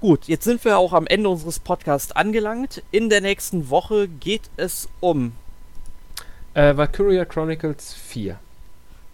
[0.00, 2.82] Gut, jetzt sind wir auch am Ende unseres Podcasts angelangt.
[2.90, 5.32] In der nächsten Woche geht es um
[6.54, 8.38] Äh, Valkyria Chronicles 4.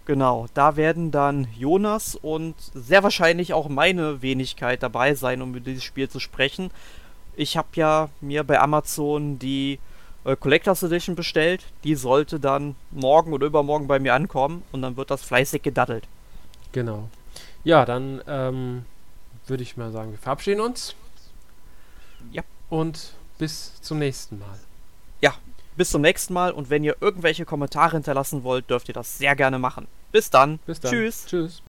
[0.05, 5.59] Genau, da werden dann Jonas und sehr wahrscheinlich auch meine Wenigkeit dabei sein, um über
[5.59, 6.71] dieses Spiel zu sprechen.
[7.37, 9.79] Ich habe ja mir bei Amazon die
[10.25, 11.63] äh, Collectors Edition bestellt.
[11.83, 16.07] Die sollte dann morgen oder übermorgen bei mir ankommen und dann wird das fleißig gedaddelt.
[16.73, 17.09] Genau.
[17.63, 18.85] Ja, dann ähm,
[19.45, 20.95] würde ich mal sagen, wir verabschieden uns.
[22.31, 22.43] Ja.
[22.69, 24.59] Und bis zum nächsten Mal.
[25.77, 29.35] Bis zum nächsten Mal und wenn ihr irgendwelche Kommentare hinterlassen wollt, dürft ihr das sehr
[29.35, 29.87] gerne machen.
[30.11, 30.57] Bis dann.
[30.65, 30.91] Bis dann.
[30.91, 31.27] Tschüss.
[31.27, 31.61] Tschüss.